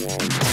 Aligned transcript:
Bye. 0.00 0.49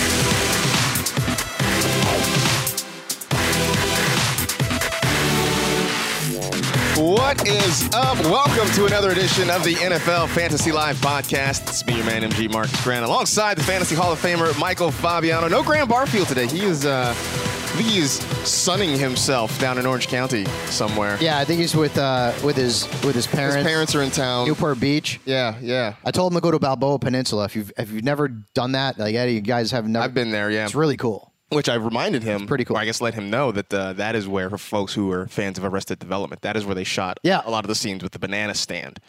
What 6.97 7.47
is 7.47 7.87
up? 7.93 8.17
Welcome 8.23 8.73
to 8.73 8.87
another 8.87 9.11
edition 9.11 9.51
of 9.51 9.63
the 9.63 9.75
NFL 9.75 10.29
Fantasy 10.29 10.71
Live 10.71 10.95
podcast. 10.97 11.61
It's 11.67 11.85
me, 11.85 11.97
your 11.97 12.05
man, 12.07 12.23
MG 12.23 12.51
Marcus 12.51 12.83
Grant, 12.83 13.05
alongside 13.05 13.55
the 13.55 13.63
Fantasy 13.63 13.93
Hall 13.93 14.11
of 14.11 14.19
Famer, 14.19 14.57
Michael 14.57 14.89
Fabiano. 14.89 15.47
No 15.47 15.61
Graham 15.61 15.87
Barfield 15.87 16.27
today. 16.27 16.47
He 16.47 16.65
is, 16.65 16.87
uh, 16.87 17.11
I 17.11 17.13
think 17.13 17.87
he 17.87 17.99
is 17.99 18.13
sunning 18.49 18.97
himself 18.97 19.59
down 19.59 19.77
in 19.77 19.85
Orange 19.85 20.07
County 20.07 20.45
somewhere. 20.65 21.19
Yeah, 21.21 21.37
I 21.37 21.45
think 21.45 21.59
he's 21.59 21.75
with 21.75 21.99
uh, 21.99 22.33
with 22.43 22.55
his 22.55 22.85
with 23.03 23.13
his 23.13 23.27
parents. 23.27 23.57
His 23.57 23.65
parents 23.67 23.93
are 23.93 24.01
in 24.01 24.09
town. 24.09 24.47
Newport 24.47 24.79
Beach. 24.79 25.19
Yeah, 25.23 25.55
yeah. 25.61 25.93
I 26.03 26.09
told 26.09 26.31
him 26.33 26.37
to 26.37 26.41
go 26.41 26.49
to 26.49 26.57
Balboa 26.57 26.97
Peninsula. 26.97 27.45
If 27.45 27.55
you've 27.55 27.71
if 27.77 27.91
you've 27.91 28.05
never 28.05 28.27
done 28.27 28.71
that, 28.71 28.97
like 28.97 29.13
Eddie, 29.13 29.33
you 29.33 29.41
guys 29.41 29.69
have 29.69 29.87
never. 29.87 30.03
I've 30.03 30.15
been 30.15 30.31
there, 30.31 30.49
yeah. 30.49 30.65
It's 30.65 30.73
really 30.73 30.97
cool. 30.97 31.26
Which 31.49 31.69
I 31.69 31.75
reminded 31.75 32.23
him, 32.23 32.45
pretty 32.45 32.65
cool. 32.65 32.75
Or 32.75 32.79
I 32.81 32.85
guess 32.85 32.99
let 32.99 33.13
him 33.13 33.29
know 33.29 33.53
that 33.53 33.73
uh, 33.73 33.93
that 33.93 34.15
is 34.15 34.27
where, 34.27 34.49
for 34.49 34.57
folks 34.57 34.93
who 34.93 35.09
are 35.11 35.27
fans 35.27 35.57
of 35.57 35.63
Arrested 35.63 35.97
Development, 35.99 36.41
that 36.41 36.57
is 36.57 36.65
where 36.65 36.75
they 36.75 36.83
shot 36.83 37.19
Yeah. 37.23 37.41
a 37.45 37.49
lot 37.49 37.63
of 37.63 37.69
the 37.69 37.75
scenes 37.75 38.03
with 38.03 38.11
the 38.11 38.19
banana 38.19 38.53
stand. 38.53 38.99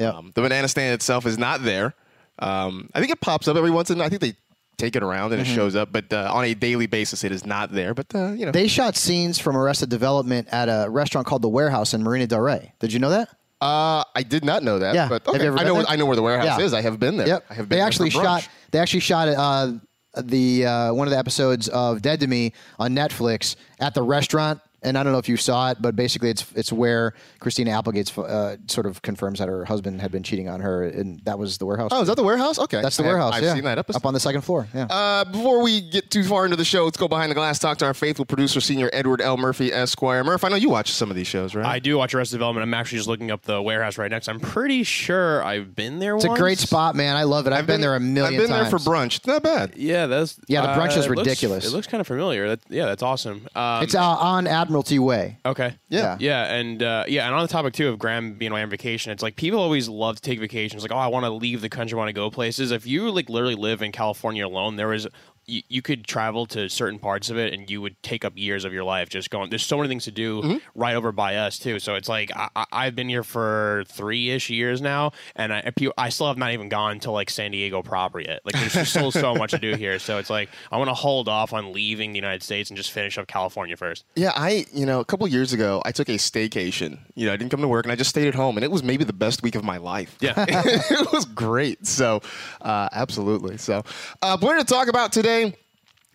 Yeah. 0.00 0.08
Um, 0.08 0.32
the 0.34 0.42
banana 0.42 0.66
stand 0.66 0.92
itself 0.94 1.24
is 1.24 1.38
not 1.38 1.62
there. 1.62 1.94
Um, 2.40 2.90
I 2.94 2.98
think 3.00 3.12
it 3.12 3.20
pops 3.20 3.46
up 3.46 3.56
every 3.56 3.70
once 3.70 3.90
in. 3.90 4.00
I 4.00 4.08
think 4.08 4.20
they 4.22 4.34
take 4.76 4.96
it 4.96 5.04
around 5.04 5.32
and 5.32 5.40
Mm-hmm. 5.42 5.52
it 5.52 5.54
shows 5.54 5.76
up, 5.76 5.92
but 5.92 6.12
uh, 6.12 6.28
on 6.34 6.44
a 6.44 6.52
daily 6.54 6.86
basis, 6.86 7.22
it 7.22 7.30
is 7.30 7.46
not 7.46 7.70
there. 7.70 7.94
But 7.94 8.12
uh, 8.12 8.32
you 8.32 8.44
know, 8.44 8.50
They 8.50 8.66
shot 8.66 8.96
scenes 8.96 9.38
from 9.38 9.56
Arrested 9.56 9.88
Development 9.88 10.48
at 10.50 10.66
a 10.68 10.90
restaurant 10.90 11.28
called 11.28 11.42
the 11.42 11.48
Warehouse 11.48 11.94
in 11.94 12.02
Marina 12.02 12.26
Del 12.26 12.40
Rey. 12.40 12.72
Did 12.80 12.92
you 12.92 12.98
know 12.98 13.10
that? 13.10 13.28
uh, 13.60 14.02
I 14.16 14.24
did 14.24 14.44
not 14.44 14.64
know 14.64 14.80
that. 14.80 14.96
Yeah. 14.96 15.08
but 15.08 15.26
okay. 15.28 15.48
I 15.48 15.62
know. 15.62 15.76
there? 15.76 15.84
I 15.88 15.94
know 15.94 16.06
where 16.06 16.16
the 16.16 16.22
warehouse 16.22 16.58
Yeah. 16.58 16.64
is. 16.64 16.74
I 16.74 16.80
have 16.82 16.98
been 16.98 17.16
there. 17.16 17.28
Yep. 17.28 17.44
I 17.48 17.54
have 17.54 17.68
been 17.68 17.76
they 17.76 17.76
there 17.80 17.86
actually 17.86 18.10
shot. 18.10 18.48
They 18.72 18.80
actually 18.80 19.00
shot 19.00 19.28
uh, 19.28 19.72
the 20.16 20.66
uh, 20.66 20.94
one 20.94 21.06
of 21.06 21.12
the 21.12 21.18
episodes 21.18 21.68
of 21.68 22.02
Dead 22.02 22.20
to 22.20 22.26
Me 22.26 22.52
on 22.78 22.94
Netflix 22.94 23.56
at 23.80 23.94
the 23.94 24.02
restaurant. 24.02 24.60
And 24.84 24.98
I 24.98 25.02
don't 25.02 25.12
know 25.12 25.18
if 25.18 25.28
you 25.28 25.36
saw 25.36 25.70
it, 25.70 25.78
but 25.80 25.96
basically, 25.96 26.30
it's 26.30 26.44
it's 26.54 26.72
where 26.72 27.14
Christina 27.40 27.70
Applegate's 27.72 28.16
uh, 28.18 28.56
sort 28.66 28.86
of 28.86 29.02
confirms 29.02 29.38
that 29.38 29.48
her 29.48 29.64
husband 29.64 30.00
had 30.00 30.12
been 30.12 30.22
cheating 30.22 30.48
on 30.48 30.60
her, 30.60 30.84
and 30.84 31.20
that 31.24 31.38
was 31.38 31.58
the 31.58 31.66
warehouse. 31.66 31.90
Oh, 31.92 32.02
is 32.02 32.08
that 32.08 32.16
the 32.16 32.22
warehouse? 32.22 32.58
Okay, 32.58 32.82
That's 32.82 32.96
the 32.96 33.02
I 33.02 33.06
have- 33.06 33.14
warehouse. 33.14 33.34
I've 33.34 33.42
yeah. 33.42 33.54
seen 33.54 33.64
that 33.64 33.78
episode. 33.78 33.96
up 33.98 34.06
on 34.06 34.14
the 34.14 34.20
second 34.20 34.42
floor. 34.42 34.68
Yeah. 34.74 34.84
Uh, 34.90 35.24
before 35.24 35.62
we 35.62 35.80
get 35.80 36.10
too 36.10 36.22
far 36.24 36.44
into 36.44 36.56
the 36.56 36.64
show, 36.64 36.84
let's 36.84 36.96
go 36.96 37.08
behind 37.08 37.30
the 37.30 37.34
glass. 37.34 37.58
Talk 37.58 37.78
to 37.78 37.86
our 37.86 37.94
faithful 37.94 38.24
producer, 38.24 38.60
Senior 38.60 38.90
Edward 38.92 39.20
L. 39.20 39.36
Murphy, 39.36 39.72
Esquire. 39.72 40.22
Murph, 40.22 40.44
I 40.44 40.48
know 40.50 40.56
you 40.56 40.68
watch 40.70 40.92
some 40.92 41.10
of 41.10 41.16
these 41.16 41.26
shows, 41.26 41.54
right? 41.54 41.64
I 41.66 41.78
do 41.78 41.96
watch 41.98 42.14
Arrested 42.14 42.36
Development. 42.36 42.62
I'm 42.62 42.74
actually 42.74 42.98
just 42.98 43.08
looking 43.08 43.30
up 43.30 43.42
the 43.42 43.60
warehouse 43.62 43.96
right 43.98 44.10
next. 44.10 44.28
I'm 44.28 44.40
pretty 44.40 44.82
sure 44.82 45.42
I've 45.44 45.74
been 45.74 45.98
there 45.98 46.16
it's 46.16 46.26
once. 46.26 46.38
a 46.38 46.42
great 46.42 46.58
spot, 46.58 46.94
man. 46.94 47.16
I 47.16 47.22
love 47.24 47.46
it. 47.46 47.52
I've, 47.52 47.66
been, 47.66 47.80
there 47.80 47.94
a 47.94 48.00
million 48.00 48.34
I've 48.34 48.40
been 48.48 48.50
times. 48.56 48.70
there 48.70 48.78
for 48.78 48.90
brunch. 48.90 49.16
It's 49.16 49.26
not 49.26 49.42
bad. 49.42 49.72
Yeah, 49.76 50.06
that's 50.06 50.38
Yeah, 50.46 50.60
the 50.62 50.68
brunch 50.80 50.96
uh, 50.96 51.00
is 51.00 51.06
it 51.06 51.08
looks- 51.10 51.18
ridiculous. 51.26 51.64
it 51.66 51.70
looks 51.72 51.86
kind 51.86 52.00
of 52.00 52.06
familiar. 52.06 52.48
That, 52.48 52.60
yeah, 52.68 52.86
that's 52.86 53.02
awesome. 53.02 53.46
Um, 53.54 53.82
It's 53.82 53.94
uh, 53.94 54.02
on 54.02 54.46
Admiralty 54.74 54.98
Way. 54.98 55.38
okay. 55.46 55.76
Yeah. 55.88 56.16
Yeah, 56.18 56.52
and 56.52 56.82
uh, 56.82 57.04
yeah, 57.06 57.26
and 57.26 57.34
on 57.34 57.42
the 57.42 57.48
topic 57.48 57.74
too 57.74 57.88
of 57.90 57.98
Graham 58.00 58.34
being 58.34 58.50
away 58.50 58.60
on 58.60 58.70
vacation, 58.70 59.12
it's 59.12 59.22
like 59.22 59.36
people 59.36 59.60
always 59.60 59.88
love 59.88 60.16
to 60.16 60.22
take 60.22 60.40
vacations. 60.40 60.82
Like, 60.82 60.90
oh, 60.90 60.96
I 60.96 61.06
want 61.06 61.24
to 61.24 61.30
leave 61.30 61.60
the 61.60 61.68
country, 61.68 61.96
want 61.96 62.08
to 62.08 62.12
go 62.12 62.28
places. 62.28 62.72
If 62.72 62.84
you 62.84 63.08
like 63.12 63.30
literally 63.30 63.54
live 63.54 63.82
in 63.82 63.92
California 63.92 64.44
alone, 64.44 64.74
there 64.74 64.92
is 64.92 65.06
you, 65.46 65.62
you 65.68 65.82
could 65.82 66.06
travel 66.06 66.46
to 66.46 66.68
certain 66.68 66.98
parts 66.98 67.30
of 67.30 67.36
it, 67.38 67.52
and 67.52 67.68
you 67.70 67.80
would 67.80 68.00
take 68.02 68.24
up 68.24 68.32
years 68.36 68.64
of 68.64 68.72
your 68.72 68.84
life 68.84 69.08
just 69.08 69.30
going. 69.30 69.50
There's 69.50 69.64
so 69.64 69.76
many 69.76 69.88
things 69.88 70.04
to 70.04 70.10
do 70.10 70.42
Mm-hmm. 70.42 70.56
right 70.74 70.94
over 70.96 71.12
by 71.12 71.36
us 71.36 71.58
too. 71.58 71.78
So 71.78 71.94
it's 71.94 72.08
like 72.08 72.30
I, 72.36 72.48
I've 72.72 72.94
been 72.96 73.08
here 73.08 73.22
for 73.22 73.84
three 73.88 74.30
ish 74.30 74.50
years 74.50 74.80
now, 74.80 75.12
and 75.36 75.52
I 75.52 75.72
I 75.98 76.08
still 76.08 76.26
have 76.28 76.38
not 76.38 76.52
even 76.52 76.68
gone 76.68 77.00
to 77.00 77.10
like 77.10 77.30
San 77.30 77.50
Diego 77.50 77.82
proper 77.82 78.20
yet. 78.20 78.40
Like 78.44 78.54
there's 78.54 78.72
just 78.74 78.90
still 78.90 79.10
so 79.10 79.34
much 79.34 79.50
to 79.52 79.58
do 79.58 79.74
here. 79.74 79.98
So 79.98 80.18
it's 80.18 80.30
like 80.30 80.48
I 80.72 80.76
want 80.78 80.88
to 80.88 80.94
hold 80.94 81.28
off 81.28 81.52
on 81.52 81.72
leaving 81.72 82.12
the 82.12 82.18
United 82.18 82.42
States 82.42 82.70
and 82.70 82.76
just 82.76 82.90
finish 82.90 83.18
up 83.18 83.26
California 83.26 83.76
first. 83.76 84.04
Yeah, 84.16 84.32
I, 84.34 84.66
you 84.72 84.86
know, 84.86 85.00
a 85.00 85.04
couple 85.04 85.26
years 85.28 85.52
ago, 85.52 85.82
I 85.84 85.92
took 85.92 86.08
a 86.08 86.12
staycation. 86.18 86.98
You 87.14 87.26
know, 87.26 87.32
I 87.32 87.36
didn't 87.36 87.50
come 87.50 87.60
to 87.60 87.68
work 87.68 87.84
and 87.84 87.92
I 87.92 87.96
just 87.96 88.10
stayed 88.10 88.28
at 88.28 88.34
home, 88.34 88.56
and 88.56 88.64
it 88.64 88.70
was 88.70 88.82
maybe 88.82 89.04
the 89.04 89.12
best 89.12 89.42
week 89.42 89.54
of 89.54 89.64
my 89.64 89.76
life. 89.78 90.16
Yeah. 90.20 90.34
it 90.48 91.12
was 91.12 91.24
great. 91.24 91.86
So, 91.86 92.20
uh, 92.60 92.88
absolutely. 92.92 93.56
So, 93.58 93.82
uh, 94.22 94.36
we're 94.40 94.52
going 94.54 94.64
to 94.64 94.72
talk 94.72 94.88
about 94.88 95.12
today. 95.12 95.33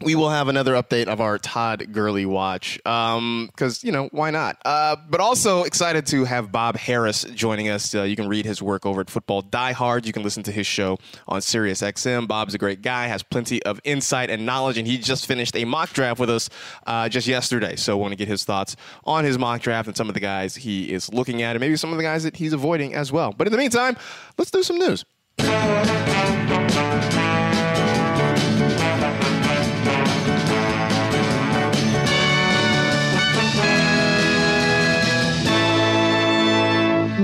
We 0.02 0.16
will 0.16 0.30
have 0.30 0.48
another 0.48 0.76
update 0.76 1.08
of 1.08 1.20
our 1.20 1.38
Todd 1.38 1.92
Gurley 1.92 2.26
watch 2.26 2.78
because, 2.78 3.84
you 3.84 3.92
know, 3.92 4.08
why 4.14 4.32
not? 4.32 4.58
Uh, 4.64 4.96
but 5.10 5.20
also 5.20 5.64
excited 5.64 6.06
to 6.08 6.24
have 6.24 6.54
Bob 6.54 6.78
Harris 6.78 7.26
joining 7.34 7.68
us. 7.68 7.94
Uh, 7.94 8.04
you 8.04 8.16
can 8.16 8.30
read 8.30 8.46
his 8.46 8.62
work 8.62 8.86
over 8.86 9.02
at 9.02 9.10
Football 9.10 9.42
Die 9.42 9.74
Hard. 9.74 10.06
You 10.06 10.14
can 10.14 10.24
listen 10.24 10.42
to 10.44 10.54
his 10.54 10.66
show 10.66 11.00
on 11.28 11.42
Sirius 11.42 11.82
XM. 11.82 12.30
Bob's 12.30 12.54
a 12.54 12.58
great 12.58 12.82
guy, 12.82 13.08
has 13.08 13.24
plenty 13.24 13.62
of 13.64 13.82
insight 13.84 14.30
and 14.30 14.46
knowledge, 14.46 14.78
and 14.78 14.88
he 14.88 14.98
just 14.98 15.26
finished 15.26 15.54
a 15.58 15.66
mock 15.66 15.92
draft 15.92 16.18
with 16.18 16.30
us 16.30 16.50
uh, 16.88 17.10
just 17.10 17.28
yesterday. 17.28 17.76
So, 17.76 17.98
want 17.98 18.14
to 18.14 18.16
get 18.16 18.30
his 18.30 18.46
thoughts 18.46 18.78
on 19.04 19.26
his 19.26 19.38
mock 19.38 19.60
draft 19.60 19.90
and 19.90 19.98
some 19.98 20.08
of 20.08 20.14
the 20.14 20.22
guys 20.22 20.56
he 20.56 20.94
is 20.94 21.14
looking 21.14 21.42
at, 21.42 21.58
and 21.58 21.60
maybe 21.60 21.76
some 21.76 21.92
of 21.92 21.98
the 21.98 22.04
guys 22.04 22.24
that 22.24 22.38
he's 22.38 22.54
avoiding 22.54 22.94
as 22.94 23.12
well. 23.12 23.34
But 23.38 23.48
in 23.48 23.52
the 23.52 23.60
meantime, 23.60 23.98
let's 24.38 24.50
do 24.50 24.64
some 24.64 24.78
news. 24.78 25.04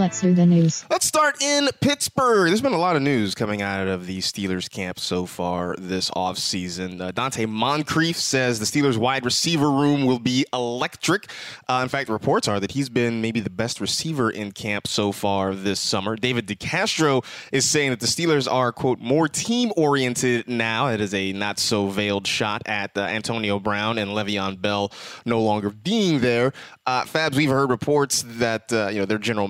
Let's 0.05 0.21
the 0.21 0.45
news. 0.45 0.85
Let's 0.91 1.07
start 1.07 1.41
in 1.41 1.67
Pittsburgh. 1.81 2.49
There's 2.49 2.61
been 2.61 2.73
a 2.73 2.77
lot 2.77 2.95
of 2.95 3.01
news 3.01 3.33
coming 3.33 3.63
out 3.63 3.87
of 3.87 4.05
the 4.05 4.19
Steelers 4.19 4.69
camp 4.69 4.99
so 4.99 5.25
far 5.25 5.75
this 5.79 6.11
offseason. 6.11 7.01
Uh, 7.01 7.11
Donte 7.11 7.49
Moncrief 7.49 8.15
says 8.15 8.59
the 8.59 8.65
Steelers 8.65 8.97
wide 8.97 9.25
receiver 9.25 9.71
room 9.71 10.05
will 10.05 10.19
be 10.19 10.45
electric. 10.53 11.31
Uh, 11.67 11.79
in 11.81 11.89
fact, 11.89 12.07
reports 12.07 12.47
are 12.47 12.59
that 12.59 12.73
he's 12.73 12.87
been 12.87 13.19
maybe 13.19 13.39
the 13.39 13.49
best 13.49 13.81
receiver 13.81 14.29
in 14.29 14.51
camp 14.51 14.85
so 14.85 15.11
far 15.11 15.55
this 15.55 15.79
summer. 15.79 16.15
David 16.15 16.45
DeCastro 16.45 17.25
is 17.51 17.67
saying 17.67 17.89
that 17.89 17.99
the 17.99 18.05
Steelers 18.05 18.47
are, 18.49 18.71
quote, 18.71 18.99
more 18.99 19.27
team 19.27 19.71
oriented 19.75 20.47
now. 20.47 20.89
It 20.89 21.01
is 21.01 21.15
a 21.15 21.33
not 21.33 21.57
so 21.57 21.87
veiled 21.87 22.27
shot 22.27 22.61
at 22.67 22.95
uh, 22.95 23.01
Antonio 23.01 23.57
Brown 23.59 23.97
and 23.97 24.11
Le'Veon 24.11 24.61
Bell 24.61 24.91
no 25.25 25.41
longer 25.41 25.71
being 25.71 26.19
there. 26.19 26.53
Uh, 26.85 27.05
Fabs, 27.05 27.35
we've 27.35 27.49
heard 27.49 27.71
reports 27.71 28.23
that 28.27 28.71
uh, 28.71 28.89
you 28.89 28.99
know 28.99 29.05
their 29.05 29.17
general 29.17 29.47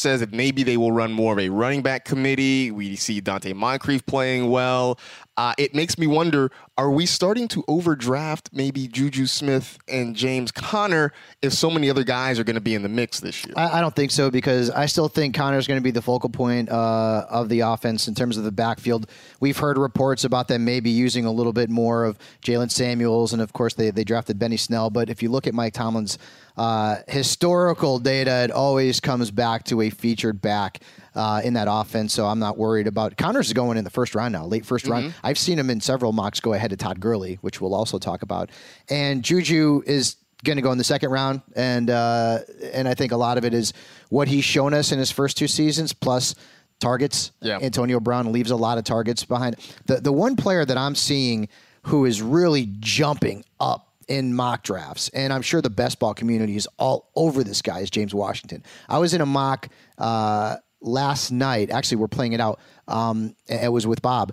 says 0.00 0.20
that 0.20 0.32
maybe 0.32 0.62
they 0.62 0.76
will 0.76 0.92
run 0.92 1.12
more 1.12 1.32
of 1.32 1.38
a 1.38 1.48
running 1.48 1.82
back 1.82 2.04
committee. 2.04 2.70
We 2.70 2.96
see 2.96 3.20
Donte 3.20 3.54
Moncrief 3.54 4.04
playing 4.06 4.50
well. 4.50 4.98
Uh, 5.36 5.54
it 5.56 5.74
makes 5.74 5.96
me 5.96 6.06
wonder: 6.06 6.50
Are 6.76 6.90
we 6.90 7.06
starting 7.06 7.48
to 7.48 7.64
overdraft 7.66 8.50
maybe 8.52 8.86
Juju 8.86 9.26
Smith 9.26 9.78
and 9.88 10.14
James 10.14 10.52
Conner 10.52 11.12
if 11.40 11.54
so 11.54 11.70
many 11.70 11.88
other 11.88 12.04
guys 12.04 12.38
are 12.38 12.44
going 12.44 12.54
to 12.54 12.60
be 12.60 12.74
in 12.74 12.82
the 12.82 12.88
mix 12.88 13.20
this 13.20 13.46
year? 13.46 13.54
I, 13.56 13.78
I 13.78 13.80
don't 13.80 13.96
think 13.96 14.10
so 14.10 14.30
because 14.30 14.68
I 14.70 14.86
still 14.86 15.08
think 15.08 15.34
Conner's 15.34 15.66
going 15.66 15.80
to 15.80 15.82
be 15.82 15.90
the 15.90 16.02
focal 16.02 16.28
point 16.28 16.68
uh, 16.68 17.24
of 17.30 17.48
the 17.48 17.60
offense 17.60 18.08
in 18.08 18.14
terms 18.14 18.36
of 18.36 18.44
the 18.44 18.52
backfield. 18.52 19.08
We've 19.40 19.56
heard 19.56 19.78
reports 19.78 20.24
about 20.24 20.48
them 20.48 20.66
maybe 20.66 20.90
using 20.90 21.24
a 21.24 21.32
little 21.32 21.54
bit 21.54 21.70
more 21.70 22.04
of 22.04 22.18
Jaylen 22.44 22.70
Samuels, 22.70 23.32
and 23.32 23.40
of 23.40 23.54
course 23.54 23.72
they 23.74 23.90
they 23.90 24.04
drafted 24.04 24.38
Benny 24.38 24.58
Snell. 24.58 24.90
But 24.90 25.08
if 25.08 25.22
you 25.22 25.30
look 25.30 25.46
at 25.46 25.54
Mike 25.54 25.72
Tomlin's 25.72 26.18
uh, 26.58 26.96
historical 27.08 27.98
data, 27.98 28.44
it 28.44 28.50
always 28.50 29.00
comes 29.00 29.30
back 29.30 29.64
to 29.64 29.80
a 29.80 29.88
featured 29.88 30.42
back 30.42 30.80
uh, 31.14 31.40
in 31.44 31.54
that 31.54 31.68
offense. 31.70 32.12
So 32.12 32.26
I'm 32.26 32.38
not 32.38 32.56
worried 32.58 32.86
about 32.86 33.16
Conner's 33.16 33.52
going 33.52 33.76
in 33.78 33.84
the 33.84 33.90
first 33.90 34.14
round 34.14 34.32
now, 34.32 34.46
late 34.46 34.64
1st 34.64 34.90
round. 34.90 35.14
I've 35.22 35.38
seen 35.38 35.58
him 35.58 35.70
in 35.70 35.80
several 35.80 36.12
mocks 36.12 36.40
go 36.40 36.52
ahead 36.52 36.70
to 36.70 36.76
Todd 36.76 37.00
Gurley, 37.00 37.38
which 37.40 37.60
we'll 37.60 37.74
also 37.74 37.98
talk 37.98 38.22
about. 38.22 38.50
And 38.88 39.22
Juju 39.22 39.82
is 39.86 40.16
going 40.44 40.56
to 40.56 40.62
go 40.62 40.72
in 40.72 40.78
the 40.78 40.84
second 40.84 41.10
round, 41.10 41.42
and 41.54 41.88
uh, 41.90 42.40
and 42.72 42.88
I 42.88 42.94
think 42.94 43.12
a 43.12 43.16
lot 43.16 43.38
of 43.38 43.44
it 43.44 43.54
is 43.54 43.72
what 44.08 44.28
he's 44.28 44.44
shown 44.44 44.74
us 44.74 44.92
in 44.92 44.98
his 44.98 45.10
first 45.10 45.36
two 45.36 45.48
seasons, 45.48 45.92
plus 45.92 46.34
targets. 46.80 47.30
Yeah. 47.40 47.58
Antonio 47.62 48.00
Brown 48.00 48.32
leaves 48.32 48.50
a 48.50 48.56
lot 48.56 48.78
of 48.78 48.84
targets 48.84 49.24
behind. 49.24 49.56
The 49.86 50.00
the 50.00 50.12
one 50.12 50.36
player 50.36 50.64
that 50.64 50.76
I'm 50.76 50.94
seeing 50.94 51.48
who 51.84 52.04
is 52.04 52.22
really 52.22 52.68
jumping 52.80 53.44
up 53.60 53.88
in 54.08 54.34
mock 54.34 54.62
drafts, 54.64 55.08
and 55.10 55.32
I'm 55.32 55.42
sure 55.42 55.62
the 55.62 55.70
best 55.70 55.98
ball 56.00 56.14
community 56.14 56.56
is 56.56 56.68
all 56.78 57.10
over 57.14 57.44
this 57.44 57.62
guy 57.62 57.80
is 57.80 57.90
James 57.90 58.14
Washington. 58.14 58.64
I 58.88 58.98
was 58.98 59.14
in 59.14 59.20
a 59.20 59.26
mock 59.26 59.68
uh, 59.98 60.56
last 60.82 61.30
night. 61.30 61.70
Actually, 61.70 61.98
we're 61.98 62.08
playing 62.08 62.32
it 62.32 62.40
out. 62.40 62.60
Um, 62.88 63.34
it 63.48 63.72
was 63.72 63.86
with 63.86 64.02
Bob. 64.02 64.32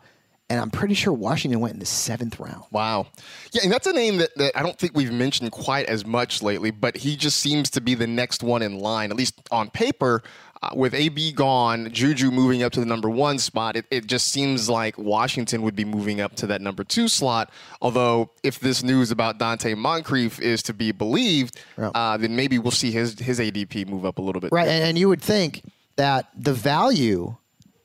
And 0.52 0.60
I'm 0.60 0.72
pretty 0.72 0.96
sure 0.96 1.14
Washington 1.14 1.60
went 1.60 1.76
in 1.76 1.80
the 1.80 1.86
seventh 1.86 2.40
round. 2.40 2.64
Wow. 2.72 3.06
Yeah, 3.52 3.62
and 3.64 3.72
that's 3.72 3.86
a 3.86 3.94
name 3.94 4.18
that, 4.18 4.36
that 4.38 4.58
I 4.58 4.64
don't 4.64 4.78
think 4.80 4.96
we've 4.96 5.12
mentioned 5.12 5.52
quite 5.52 5.86
as 5.86 6.08
much 6.08 6.42
lately, 6.42 6.72
but 6.72 6.98
he 6.98 7.16
just 7.16 7.38
seems 7.38 7.70
to 7.72 7.82
be 7.82 7.94
the 7.94 8.08
next 8.08 8.42
one 8.42 8.64
in 8.64 8.80
line, 8.80 9.12
at 9.12 9.18
least 9.18 9.36
on 9.52 9.70
paper. 9.70 10.24
Uh, 10.62 10.72
with 10.74 10.94
AB 10.94 11.32
gone, 11.34 11.90
Juju 11.92 12.32
moving 12.32 12.64
up 12.64 12.74
to 12.74 12.80
the 12.80 12.86
number 12.86 13.10
one 13.10 13.38
spot, 13.38 13.78
it, 13.78 13.86
it 13.92 14.08
just 14.08 14.28
seems 14.28 14.68
like 14.68 14.98
Washington 14.98 15.62
would 15.62 15.76
be 15.76 15.86
moving 15.86 16.20
up 16.20 16.36
to 16.38 16.48
that 16.48 16.62
number 16.62 16.84
two 16.84 17.08
slot. 17.08 17.52
Although, 17.80 18.32
if 18.44 18.60
this 18.60 18.84
news 18.84 19.12
about 19.12 19.38
Donte 19.38 19.78
Moncrief 19.78 20.42
is 20.42 20.62
to 20.64 20.74
be 20.74 20.92
believed, 20.92 21.62
uh, 21.78 22.18
then 22.18 22.36
maybe 22.36 22.58
we'll 22.58 22.72
see 22.72 22.92
his, 22.92 23.18
his 23.20 23.40
ADP 23.40 23.88
move 23.88 24.04
up 24.04 24.18
a 24.18 24.22
little 24.22 24.42
bit. 24.42 24.52
Right. 24.52 24.68
And, 24.68 24.84
and 24.84 24.98
you 24.98 25.08
would 25.08 25.22
think 25.22 25.62
that 26.00 26.30
the 26.36 26.54
value, 26.54 27.36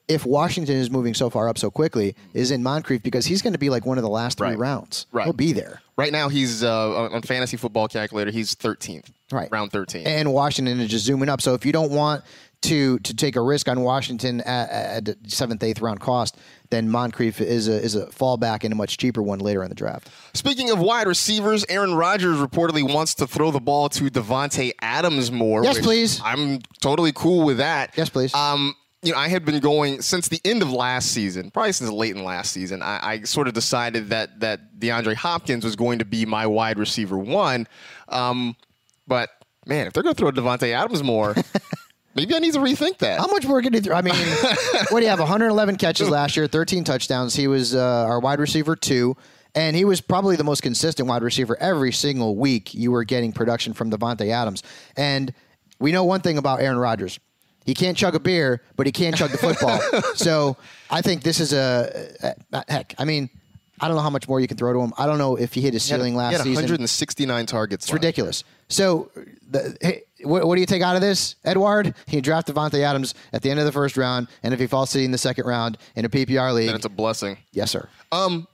if 0.08 0.24
Washington 0.24 0.76
is 0.76 0.90
moving 0.90 1.14
so 1.14 1.28
far 1.30 1.48
up 1.48 1.58
so 1.58 1.70
quickly, 1.70 2.14
is 2.32 2.50
in 2.50 2.62
Moncrief 2.62 3.02
because 3.02 3.26
he's 3.26 3.42
going 3.42 3.52
to 3.54 3.58
be 3.58 3.70
like 3.70 3.84
one 3.84 3.98
of 3.98 4.02
the 4.02 4.08
last 4.10 4.38
three 4.38 4.48
Right. 4.48 4.58
rounds. 4.58 5.06
Right. 5.12 5.24
He'll 5.24 5.32
be 5.32 5.52
there. 5.52 5.80
Right 5.96 6.12
now, 6.12 6.28
he's 6.28 6.62
uh, 6.62 7.08
on- 7.12 7.22
fantasy 7.22 7.56
football 7.56 7.88
calculator, 7.88 8.30
he's 8.30 8.54
13th. 8.54 9.10
Right. 9.32 9.48
Round 9.50 9.70
13. 9.72 10.06
And 10.06 10.32
Washington 10.32 10.78
is 10.80 10.90
just 10.90 11.04
zooming 11.04 11.28
up. 11.28 11.40
So 11.40 11.54
if 11.54 11.64
you 11.66 11.72
don't 11.72 11.90
want 11.90 12.22
to 12.62 12.98
to 13.00 13.14
take 13.14 13.36
a 13.36 13.40
risk 13.42 13.68
on 13.68 13.80
Washington 13.80 14.40
at, 14.42 15.06
at 15.08 15.16
seventh, 15.26 15.62
eighth 15.62 15.80
round 15.82 16.00
cost, 16.00 16.36
then 16.74 16.90
Moncrief 16.90 17.40
is 17.40 17.68
a 17.68 17.80
is 17.80 17.94
a 17.94 18.06
fallback 18.06 18.64
and 18.64 18.72
a 18.72 18.76
much 18.76 18.98
cheaper 18.98 19.22
one 19.22 19.38
later 19.38 19.62
in 19.62 19.68
the 19.68 19.74
draft. 19.74 20.10
Speaking 20.34 20.70
of 20.70 20.80
wide 20.80 21.06
receivers, 21.06 21.64
Aaron 21.68 21.94
Rodgers 21.94 22.38
reportedly 22.38 22.92
wants 22.92 23.14
to 23.16 23.26
throw 23.26 23.50
the 23.50 23.60
ball 23.60 23.88
to 23.90 24.10
Davante 24.10 24.72
Adams 24.80 25.30
more. 25.30 25.62
Yes, 25.62 25.78
please. 25.78 26.20
I'm 26.24 26.58
totally 26.80 27.12
cool 27.12 27.44
with 27.44 27.58
that. 27.58 27.94
Yes, 27.96 28.10
please. 28.10 28.34
Um, 28.34 28.74
you 29.02 29.12
know, 29.12 29.18
I 29.18 29.28
had 29.28 29.44
been 29.44 29.60
going 29.60 30.00
since 30.00 30.28
the 30.28 30.40
end 30.44 30.62
of 30.62 30.72
last 30.72 31.12
season, 31.12 31.50
probably 31.50 31.72
since 31.72 31.90
late 31.90 32.16
in 32.16 32.24
last 32.24 32.52
season. 32.52 32.82
I, 32.82 33.12
I 33.12 33.20
sort 33.22 33.48
of 33.48 33.54
decided 33.54 34.08
that 34.08 34.40
that 34.40 34.78
DeAndre 34.80 35.14
Hopkins 35.14 35.64
was 35.64 35.76
going 35.76 35.98
to 35.98 36.04
be 36.04 36.26
my 36.26 36.46
wide 36.46 36.78
receiver 36.78 37.18
one. 37.18 37.68
Um, 38.08 38.56
but 39.06 39.30
man, 39.66 39.86
if 39.86 39.92
they're 39.92 40.02
going 40.02 40.14
to 40.14 40.18
throw 40.18 40.30
Davante 40.30 40.72
Adams 40.72 41.02
more, 41.02 41.34
maybe 42.14 42.34
I 42.34 42.38
need 42.38 42.52
to 42.54 42.60
rethink 42.60 42.98
that. 42.98 43.18
How 43.20 43.26
much 43.26 43.46
more 43.46 43.60
can 43.62 43.72
he 43.72 43.80
throw? 43.80 43.96
I 43.96 44.02
mean, 44.02 44.14
what 44.90 45.00
do 45.00 45.04
you 45.04 45.10
have? 45.10 45.18
111 45.20 45.76
catches 45.76 46.08
last 46.10 46.36
year, 46.36 46.46
13 46.46 46.84
touchdowns. 46.84 47.34
He 47.34 47.46
was 47.48 47.74
uh, 47.74 47.80
our 48.06 48.20
wide 48.20 48.40
receiver 48.40 48.76
two, 48.76 49.16
and 49.54 49.74
he 49.76 49.84
was 49.84 50.00
probably 50.00 50.36
the 50.36 50.44
most 50.44 50.62
consistent 50.62 51.08
wide 51.08 51.22
receiver 51.22 51.56
every 51.60 51.92
single 51.92 52.36
week. 52.36 52.74
You 52.74 52.90
were 52.92 53.04
getting 53.04 53.32
production 53.32 53.72
from 53.72 53.90
Davante 53.90 54.28
Adams, 54.30 54.62
and 54.96 55.32
we 55.78 55.92
know 55.92 56.04
one 56.04 56.20
thing 56.20 56.38
about 56.38 56.60
Aaron 56.60 56.78
Rodgers. 56.78 57.18
He 57.66 57.72
can't 57.72 57.96
chug 57.96 58.14
a 58.14 58.20
beer, 58.20 58.60
but 58.76 58.84
he 58.86 58.92
can 58.92 59.14
chug 59.14 59.30
the 59.30 59.38
football. 59.38 59.80
so 60.14 60.56
I 60.90 61.00
think 61.00 61.22
this 61.22 61.40
is 61.40 61.52
a, 61.54 62.08
a, 62.22 62.34
a- 62.58 62.64
heck. 62.70 62.94
I 62.98 63.06
mean, 63.06 63.30
I 63.80 63.88
don't 63.88 63.96
know 63.96 64.02
how 64.02 64.10
much 64.10 64.28
more 64.28 64.38
you 64.38 64.46
can 64.46 64.58
throw 64.58 64.74
to 64.74 64.80
him. 64.80 64.92
I 64.98 65.06
don't 65.06 65.16
know 65.16 65.36
if 65.36 65.54
he 65.54 65.62
hit 65.62 65.72
his 65.72 65.82
He 65.86 65.92
had- 65.92 65.98
ceiling 65.98 66.12
he 66.12 66.18
last 66.18 66.32
had 66.32 66.40
season. 66.42 66.54
169 66.56 67.46
targets. 67.46 67.86
It's 67.86 67.92
ridiculous. 67.92 68.44
So, 68.68 69.10
the, 69.50 69.76
hey, 69.80 70.02
what, 70.24 70.46
what 70.46 70.54
do 70.56 70.60
you 70.60 70.66
take 70.66 70.82
out 70.82 70.94
of 70.96 71.02
this, 71.02 71.36
Edward? 71.44 71.94
You 72.08 72.20
draft 72.20 72.48
Davante 72.48 72.80
Adams 72.80 73.14
at 73.32 73.42
the 73.42 73.50
end 73.50 73.60
of 73.60 73.66
the 73.66 73.72
first 73.72 73.96
round, 73.96 74.28
and 74.42 74.52
if 74.54 74.60
he 74.60 74.66
falls 74.66 74.90
to 74.92 74.98
you 74.98 75.04
in 75.04 75.10
the 75.10 75.18
second 75.18 75.46
round 75.46 75.78
in 75.96 76.04
a 76.04 76.08
PPR 76.08 76.52
league, 76.54 76.68
And 76.68 76.76
it's 76.76 76.86
a 76.86 76.90
blessing. 76.90 77.38
yes, 77.52 77.70
sir. 77.70 77.88
Um, 78.12 78.46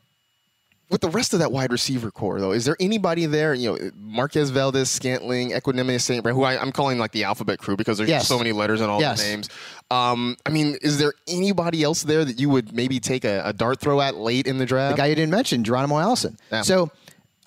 with 0.90 1.02
the 1.02 1.08
rest 1.08 1.32
of 1.34 1.38
that 1.38 1.52
wide 1.52 1.70
receiver 1.70 2.11
corps, 2.11 2.40
though, 2.40 2.50
is 2.50 2.64
there 2.64 2.76
anybody 2.81 3.25
there? 3.26 3.55
You 3.55 3.70
know, 3.78 3.90
Marquez 3.96 4.50
Valdes, 4.50 4.90
Scantling, 4.90 5.50
Equanimous 5.52 6.00
St. 6.00 6.20
Brown, 6.20 6.34
who 6.34 6.43
I, 6.43 6.61
I'm 6.61 6.72
calling 6.72 6.99
like 6.99 7.12
the 7.12 7.22
alphabet 7.22 7.61
crew 7.61 7.76
because 7.76 7.96
there's 7.96 8.11
Yes. 8.11 8.26
so 8.26 8.37
many 8.38 8.50
letters 8.50 8.81
in 8.81 8.90
all 8.90 9.00
Yes. 9.00 9.22
the 9.22 9.28
names. 9.28 9.49
Um, 9.93 10.37
I 10.44 10.50
mean, 10.50 10.76
is 10.82 10.99
there 10.99 11.12
anybody 11.28 11.84
else 11.84 12.02
there 12.02 12.25
that 12.25 12.40
you 12.40 12.49
would 12.50 12.72
maybe 12.72 12.99
take 12.99 13.25
a, 13.25 13.40
a 13.44 13.52
dart 13.52 13.78
throw 13.78 14.00
at 14.00 14.17
late 14.17 14.49
in 14.49 14.58
the 14.58 14.67
draft? 14.67 14.96
The 14.96 15.02
guy 15.02 15.06
you 15.06 15.14
didn't 15.14 15.31
mention, 15.31 15.62
Geronimo 15.62 15.99
Allison. 15.99 16.37
Yeah. 16.50 16.62
So, 16.62 16.90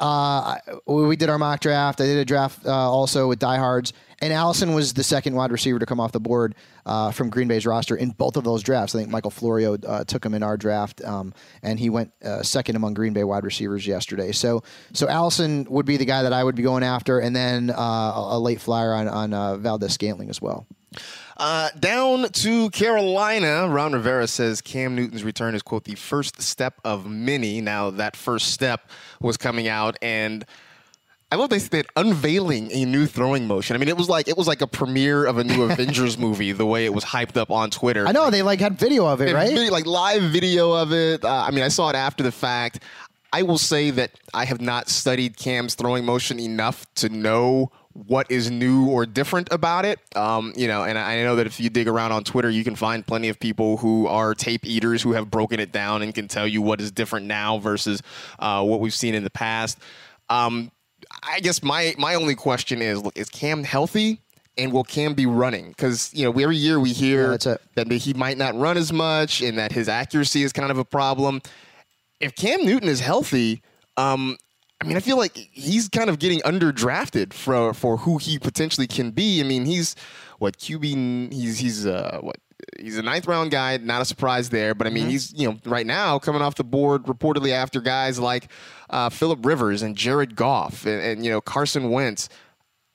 uh, 0.04 0.58
we 0.86 1.16
did 1.16 1.30
our 1.30 1.38
mock 1.38 1.62
draft. 1.62 2.02
I 2.02 2.06
did 2.06 2.18
a 2.18 2.26
draft 2.26 2.66
uh, 2.66 2.72
also 2.72 3.30
with 3.30 3.40
diehards, 3.40 3.94
and 4.20 4.34
Allison 4.34 4.74
was 4.74 4.94
the 4.94 5.04
second 5.04 5.34
wide 5.34 5.50
receiver 5.50 5.80
to 5.80 5.86
come 5.86 6.02
off 6.02 6.12
the 6.12 6.20
board 6.20 6.56
uh, 6.86 7.12
from 7.12 7.30
Green 7.30 7.48
Bay's 7.48 7.66
roster 7.66 7.96
in 7.96 8.10
both 8.10 8.36
of 8.36 8.44
those 8.44 8.64
drafts. 8.64 8.94
I 8.94 9.00
think 9.00 9.10
Michael 9.10 9.32
Florio 9.32 9.78
uh, 9.78 10.04
took 10.04 10.26
him 10.26 10.34
in 10.34 10.44
our 10.44 10.58
draft, 10.58 11.02
um, 11.06 11.34
and 11.62 11.80
he 11.80 11.90
went 11.90 12.12
uh, 12.22 12.44
second 12.44 12.76
among 12.76 12.96
Green 12.96 13.14
Bay 13.14 13.24
wide 13.24 13.46
receivers 13.46 13.88
yesterday. 13.88 14.34
So, 14.34 14.64
so 14.92 15.08
Allison 15.08 15.66
would 15.70 15.86
be 15.86 15.96
the 15.96 16.06
guy 16.06 16.24
that 16.24 16.34
I 16.34 16.44
would 16.44 16.56
be 16.56 16.64
going 16.64 16.84
after, 16.84 17.20
and 17.20 17.34
then 17.34 17.70
uh, 17.70 18.14
a 18.16 18.40
late 18.40 18.60
flyer 18.60 18.94
on 18.94 19.08
on 19.08 19.62
Valdes 19.62 19.94
Scantling 19.94 20.30
as 20.30 20.42
well. 20.42 20.68
Uh, 21.38 21.70
down 21.80 22.30
to 22.30 22.70
Carolina, 22.72 23.68
Ron 23.68 23.94
Rivera 23.94 24.28
says 24.28 24.62
Cam 24.62 24.96
Newton's 24.96 25.24
return 25.24 25.56
is, 25.56 25.62
quote, 25.62 25.84
the 25.84 25.96
first 25.96 26.42
step 26.42 26.76
of 26.84 27.06
many. 27.08 27.60
Now, 27.62 27.90
that 27.92 28.16
first 28.16 28.52
step 28.52 28.90
was 29.20 29.36
coming 29.38 29.68
out, 29.68 29.98
and 30.02 30.46
I 31.32 31.36
love 31.36 31.50
they 31.50 31.58
said 31.58 31.88
unveiling 31.96 32.72
a 32.72 32.86
new 32.86 33.08
throwing 33.08 33.48
motion. 33.48 33.76
I 33.76 33.80
mean, 33.80 33.90
it 33.90 33.98
was 33.98 34.08
like 34.10 34.28
it 34.28 34.38
was 34.38 34.48
like 34.48 34.62
a 34.62 34.68
premiere 34.68 35.26
of 35.26 35.40
a 35.40 35.44
new 35.44 35.64
Avengers 35.70 36.18
movie, 36.18 36.52
the 36.52 36.66
way 36.68 36.86
it 36.86 36.94
was 36.94 37.04
hyped 37.04 37.38
up 37.38 37.50
on 37.50 37.72
Twitter. 37.72 38.08
I 38.08 38.12
know 38.12 38.30
they 38.30 38.44
like 38.44 38.60
had 38.60 38.78
video 38.78 39.08
of 39.08 39.20
it, 39.22 39.26
They 39.26 39.34
right? 39.34 39.50
video- 39.50 39.72
like 39.72 39.88
live 39.88 40.22
video 40.24 40.72
of 40.74 40.94
it. 40.94 41.26
Uh, 41.26 41.44
I 41.48 41.50
mean, 41.52 41.64
I 41.64 41.70
saw 41.70 41.90
it 41.90 41.96
after 41.96 42.22
the 42.24 42.32
fact. 42.32 42.84
I 43.36 43.42
will 43.42 43.58
say 43.58 43.90
that 43.90 44.12
I 44.36 44.46
have 44.46 44.62
not 44.62 44.90
studied 44.90 45.38
Cam's 45.38 45.74
throwing 45.74 46.06
motion 46.06 46.40
enough 46.40 46.86
to 46.96 47.10
know 47.10 47.72
what 47.94 48.30
is 48.32 48.50
new 48.50 48.90
or 48.90 49.06
different 49.06 49.48
about 49.52 49.86
it. 49.86 50.00
Um, 50.16 50.54
you 50.56 50.68
know, 50.68 50.84
and 50.84 50.98
I 50.98 51.24
know 51.24 51.36
that 51.36 51.46
if 51.46 51.60
you 51.60 51.70
dig 51.70 51.88
around 51.88 52.12
on 52.12 52.24
Twitter, 52.24 52.50
you 52.50 52.64
can 52.64 52.76
find 52.76 53.06
plenty 53.06 53.30
of 53.30 53.40
people 53.40 53.78
who 53.78 54.08
are 54.08 54.34
tape 54.34 54.66
eaters 54.66 55.02
who 55.02 55.14
have 55.14 55.30
broken 55.30 55.60
it 55.60 55.72
down 55.72 56.02
and 56.02 56.14
can 56.14 56.28
tell 56.28 56.48
you 56.48 56.62
what 56.62 56.82
is 56.82 56.92
different 56.92 57.28
now 57.28 57.60
versus 57.60 58.02
uh, 58.40 58.64
what 58.64 58.80
we've 58.80 58.94
seen 58.94 59.14
in 59.14 59.24
the 59.24 59.30
past. 59.30 59.78
Um, 60.30 60.72
I 61.22 61.40
guess 61.40 61.62
my 61.62 61.94
my 61.98 62.16
only 62.16 62.36
question 62.36 62.82
is: 62.82 63.02
Look, 63.02 63.18
is 63.18 63.30
Cam 63.30 63.64
healthy? 63.64 64.20
And 64.56 64.72
will 64.72 64.84
Cam 64.84 65.16
be 65.16 65.26
running? 65.26 65.70
Because 65.70 66.14
you 66.14 66.26
know, 66.26 66.40
every 66.40 66.58
year 66.58 66.80
we 66.80 66.94
hear 66.94 67.32
Yeah, 67.44 67.58
that 67.76 67.92
he 67.92 68.14
might 68.14 68.38
not 68.38 68.56
run 68.56 68.78
as 68.78 68.94
much 68.94 69.42
and 69.42 69.58
that 69.58 69.72
his 69.72 69.90
accuracy 69.90 70.44
is 70.44 70.54
kind 70.54 70.70
of 70.70 70.78
a 70.78 70.86
problem. 70.86 71.42
If 72.20 72.36
Cam 72.36 72.64
Newton 72.64 72.88
is 72.88 73.00
healthy, 73.00 73.64
um, 73.98 74.38
I 74.84 74.88
mean, 74.88 74.98
I 74.98 75.00
feel 75.00 75.18
like 75.18 75.38
he's 75.52 75.88
kind 75.90 76.10
of 76.10 76.20
getting 76.20 76.40
underdrafted 76.42 77.34
for 77.34 77.74
for 77.74 77.98
who 77.98 78.18
he 78.18 78.38
potentially 78.38 78.88
can 78.88 79.12
be. 79.12 79.40
I 79.40 79.44
mean, 79.44 79.66
he's 79.66 79.96
what 80.40 80.58
QB? 80.58 81.32
He's 81.34 81.60
he's 81.60 81.86
uh, 81.86 82.20
what? 82.22 82.38
He's 82.80 82.98
a 82.98 83.02
ninth 83.02 83.28
round 83.28 83.52
guy. 83.52 83.78
Not 83.78 84.02
a 84.02 84.06
surprise 84.06 84.50
there, 84.50 84.74
but 84.74 84.88
I 84.88 84.90
Mm-hmm. 84.90 84.96
mean, 84.96 85.10
he's 85.10 85.34
you 85.34 85.50
know 85.50 85.58
right 85.66 85.86
now 85.86 86.20
coming 86.20 86.42
off 86.42 86.56
the 86.56 86.64
board 86.64 87.04
reportedly 87.04 87.52
after 87.52 87.82
guys 87.82 88.20
like 88.20 88.50
uh, 88.90 89.10
Philip 89.10 89.46
Rivers 89.46 89.82
and 89.82 89.96
Jared 89.96 90.36
Goff 90.36 90.86
and, 90.86 91.02
and 91.02 91.26
you 91.26 91.32
know 91.32 91.42
Carson 91.42 91.90
Wentz. 91.90 92.30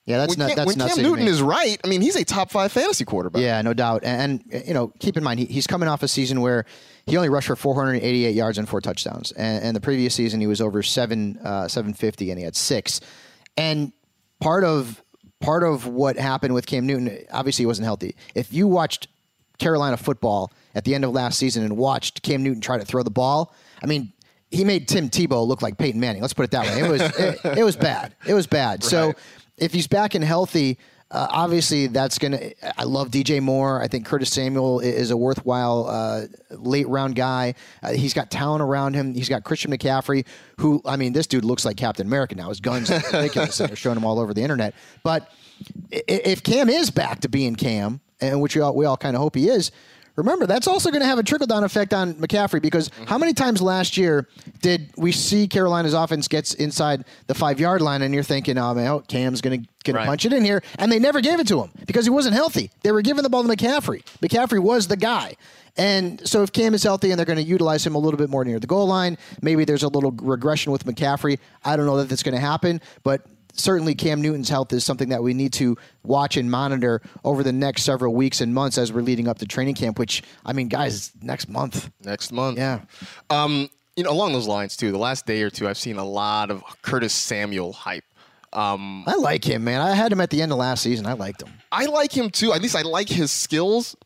Yeah, 0.09 0.17
that's 0.17 0.39
when 0.39 0.39
not 0.39 0.49
Cam, 0.49 0.57
that's 0.57 0.77
when 0.77 0.89
Cam 0.89 1.03
Newton 1.03 1.29
is 1.29 1.43
right, 1.43 1.79
I 1.85 1.87
mean, 1.87 2.01
he's 2.01 2.17
a 2.17 2.25
top 2.25 2.51
five 2.51 2.73
fantasy 2.73 3.05
quarterback. 3.05 3.43
Yeah, 3.43 3.61
no 3.61 3.75
doubt. 3.75 4.05
And, 4.05 4.43
and 4.51 4.67
you 4.67 4.73
know, 4.73 4.91
keep 5.01 5.19
in 5.19 5.23
mind 5.23 5.39
he, 5.39 5.45
he's 5.45 5.67
coming 5.67 5.87
off 5.87 6.03
a 6.03 6.09
season 6.09 6.41
where 6.41 6.65
he 7.07 7.17
only 7.19 7.29
rushed 7.29 7.49
for 7.49 7.57
488 7.57 8.35
yards 8.35 8.57
and 8.57 8.67
four 8.67 8.81
touchdowns, 8.81 9.33
and, 9.33 9.63
and 9.63 9.77
the 9.77 9.81
previous 9.83 10.15
season 10.15 10.41
he 10.41 10.47
was 10.47 10.63
over 10.63 10.83
seven 10.83 11.39
uh, 11.45 11.69
750 11.69 12.31
and 12.31 12.39
he 12.39 12.45
had 12.45 12.57
six. 12.57 13.03
And 13.59 13.93
part 14.41 14.65
of 14.65 15.05
part 15.41 15.63
of 15.63 15.87
what 15.87 16.17
happened 16.17 16.55
with 16.55 16.67
Cam 16.67 16.87
Newton, 16.87 17.19
obviously 17.31 17.65
he 17.65 17.67
wasn't 17.67 17.85
healthy. 17.85 18.17
If 18.35 18.51
you 18.51 18.67
watched 18.67 19.09
Carolina 19.59 19.99
football 19.99 20.53
at 20.75 20.85
the 20.85 20.95
end 20.95 21.05
of 21.05 21.13
last 21.13 21.39
season 21.39 21.65
and 21.65 21.77
watched 21.77 22.23
Cam 22.23 22.43
Newton 22.43 22.63
try 22.63 22.79
to 22.79 22.85
throw 22.85 23.03
the 23.03 23.11
ball, 23.11 23.55
I 23.83 23.87
mean, 23.87 24.13
he 24.51 24.65
made 24.65 24.89
Tim 24.89 25.11
Tebow 25.11 25.47
look 25.47 25.61
like 25.61 25.77
Peyton 25.77 26.01
Manning. 26.01 26.23
Let's 26.23 26.33
put 26.33 26.45
it 26.45 26.51
that 26.53 26.65
way. 26.67 26.81
It 26.81 26.89
was 26.89 27.03
it, 27.03 27.59
it 27.59 27.65
was 27.65 27.77
bad. 27.77 28.15
It 28.27 28.35
was 28.35 28.47
bad. 28.47 28.83
So 28.83 29.13
if 29.59 29.73
he's 29.73 29.87
back 29.87 30.15
and 30.15 30.25
healthy, 30.25 30.79
uh, 31.11 31.27
obviously 31.31 31.87
that's 31.87 32.19
gonna. 32.19 32.51
I 32.77 32.85
love 32.85 33.11
DJ 33.11 33.41
Moore. 33.41 33.83
I 33.83 33.89
think 33.89 34.05
Curtis 34.05 34.31
Samuel 34.31 34.81
is 34.81 35.11
a 35.11 35.17
worthwhile 35.17 35.87
uh, 35.89 36.27
late 36.51 36.87
round 36.89 37.15
guy. 37.15 37.55
Uh, 37.83 37.93
he's 37.93 38.13
got 38.13 38.31
talent 38.31 38.63
around 38.63 38.95
him. 38.95 39.15
He's 39.15 39.29
got 39.29 39.43
Christian 39.43 39.71
McCaffrey, 39.71 40.27
who 40.59 40.83
I 40.85 40.97
mean, 40.97 41.15
this 41.15 41.27
dude 41.27 41.45
looks 41.45 41.65
like 41.65 41.77
Captain 41.79 42.07
America 42.07 42.35
now. 42.35 42.51
His 42.51 42.61
guns 42.61 42.91
are 42.91 43.01
ridiculous, 43.13 43.59
and 43.61 43.71
they're 43.71 43.77
showing 43.77 43.97
him 43.97 44.05
all 44.05 44.19
over 44.19 44.35
the 44.35 44.43
internet. 44.43 44.75
But 45.03 45.31
if 45.91 46.43
Cam 46.43 46.69
is 46.69 46.91
back 46.91 47.21
to 47.21 47.29
being 47.29 47.55
Cam, 47.55 48.01
and 48.21 48.41
which 48.41 48.55
we 48.55 48.61
all 48.61 48.75
we 48.75 48.85
all 48.85 48.97
kind 48.97 49.17
of 49.17 49.23
hope 49.23 49.35
he 49.35 49.49
is. 49.49 49.71
Remember, 50.19 50.47
that's 50.47 50.67
also 50.67 50.91
going 50.91 51.01
to 51.01 51.07
have 51.07 51.19
a 51.21 51.23
trickle 51.23 51.47
down 51.47 51.63
effect 51.63 51.95
on 51.95 52.15
McCaffrey 52.15 52.61
because 52.61 52.91
how 53.07 53.17
many 53.19 53.33
times 53.33 53.63
last 53.63 53.97
year 53.97 54.27
did 54.63 54.91
we 54.97 55.13
see 55.13 55.47
Carolina's 55.47 55.95
offense 55.95 56.27
gets 56.27 56.55
inside 56.55 57.05
the 57.29 57.35
five 57.35 57.61
yard 57.61 57.81
line 57.81 58.03
and 58.03 58.13
you're 58.13 58.25
thinking, 58.25 58.59
oh 58.59 58.75
man, 58.75 58.89
oh, 58.89 59.01
Cam's 59.01 59.41
going 59.41 59.63
to 59.63 59.69
going 59.85 59.95
Right. 59.95 60.03
to 60.03 60.09
punch 60.09 60.27
it 60.27 60.33
in 60.33 60.45
here, 60.45 60.61
and 60.79 60.91
they 60.93 60.99
never 60.99 61.21
gave 61.21 61.39
it 61.41 61.47
to 61.49 61.63
him 61.63 61.71
because 61.87 62.05
he 62.05 62.11
wasn't 62.11 62.35
healthy. 62.35 62.71
They 62.83 62.91
were 62.93 63.01
giving 63.01 63.23
the 63.23 63.31
ball 63.31 63.43
to 63.45 63.49
McCaffrey. 63.49 64.03
McCaffrey 64.21 64.59
was 64.59 64.89
the 64.89 64.97
guy. 64.97 65.37
And 65.79 66.21
so 66.29 66.43
if 66.43 66.51
Cam 66.53 66.75
is 66.75 66.83
healthy 66.83 67.11
and 67.13 67.19
they're 67.19 67.25
going 67.25 67.39
to 67.39 67.45
utilize 67.45 67.87
him 67.87 67.95
a 67.95 67.99
little 67.99 68.19
bit 68.19 68.29
more 68.29 68.45
near 68.45 68.59
the 68.59 68.67
goal 68.67 68.89
line, 68.89 69.17
maybe 69.41 69.65
there's 69.65 69.85
a 69.85 69.89
little 69.89 70.11
regression 70.11 70.73
with 70.73 70.85
McCaffrey. 70.85 71.39
I 71.65 71.77
don't 71.77 71.87
know 71.87 71.97
that 71.99 72.09
that's 72.09 72.25
going 72.25 72.35
to 72.35 72.41
happen, 72.41 72.81
but 73.05 73.23
certainly 73.53 73.95
Cam 73.95 74.23
Newton's 74.23 74.49
health 74.49 74.73
is 74.73 74.85
something 74.85 75.09
that 75.11 75.23
we 75.23 75.35
need 75.35 75.53
to 75.55 75.77
watch 76.03 76.37
and 76.37 76.51
monitor 76.51 77.01
over 77.25 77.43
the 77.43 77.53
next 77.53 77.83
several 77.83 78.15
weeks 78.15 78.41
and 78.41 78.55
months 78.55 78.79
as 78.79 78.93
we're 78.93 79.03
leading 79.03 79.29
up 79.29 79.39
to 79.39 79.47
training 79.47 79.75
camp, 79.75 79.99
which 79.99 80.23
I 80.45 80.53
mean, 80.53 80.69
guys, 80.69 81.13
next 81.23 81.49
month. 81.49 81.91
next 82.03 82.33
month. 82.33 82.59
Yeah. 82.59 82.81
Um, 83.31 83.69
you 83.97 84.05
know, 84.05 84.11
along 84.11 84.33
those 84.33 84.47
lines 84.47 84.77
too. 84.77 84.93
The 84.93 84.99
last 84.99 85.27
day 85.27 85.43
or 85.43 85.51
two, 85.51 85.69
I've 85.69 85.79
seen 85.79 85.97
a 85.97 86.05
lot 86.05 86.51
of 86.51 86.63
Curtis 86.83 87.13
Samuel 87.13 87.73
hype. 87.73 88.05
Um, 88.53 89.05
I 89.07 89.17
like 89.17 89.45
him, 89.45 89.65
man. 89.65 89.81
I 89.81 89.95
had 89.95 90.13
him 90.13 90.21
at 90.21 90.31
the 90.31 90.41
end 90.41 90.53
of 90.53 90.59
last 90.59 90.83
season. 90.83 91.07
I 91.07 91.13
liked 91.15 91.43
him. 91.43 91.53
I 91.71 91.87
like 91.87 92.17
him 92.17 92.31
too. 92.31 92.53
At 92.53 92.63
least 92.63 92.77
I 92.77 92.83
like 92.83 93.09
his 93.09 93.31
skills. 93.31 93.97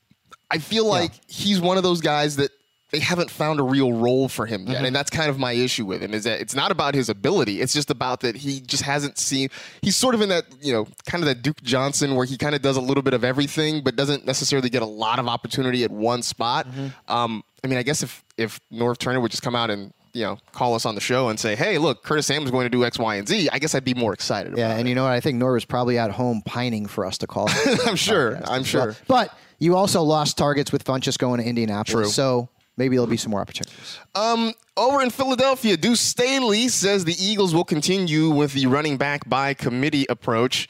I 0.51 0.59
feel 0.59 0.87
like 0.87 1.13
he's 1.29 1.61
one 1.61 1.77
of 1.77 1.83
those 1.83 2.01
guys 2.01 2.37
that 2.37 2.51
they 2.93 2.99
haven't 2.99 3.31
found 3.31 3.59
a 3.59 3.63
real 3.63 3.93
role 3.95 4.29
for 4.29 4.45
him 4.45 4.67
yet, 4.67 4.85
and 4.85 4.95
that's 4.95 5.11
kind 5.11 5.31
of 5.31 5.39
my 5.39 5.53
issue 5.53 5.87
with 5.87 6.03
him. 6.03 6.13
Is 6.13 6.25
that 6.25 6.41
it's 6.43 6.55
not 6.55 6.71
about 6.71 6.95
his 6.95 7.09
ability; 7.09 7.63
it's 7.63 7.73
just 7.73 7.91
about 7.91 8.21
that 8.21 8.37
he 8.37 8.61
just 8.61 8.83
hasn't 8.83 9.17
seen. 9.19 9.49
He's 9.81 9.97
sort 9.97 10.15
of 10.15 10.21
in 10.21 10.29
that 10.29 10.45
you 10.61 10.75
know, 10.75 10.87
kind 11.07 11.25
of 11.25 11.27
that 11.27 11.41
Duke 11.43 11.63
Johnson 11.63 12.15
where 12.15 12.27
he 12.27 12.37
kind 12.37 12.55
of 12.55 12.61
does 12.61 12.77
a 12.77 12.83
little 12.83 13.03
bit 13.03 13.15
of 13.15 13.25
everything, 13.25 13.83
but 13.83 13.97
doesn't 13.97 14.27
necessarily 14.27 14.69
get 14.69 14.83
a 14.83 14.87
lot 14.87 15.19
of 15.19 15.27
opportunity 15.27 15.85
at 15.85 15.91
one 15.91 16.23
spot. 16.23 16.67
Um, 17.09 17.43
I 17.65 17.67
mean, 17.67 17.79
I 17.79 17.83
guess 17.83 18.03
if 18.03 18.23
if 18.37 18.61
Norv 18.71 18.99
Turner 18.99 19.21
would 19.21 19.31
just 19.31 19.43
come 19.43 19.57
out 19.57 19.71
and 19.71 19.95
you 20.13 20.25
know 20.25 20.37
call 20.53 20.75
us 20.75 20.85
on 20.85 20.95
the 20.95 21.01
show 21.01 21.31
and 21.31 21.41
say, 21.41 21.57
"Hey, 21.57 21.79
look, 21.79 22.03
Curtis 22.03 22.27
Samuel's 22.27 22.51
going 22.51 22.67
to 22.67 22.71
do 22.71 22.85
X, 22.85 22.99
Y, 22.99 23.15
and 23.15 23.27
Z," 23.27 23.49
I 23.51 23.59
guess 23.59 23.75
I'd 23.75 23.85
be 23.85 23.95
more 23.95 24.13
excited. 24.13 24.59
Yeah, 24.59 24.73
and 24.73 24.87
it. 24.87 24.91
you 24.91 24.95
know 24.95 25.05
what? 25.05 25.13
I 25.13 25.21
think 25.21 25.39
Norv's 25.39 25.65
probably 25.65 25.97
at 25.97 26.11
home 26.11 26.43
pining 26.45 26.85
for 26.85 27.07
us 27.07 27.17
to 27.19 27.27
call. 27.27 27.49
I'm 27.87 27.97
sure. 27.97 28.37
I'm 28.37 28.49
Well, 28.49 28.65
sure. 28.65 28.97
But 29.09 29.35
you 29.59 29.77
also 29.77 30.03
lost 30.03 30.37
targets 30.37 30.73
with 30.73 30.85
Funchess 30.85 31.17
going 31.17 31.41
to 31.41 31.47
Indianapolis. 31.47 32.09
True. 32.09 32.11
So 32.13 32.49
maybe 32.77 32.97
there'll 32.97 33.07
be 33.07 33.17
some 33.17 33.31
more 33.31 33.41
opportunities. 33.41 33.99
Um, 34.15 34.53
over 34.77 35.03
in 35.03 35.11
Philadelphia, 35.11 35.77
Deuce 35.77 36.01
Staley 36.01 36.69
says 36.69 37.05
the 37.05 37.17
Eagles 37.23 37.55
will 37.55 37.65
continue 37.65 38.31
with 38.31 38.53
the 38.53 38.67
running 38.67 38.97
back 38.97 39.29
by 39.29 39.55
committee 39.55 40.07
approach. 40.09 40.69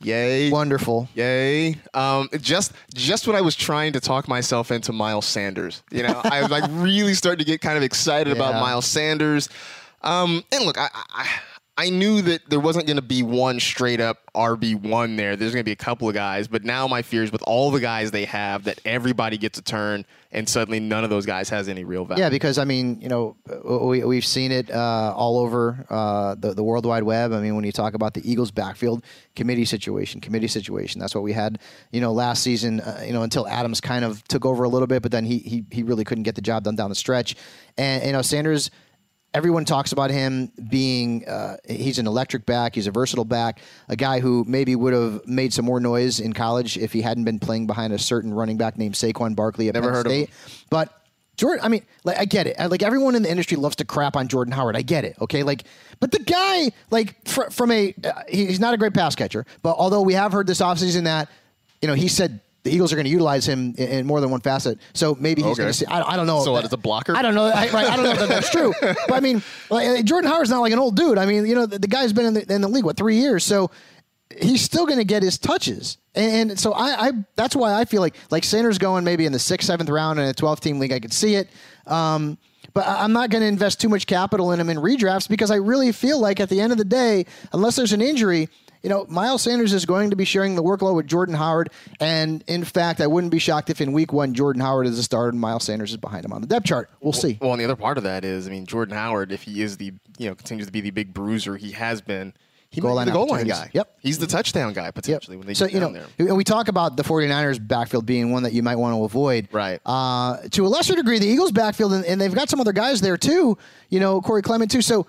Yay. 0.00 0.50
Wonderful. 0.50 1.08
Yay. 1.14 1.76
Um, 1.94 2.28
just 2.40 2.72
just 2.94 3.26
when 3.26 3.36
I 3.36 3.40
was 3.40 3.54
trying 3.54 3.92
to 3.92 4.00
talk 4.00 4.26
myself 4.26 4.72
into 4.72 4.92
Miles 4.92 5.26
Sanders. 5.26 5.82
You 5.92 6.02
know, 6.02 6.20
I 6.24 6.42
was 6.42 6.50
like 6.50 6.64
really 6.70 7.14
starting 7.14 7.38
to 7.38 7.44
get 7.44 7.60
kind 7.60 7.76
of 7.76 7.84
excited 7.84 8.32
about 8.32 8.54
Miles 8.54 8.86
Sanders. 8.86 9.48
Um, 10.02 10.42
and 10.50 10.64
look, 10.64 10.76
I, 10.76 10.88
I 10.92 11.28
I 11.82 11.90
knew 11.90 12.22
that 12.22 12.48
there 12.48 12.60
wasn't 12.60 12.86
going 12.86 12.98
to 12.98 13.02
be 13.02 13.24
one 13.24 13.58
straight 13.58 14.00
up 14.00 14.18
RB 14.36 14.80
one 14.80 15.16
there. 15.16 15.34
There's 15.34 15.52
going 15.52 15.64
to 15.64 15.68
be 15.68 15.72
a 15.72 15.76
couple 15.76 16.08
of 16.08 16.14
guys, 16.14 16.46
but 16.46 16.62
now 16.62 16.86
my 16.86 17.02
fear 17.02 17.24
is 17.24 17.32
with 17.32 17.42
all 17.42 17.72
the 17.72 17.80
guys 17.80 18.12
they 18.12 18.24
have 18.26 18.62
that 18.64 18.80
everybody 18.84 19.36
gets 19.36 19.58
a 19.58 19.62
turn, 19.62 20.06
and 20.30 20.48
suddenly 20.48 20.78
none 20.78 21.02
of 21.02 21.10
those 21.10 21.26
guys 21.26 21.48
has 21.48 21.68
any 21.68 21.82
real 21.82 22.04
value. 22.04 22.22
Yeah, 22.22 22.30
because 22.30 22.56
I 22.56 22.64
mean, 22.64 23.00
you 23.00 23.08
know, 23.08 23.36
we, 23.64 24.04
we've 24.04 24.24
seen 24.24 24.52
it 24.52 24.70
uh, 24.70 25.12
all 25.16 25.40
over 25.40 25.84
uh, 25.90 26.36
the 26.36 26.54
the 26.54 26.62
World 26.62 26.86
Wide 26.86 27.02
Web. 27.02 27.32
I 27.32 27.40
mean, 27.40 27.56
when 27.56 27.64
you 27.64 27.72
talk 27.72 27.94
about 27.94 28.14
the 28.14 28.30
Eagles' 28.30 28.52
backfield 28.52 29.04
committee 29.34 29.64
situation, 29.64 30.20
committee 30.20 30.46
situation, 30.46 31.00
that's 31.00 31.16
what 31.16 31.24
we 31.24 31.32
had, 31.32 31.58
you 31.90 32.00
know, 32.00 32.12
last 32.12 32.44
season. 32.44 32.78
Uh, 32.78 33.02
you 33.04 33.12
know, 33.12 33.24
until 33.24 33.48
Adams 33.48 33.80
kind 33.80 34.04
of 34.04 34.22
took 34.28 34.46
over 34.46 34.62
a 34.62 34.68
little 34.68 34.86
bit, 34.86 35.02
but 35.02 35.10
then 35.10 35.24
he 35.24 35.38
he 35.38 35.64
he 35.72 35.82
really 35.82 36.04
couldn't 36.04 36.22
get 36.22 36.36
the 36.36 36.42
job 36.42 36.62
done 36.62 36.76
down 36.76 36.90
the 36.90 36.94
stretch. 36.94 37.34
And 37.76 38.04
you 38.04 38.12
know, 38.12 38.22
Sanders. 38.22 38.70
Everyone 39.34 39.64
talks 39.64 39.92
about 39.92 40.10
him 40.10 40.52
being 40.68 41.26
uh, 41.26 41.56
he's 41.66 41.98
an 41.98 42.06
electric 42.06 42.44
back, 42.44 42.74
he's 42.74 42.86
a 42.86 42.90
versatile 42.90 43.24
back, 43.24 43.60
a 43.88 43.96
guy 43.96 44.20
who 44.20 44.44
maybe 44.46 44.76
would 44.76 44.92
have 44.92 45.26
made 45.26 45.54
some 45.54 45.64
more 45.64 45.80
noise 45.80 46.20
in 46.20 46.34
college 46.34 46.76
if 46.76 46.92
he 46.92 47.00
hadn't 47.00 47.24
been 47.24 47.38
playing 47.38 47.66
behind 47.66 47.94
a 47.94 47.98
certain 47.98 48.34
running 48.34 48.58
back 48.58 48.76
named 48.76 48.94
Saquon 48.94 49.34
Barkley 49.34 49.68
at 49.68 49.74
Never 49.74 49.86
Penn 49.86 49.94
heard 49.94 50.06
of 50.06 50.12
State. 50.12 50.28
him. 50.28 50.34
But 50.68 50.98
Jordan, 51.38 51.64
I 51.64 51.68
mean, 51.68 51.82
like, 52.04 52.18
I 52.18 52.26
get 52.26 52.46
it. 52.46 52.58
Like 52.58 52.82
everyone 52.82 53.14
in 53.14 53.22
the 53.22 53.30
industry 53.30 53.56
loves 53.56 53.76
to 53.76 53.86
crap 53.86 54.16
on 54.16 54.28
Jordan 54.28 54.52
Howard. 54.52 54.76
I 54.76 54.82
get 54.82 55.04
it. 55.06 55.16
Okay, 55.18 55.42
like, 55.42 55.64
but 55.98 56.12
the 56.12 56.18
guy, 56.18 56.70
like, 56.90 57.26
fr- 57.26 57.48
from 57.50 57.70
a, 57.70 57.94
uh, 58.04 58.12
he's 58.28 58.60
not 58.60 58.74
a 58.74 58.76
great 58.76 58.92
pass 58.92 59.14
catcher. 59.14 59.46
But 59.62 59.76
although 59.78 60.02
we 60.02 60.12
have 60.12 60.32
heard 60.32 60.46
this 60.46 60.60
offseason 60.60 61.04
that, 61.04 61.30
you 61.80 61.88
know, 61.88 61.94
he 61.94 62.08
said 62.08 62.40
the 62.64 62.70
Eagles 62.72 62.92
are 62.92 62.96
going 62.96 63.04
to 63.06 63.10
utilize 63.10 63.46
him 63.46 63.74
in, 63.76 63.88
in 63.88 64.06
more 64.06 64.20
than 64.20 64.30
one 64.30 64.40
facet. 64.40 64.78
So 64.94 65.16
maybe 65.18 65.42
he's 65.42 65.52
Okay. 65.52 65.62
going 65.62 65.68
to 65.72 65.74
see. 65.78 65.86
I, 65.86 66.12
I 66.12 66.16
don't 66.16 66.26
know. 66.26 66.44
So 66.44 66.54
that- 66.54 66.64
as 66.64 66.72
a 66.72 66.76
blocker? 66.76 67.16
I 67.16 67.22
don't 67.22 67.34
know. 67.34 67.46
I, 67.46 67.68
right, 67.70 67.88
I 67.88 67.96
don't 67.96 68.04
know 68.04 68.12
if 68.22 68.28
that's 68.28 68.50
true. 68.50 68.72
But 68.80 69.12
I 69.14 69.20
mean, 69.20 69.42
like, 69.70 69.86
uh, 69.88 70.02
Jordan 70.02 70.30
Howard's 70.30 70.50
not 70.50 70.60
like 70.60 70.72
an 70.72 70.78
old 70.78 70.96
dude. 70.96 71.18
I 71.18 71.26
mean, 71.26 71.44
you 71.46 71.54
know, 71.54 71.66
the, 71.66 71.78
the 71.78 71.88
guy's 71.88 72.12
been 72.12 72.26
in 72.26 72.34
the, 72.34 72.52
in 72.54 72.60
the 72.60 72.68
league 72.68 72.84
what 72.84 72.96
three 72.96 73.16
years, 73.16 73.44
so 73.44 73.70
he's 74.40 74.62
still 74.62 74.86
going 74.86 74.98
to 74.98 75.04
get 75.04 75.22
his 75.22 75.38
touches. 75.38 75.98
And, 76.14 76.52
and 76.52 76.60
so 76.60 76.72
I, 76.72 77.08
I, 77.08 77.12
that's 77.36 77.54
why 77.56 77.74
I 77.74 77.84
feel 77.84 78.00
like 78.00 78.14
like 78.30 78.44
Sanders 78.44 78.78
going 78.78 79.02
maybe 79.04 79.26
in 79.26 79.32
the 79.32 79.38
sixth, 79.38 79.66
seventh 79.66 79.90
round 79.90 80.18
in 80.20 80.26
a 80.26 80.32
12 80.34 80.60
team 80.60 80.78
league. 80.78 80.92
I 80.92 81.00
could 81.00 81.12
see 81.12 81.34
it. 81.34 81.48
Um, 81.86 82.38
but 82.74 82.86
I'm 82.86 83.12
not 83.12 83.30
going 83.30 83.42
to 83.42 83.48
invest 83.48 83.80
too 83.80 83.88
much 83.88 84.06
capital 84.06 84.52
in 84.52 84.60
him 84.60 84.70
in 84.70 84.78
redrafts 84.78 85.28
because 85.28 85.50
I 85.50 85.56
really 85.56 85.92
feel 85.92 86.20
like 86.20 86.40
at 86.40 86.48
the 86.48 86.60
end 86.60 86.72
of 86.72 86.78
the 86.78 86.84
day, 86.84 87.26
unless 87.52 87.76
there's 87.76 87.92
an 87.92 88.00
injury, 88.00 88.48
you 88.82 88.88
know, 88.88 89.06
Miles 89.08 89.42
Sanders 89.42 89.72
is 89.72 89.86
going 89.86 90.10
to 90.10 90.16
be 90.16 90.24
sharing 90.24 90.56
the 90.56 90.62
workload 90.62 90.96
with 90.96 91.06
Jordan 91.06 91.34
Howard. 91.34 91.70
And 92.00 92.42
in 92.48 92.64
fact, 92.64 93.00
I 93.00 93.06
wouldn't 93.06 93.30
be 93.30 93.38
shocked 93.38 93.70
if 93.70 93.80
in 93.80 93.92
week 93.92 94.12
one, 94.12 94.34
Jordan 94.34 94.60
Howard 94.60 94.86
is 94.86 94.96
the 94.96 95.02
starter 95.02 95.28
and 95.28 95.40
Miles 95.40 95.64
Sanders 95.64 95.92
is 95.92 95.96
behind 95.98 96.24
him 96.24 96.32
on 96.32 96.40
the 96.40 96.46
depth 96.46 96.66
chart. 96.66 96.90
We'll 97.00 97.12
see. 97.12 97.38
Well, 97.40 97.52
and 97.52 97.60
the 97.60 97.64
other 97.64 97.76
part 97.76 97.96
of 97.96 98.04
that 98.04 98.24
is, 98.24 98.46
I 98.46 98.50
mean, 98.50 98.66
Jordan 98.66 98.96
Howard, 98.96 99.30
if 99.30 99.42
he 99.42 99.62
is 99.62 99.76
the, 99.76 99.92
you 100.18 100.28
know, 100.28 100.34
continues 100.34 100.66
to 100.66 100.72
be 100.72 100.80
the 100.80 100.90
big 100.90 101.14
bruiser 101.14 101.56
he 101.56 101.72
has 101.72 102.00
been, 102.00 102.34
he 102.72 102.80
Goal 102.80 102.94
line 102.94 103.06
the 103.06 103.12
goal 103.12 103.26
line 103.28 103.46
guy. 103.46 103.70
Yep. 103.74 103.98
He's 104.00 104.18
the 104.18 104.26
touchdown 104.26 104.72
guy 104.72 104.90
potentially 104.90 105.36
when 105.36 105.46
they 105.46 105.52
so 105.52 105.66
get 105.66 105.74
you 105.74 105.80
down 105.80 105.92
know, 105.92 106.04
there. 106.16 106.26
and 106.28 106.36
we 106.38 106.42
talk 106.42 106.68
about 106.68 106.96
the 106.96 107.02
49ers 107.02 107.64
backfield 107.64 108.06
being 108.06 108.32
one 108.32 108.44
that 108.44 108.54
you 108.54 108.62
might 108.62 108.76
want 108.76 108.94
to 108.96 109.04
avoid. 109.04 109.46
Right. 109.52 109.78
Uh, 109.84 110.38
to 110.52 110.66
a 110.66 110.68
lesser 110.68 110.94
degree, 110.94 111.18
the 111.18 111.26
Eagles 111.26 111.52
backfield, 111.52 111.92
and, 111.92 112.04
and 112.06 112.18
they've 112.18 112.34
got 112.34 112.48
some 112.48 112.60
other 112.60 112.72
guys 112.72 113.02
there 113.02 113.18
too. 113.18 113.58
You 113.90 114.00
know, 114.00 114.22
Corey 114.22 114.40
Clement 114.40 114.70
too. 114.70 114.80
So 114.80 115.06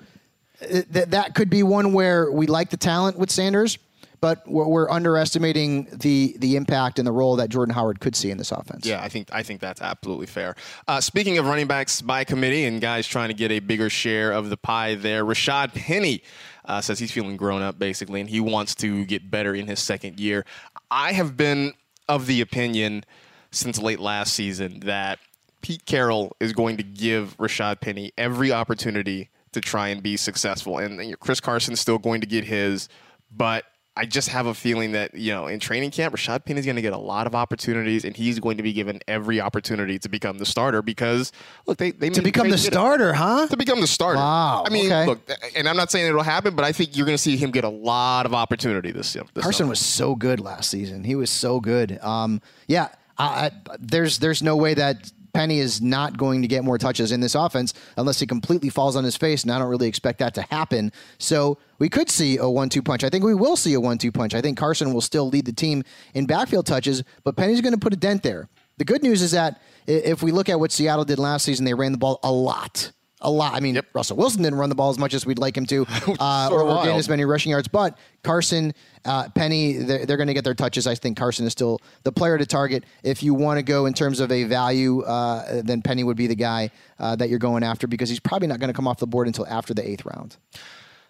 uh, 0.62 0.82
th- 0.92 1.08
that 1.08 1.36
could 1.36 1.50
be 1.50 1.64
one 1.64 1.94
where 1.94 2.30
we 2.30 2.48
like 2.48 2.70
the 2.70 2.78
talent 2.78 3.18
with 3.18 3.32
Sanders, 3.32 3.78
but 4.20 4.46
we're, 4.46 4.68
we're 4.68 4.90
underestimating 4.90 5.88
the 5.94 6.36
the 6.40 6.58
impact 6.58 7.00
and 7.00 7.08
the 7.08 7.12
role 7.14 7.38
that 7.38 7.48
Jordan 7.50 7.74
Howard 7.74 8.02
could 8.02 8.16
see 8.16 8.30
in 8.30 8.38
this 8.38 8.52
offense. 8.52 8.86
Yeah, 8.86 9.02
I 9.02 9.08
think 9.08 9.30
I 9.32 9.42
think 9.42 9.62
that's 9.62 9.82
absolutely 9.82 10.28
fair. 10.28 10.56
Uh, 10.88 11.00
speaking 11.00 11.38
of 11.38 11.46
running 11.46 11.68
backs 11.68 12.02
by 12.02 12.26
committee 12.26 12.66
and 12.66 12.82
guys 12.82 13.08
trying 13.08 13.30
to 13.30 13.34
get 13.34 13.52
a 13.52 13.60
bigger 13.60 13.90
share 13.90 14.32
of 14.34 14.50
the 14.50 14.58
pie, 14.58 14.96
there, 14.96 15.24
Rashad 15.26 15.74
Penny 15.74 16.24
uh, 16.66 16.82
says 16.82 17.00
he's 17.00 17.12
feeling 17.12 17.38
grown 17.38 17.62
up 17.62 17.80
basically, 17.80 18.22
and 18.22 18.30
he 18.30 18.40
wants 18.40 18.76
to 18.76 19.06
get 19.06 19.30
better 19.30 19.54
in 19.54 19.68
his 19.68 19.80
second 19.80 20.20
year. 20.20 20.46
I 20.90 21.14
have 21.14 21.36
been 21.38 21.74
of 22.08 22.28
the 22.28 22.42
opinion 22.42 23.06
since 23.52 23.80
late 23.80 24.00
last 24.00 24.34
season 24.34 24.82
that 24.82 25.20
Pete 25.62 25.86
Carroll 25.86 26.36
is 26.40 26.54
going 26.54 26.78
to 26.78 26.84
give 26.84 27.38
Rashad 27.38 27.80
Penny 27.82 28.12
every 28.18 28.52
opportunity 28.52 29.30
to 29.54 29.62
try 29.62 29.90
and 29.90 30.02
be 30.02 30.18
successful, 30.18 30.80
and 30.80 30.98
know, 30.98 31.16
Chris 31.18 31.40
Carson's 31.40 31.80
still 31.80 32.00
going 32.00 32.22
to 32.22 32.28
get 32.28 32.44
his, 32.44 32.90
but 33.32 33.66
I 33.96 34.06
just 34.06 34.30
have 34.30 34.48
a 34.48 34.56
feeling 34.56 34.94
that, 34.94 35.14
you 35.14 35.32
know, 35.32 35.46
in 35.46 35.60
training 35.60 35.92
camp, 35.92 36.16
Rashad 36.16 36.46
Penny 36.46 36.60
is 36.60 36.66
going 36.66 36.78
to 36.78 36.82
get 36.82 36.94
a 36.94 36.98
lot 36.98 37.28
of 37.28 37.36
opportunities 37.36 38.06
and 38.06 38.16
he's 38.16 38.40
going 38.40 38.58
to 38.58 38.64
be 38.64 38.74
given 38.74 39.00
every 39.08 39.40
opportunity 39.40 40.00
to 40.00 40.10
become 40.10 40.40
the 40.40 40.48
starter 40.48 40.82
because, 40.82 41.32
look, 41.68 41.78
they, 41.78 41.92
they 41.92 42.10
To 42.10 42.24
become 42.24 42.50
the 42.50 42.58
starter, 42.58 43.14
huh? 43.14 43.48
To 43.48 43.58
become 43.58 43.82
the 43.82 43.88
starter. 43.88 44.18
Wow, 44.18 44.64
I 44.66 44.72
mean, 44.72 44.88
okay. 44.88 45.06
look, 45.06 45.20
and 45.56 45.70
I'm 45.70 45.78
not 45.78 45.92
saying 45.92 46.08
it'll 46.08 46.24
happen, 46.24 46.56
but 46.56 46.66
I 46.66 46.72
think 46.72 46.98
you're 46.98 47.06
going 47.06 47.18
to 47.18 47.22
see 47.22 47.38
him 47.38 47.52
get 47.52 47.66
a 47.66 47.70
lot 47.70 48.26
of 48.26 48.34
opportunity 48.34 48.92
this 48.92 49.14
year. 49.14 49.26
this 49.36 49.44
Carson 49.44 49.66
summer. 49.66 49.70
was 49.70 49.80
so 49.80 50.16
good 50.16 50.40
last 50.40 50.72
season. 50.72 51.04
He 51.04 51.14
was 51.14 51.30
so 51.30 51.60
good. 51.60 52.00
Um, 52.02 52.42
yeah, 52.68 52.90
I, 53.20 53.26
I, 53.26 53.52
there's 53.80 54.18
there's 54.18 54.42
no 54.42 54.56
way 54.56 54.74
that 54.74 55.12
Penny 55.34 55.60
is 55.60 55.82
not 55.82 56.18
going 56.18 56.42
to 56.44 56.48
get 56.48 56.64
more 56.64 56.78
touches 56.78 57.12
in 57.12 57.20
this 57.20 57.36
offense 57.36 57.74
unless 57.98 58.20
he 58.20 58.28
completely 58.28 58.70
falls 58.70 58.96
on 58.96 59.04
his 59.04 59.18
face, 59.18 59.44
and 59.44 59.52
I 59.52 59.58
don't 59.58 59.70
really 59.70 59.88
expect 59.88 60.20
that 60.20 60.36
to 60.36 60.44
happen. 60.44 60.92
So 61.18 61.58
we 61.80 61.90
could 61.90 62.10
see 62.10 62.38
a 62.38 62.48
one-two 62.48 62.84
punch. 62.84 63.04
I 63.04 63.10
think 63.10 63.24
we 63.24 63.34
will 63.34 63.56
see 63.56 63.74
a 63.74 63.82
one-two 63.82 64.12
punch. 64.12 64.36
I 64.36 64.42
think 64.42 64.58
Carson 64.58 64.94
will 64.94 65.02
still 65.02 65.28
lead 65.28 65.46
the 65.46 65.54
team 65.54 65.84
in 66.14 66.28
backfield 66.28 66.68
touches, 66.68 67.04
but 67.24 67.36
Penny's 67.36 67.62
going 67.62 67.74
to 67.74 67.80
put 67.80 67.94
a 67.94 67.98
dent 67.98 68.24
there. 68.24 68.48
The 68.78 68.86
good 68.86 69.04
news 69.04 69.22
is 69.22 69.32
that 69.32 69.62
if 69.88 70.24
we 70.24 70.32
look 70.32 70.50
at 70.50 70.60
what 70.60 70.72
Seattle 70.72 71.06
did 71.06 71.20
last 71.20 71.46
season, 71.46 71.66
they 71.66 71.74
ran 71.74 71.92
the 71.92 71.98
ball 71.98 72.20
a 72.24 72.32
lot 72.32 72.92
a 73.24 73.32
lot. 73.32 73.54
I 73.54 73.60
mean, 73.60 73.76
yep. 73.76 73.88
Russell 73.94 74.18
Wilson 74.18 74.44
didn't 74.44 74.60
run 74.60 74.70
the 74.70 74.76
ball 74.76 74.90
as 74.90 75.00
much 75.00 75.14
as 75.14 75.26
we'd 75.26 75.40
like 75.40 75.58
him 75.58 75.66
to, 75.68 75.86
uh, 76.20 76.50
or, 76.52 76.84
gain 76.84 76.96
as 76.96 77.10
many 77.10 77.26
rushing 77.26 77.52
yards. 77.52 77.68
But 77.68 77.98
Carson, 78.24 78.74
uh, 79.06 79.30
Penny, 79.30 79.74
they're, 79.74 80.06
they're 80.06 80.18
going 80.18 80.28
to 80.28 80.34
get 80.34 80.44
their 80.44 80.54
touches. 80.54 80.86
I 80.86 80.96
think 80.96 81.18
Carson 81.18 81.46
is 81.46 81.52
still 81.52 81.82
the 82.04 82.12
player 82.12 82.38
to 82.38 82.46
target. 82.46 82.84
If 83.04 83.24
you 83.24 83.34
want 83.34 83.58
to 83.58 83.64
go 83.64 83.86
in 83.86 83.94
terms 83.94 84.20
of 84.20 84.32
a 84.32 84.44
value, 84.44 85.02
uh, 85.02 85.62
then 85.64 85.82
Penny 85.82 86.04
would 86.04 86.18
be 86.18 86.28
the 86.28 86.36
guy 86.36 86.70
uh, 87.00 87.16
that 87.16 87.30
you're 87.30 87.40
going 87.40 87.64
after 87.64 87.88
because 87.88 88.10
he's 88.10 88.20
probably 88.20 88.48
not 88.48 88.60
going 88.60 88.70
to 88.70 88.74
come 88.74 88.88
off 88.88 89.00
the 89.00 89.08
board 89.08 89.28
until 89.28 89.48
after 89.48 89.74
the 89.74 89.88
eighth 89.88 90.06
round. 90.06 90.38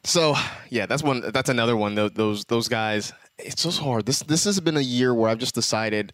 So 0.05 0.35
yeah, 0.69 0.85
that's 0.85 1.01
one. 1.01 1.31
That's 1.31 1.49
another 1.49 1.77
one. 1.77 1.95
Those 1.95 2.43
those 2.45 2.67
guys. 2.67 3.13
It's 3.39 3.61
so 3.61 3.71
hard. 3.71 4.05
This 4.05 4.19
this 4.19 4.43
has 4.43 4.59
been 4.59 4.75
a 4.75 4.81
year 4.81 5.13
where 5.13 5.29
I've 5.29 5.37
just 5.37 5.55
decided 5.55 6.13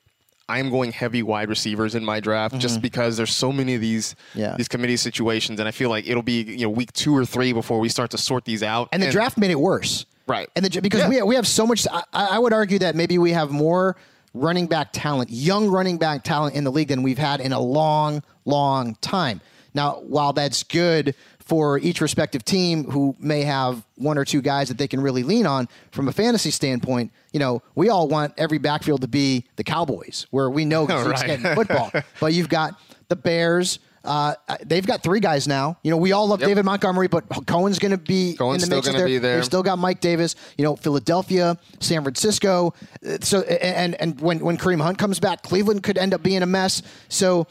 I'm 0.49 0.69
going 0.69 0.91
heavy 0.91 1.23
wide 1.23 1.47
receivers 1.47 1.95
in 1.95 2.03
my 2.03 2.19
draft 2.19 2.55
mm-hmm. 2.55 2.59
just 2.59 2.81
because 2.81 3.15
there's 3.15 3.35
so 3.35 3.51
many 3.51 3.75
of 3.75 3.81
these 3.81 4.15
yeah. 4.33 4.55
these 4.57 4.67
committee 4.67 4.97
situations, 4.97 5.59
and 5.59 5.67
I 5.67 5.71
feel 5.71 5.89
like 5.89 6.07
it'll 6.07 6.23
be 6.23 6.41
you 6.41 6.63
know 6.63 6.69
week 6.69 6.91
two 6.93 7.15
or 7.15 7.25
three 7.25 7.53
before 7.53 7.79
we 7.79 7.87
start 7.87 8.11
to 8.11 8.17
sort 8.17 8.45
these 8.45 8.63
out. 8.63 8.89
And 8.91 9.01
the 9.01 9.07
and, 9.07 9.13
draft 9.13 9.37
made 9.37 9.51
it 9.51 9.59
worse, 9.59 10.05
right? 10.27 10.49
And 10.55 10.65
the, 10.65 10.81
because 10.81 11.01
yeah. 11.01 11.09
we 11.09 11.21
we 11.21 11.35
have 11.35 11.47
so 11.47 11.67
much. 11.67 11.87
I, 11.91 12.03
I 12.13 12.39
would 12.39 12.53
argue 12.53 12.79
that 12.79 12.95
maybe 12.95 13.17
we 13.17 13.31
have 13.31 13.51
more 13.51 13.95
running 14.33 14.67
back 14.67 14.89
talent, 14.91 15.29
young 15.29 15.69
running 15.69 15.97
back 15.97 16.23
talent 16.23 16.55
in 16.55 16.63
the 16.63 16.71
league 16.71 16.87
than 16.87 17.03
we've 17.03 17.17
had 17.17 17.41
in 17.41 17.53
a 17.53 17.59
long, 17.59 18.23
long 18.45 18.95
time. 19.01 19.41
Now, 19.73 20.01
while 20.01 20.33
that's 20.33 20.63
good 20.63 21.15
for 21.49 21.79
each 21.79 21.99
respective 21.99 22.45
team 22.45 22.83
who 22.83 23.15
may 23.19 23.41
have 23.41 23.83
one 23.95 24.19
or 24.19 24.23
two 24.23 24.39
guys 24.39 24.67
that 24.67 24.77
they 24.77 24.87
can 24.87 25.01
really 25.01 25.23
lean 25.23 25.47
on 25.47 25.67
from 25.91 26.07
a 26.07 26.11
fantasy 26.11 26.51
standpoint, 26.51 27.11
you 27.33 27.39
know, 27.39 27.63
we 27.73 27.89
all 27.89 28.07
want 28.07 28.35
every 28.37 28.59
backfield 28.59 29.01
to 29.01 29.07
be 29.07 29.45
the 29.55 29.63
Cowboys, 29.63 30.27
where 30.29 30.47
we 30.47 30.63
know 30.63 30.85
Zeke's 30.87 31.05
right. 31.07 31.25
getting 31.25 31.55
football. 31.55 31.91
but 32.19 32.33
you've 32.33 32.49
got 32.49 32.79
the 33.07 33.15
Bears. 33.15 33.79
Uh, 34.05 34.35
they've 34.63 34.85
got 34.85 35.01
three 35.01 35.19
guys 35.19 35.47
now. 35.47 35.77
You 35.81 35.89
know, 35.89 35.97
we 35.97 36.11
all 36.11 36.27
love 36.27 36.39
yep. 36.39 36.49
David 36.49 36.65
Montgomery, 36.65 37.07
but 37.07 37.27
Cohen's 37.47 37.79
going 37.79 37.91
to 37.91 37.97
be 37.97 38.35
Cohen's 38.35 38.63
in 38.63 38.69
the 38.69 38.75
mix 38.75 38.87
there. 38.87 39.05
Be 39.05 39.17
there. 39.17 39.35
They've 39.37 39.45
still 39.45 39.63
got 39.63 39.79
Mike 39.79 40.01
Davis. 40.01 40.35
You 40.55 40.63
know, 40.63 40.75
Philadelphia, 40.75 41.57
San 41.79 42.03
Francisco. 42.03 42.75
So 43.21 43.41
and 43.41 43.99
and 43.99 44.21
when 44.21 44.39
when 44.39 44.57
Kareem 44.57 44.81
Hunt 44.81 44.99
comes 44.99 45.19
back, 45.19 45.41
Cleveland 45.41 45.81
could 45.83 45.97
end 45.97 46.13
up 46.13 46.23
being 46.23 46.43
a 46.43 46.45
mess. 46.45 46.81
So 47.09 47.47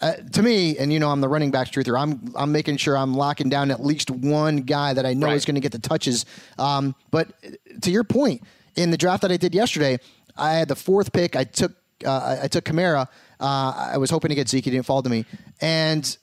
uh, 0.00 0.12
to 0.32 0.42
me, 0.42 0.78
and 0.78 0.92
you 0.92 1.00
know, 1.00 1.10
I'm 1.10 1.20
the 1.20 1.28
running 1.28 1.50
backs 1.50 1.70
truther. 1.70 2.00
I'm 2.00 2.32
I'm 2.36 2.52
making 2.52 2.76
sure 2.76 2.96
I'm 2.96 3.14
locking 3.14 3.48
down 3.48 3.70
at 3.70 3.84
least 3.84 4.10
one 4.10 4.58
guy 4.58 4.92
that 4.94 5.04
I 5.04 5.14
know 5.14 5.26
right. 5.26 5.36
is 5.36 5.44
going 5.44 5.56
to 5.56 5.60
get 5.60 5.72
the 5.72 5.80
touches. 5.80 6.24
Um, 6.56 6.94
but 7.10 7.28
to 7.82 7.90
your 7.90 8.04
point, 8.04 8.42
in 8.76 8.90
the 8.90 8.96
draft 8.96 9.22
that 9.22 9.32
I 9.32 9.36
did 9.36 9.54
yesterday, 9.54 9.98
I 10.36 10.54
had 10.54 10.68
the 10.68 10.76
fourth 10.76 11.12
pick. 11.12 11.34
I 11.34 11.44
took 11.44 11.72
uh, 12.06 12.38
I 12.42 12.48
took 12.48 12.64
Kamara. 12.64 13.08
Uh, 13.40 13.90
I 13.92 13.98
was 13.98 14.10
hoping 14.10 14.28
to 14.28 14.34
get 14.36 14.48
Zeke. 14.48 14.64
He 14.64 14.70
didn't 14.70 14.86
fall 14.86 15.02
to 15.02 15.10
me, 15.10 15.24
and 15.60 16.16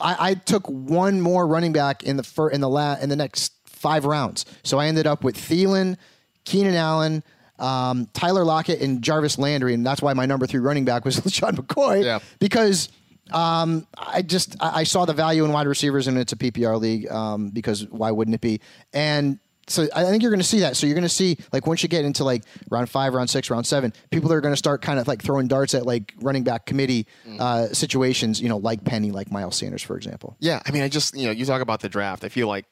I, 0.00 0.30
I 0.30 0.34
took 0.34 0.66
one 0.66 1.20
more 1.20 1.46
running 1.46 1.72
back 1.72 2.02
in 2.02 2.18
the 2.18 2.22
fir- 2.22 2.50
in 2.50 2.60
the 2.60 2.68
la- 2.68 2.98
in 3.00 3.08
the 3.08 3.16
next 3.16 3.54
five 3.64 4.04
rounds. 4.04 4.44
So 4.64 4.78
I 4.78 4.86
ended 4.86 5.06
up 5.06 5.24
with 5.24 5.36
Thielen, 5.36 5.96
Keenan 6.44 6.74
Allen 6.74 7.22
um, 7.58 8.08
Tyler 8.12 8.44
Lockett 8.44 8.80
and 8.80 9.02
Jarvis 9.02 9.38
Landry, 9.38 9.74
and 9.74 9.84
that's 9.84 10.00
why 10.00 10.12
my 10.12 10.26
number 10.26 10.46
three 10.46 10.60
running 10.60 10.84
back 10.84 11.04
was 11.04 11.16
Sean 11.28 11.56
McCoy. 11.56 12.04
Yeah. 12.04 12.20
Because 12.38 12.88
um, 13.32 13.86
I 13.96 14.22
just 14.22 14.56
I, 14.60 14.84
saw 14.84 15.04
the 15.04 15.12
value 15.12 15.44
in 15.44 15.52
wide 15.52 15.66
receivers, 15.66 16.06
and 16.06 16.18
it's 16.18 16.32
a 16.32 16.36
PPR 16.36 16.80
league 16.80 17.10
um, 17.10 17.50
because 17.50 17.86
why 17.88 18.10
wouldn't 18.10 18.34
it 18.34 18.40
be? 18.40 18.60
And 18.92 19.38
so 19.68 19.86
I 19.94 20.04
think 20.04 20.22
you're 20.22 20.30
going 20.30 20.40
to 20.40 20.46
see 20.46 20.60
that. 20.60 20.76
So 20.76 20.86
you're 20.86 20.94
going 20.94 21.02
to 21.02 21.08
see 21.08 21.38
like 21.52 21.66
once 21.66 21.82
you 21.82 21.88
get 21.88 22.04
into 22.04 22.24
like 22.24 22.44
round 22.70 22.88
five, 22.88 23.14
round 23.14 23.30
six, 23.30 23.50
round 23.50 23.66
seven, 23.66 23.92
people 24.10 24.32
are 24.32 24.40
going 24.40 24.52
to 24.52 24.56
start 24.56 24.82
kind 24.82 24.98
of 24.98 25.06
like 25.06 25.22
throwing 25.22 25.46
darts 25.46 25.74
at 25.74 25.86
like 25.86 26.14
running 26.20 26.42
back 26.42 26.66
committee 26.66 27.06
mm. 27.26 27.40
uh, 27.40 27.72
situations. 27.72 28.40
You 28.40 28.48
know, 28.48 28.56
like 28.56 28.84
Penny, 28.84 29.10
like 29.10 29.30
Miles 29.30 29.56
Sanders, 29.56 29.82
for 29.82 29.96
example. 29.96 30.36
Yeah, 30.40 30.60
I 30.66 30.70
mean, 30.70 30.82
I 30.82 30.88
just 30.88 31.16
you 31.16 31.26
know 31.26 31.32
you 31.32 31.44
talk 31.44 31.62
about 31.62 31.80
the 31.80 31.88
draft. 31.88 32.24
I 32.24 32.28
feel 32.28 32.48
like 32.48 32.64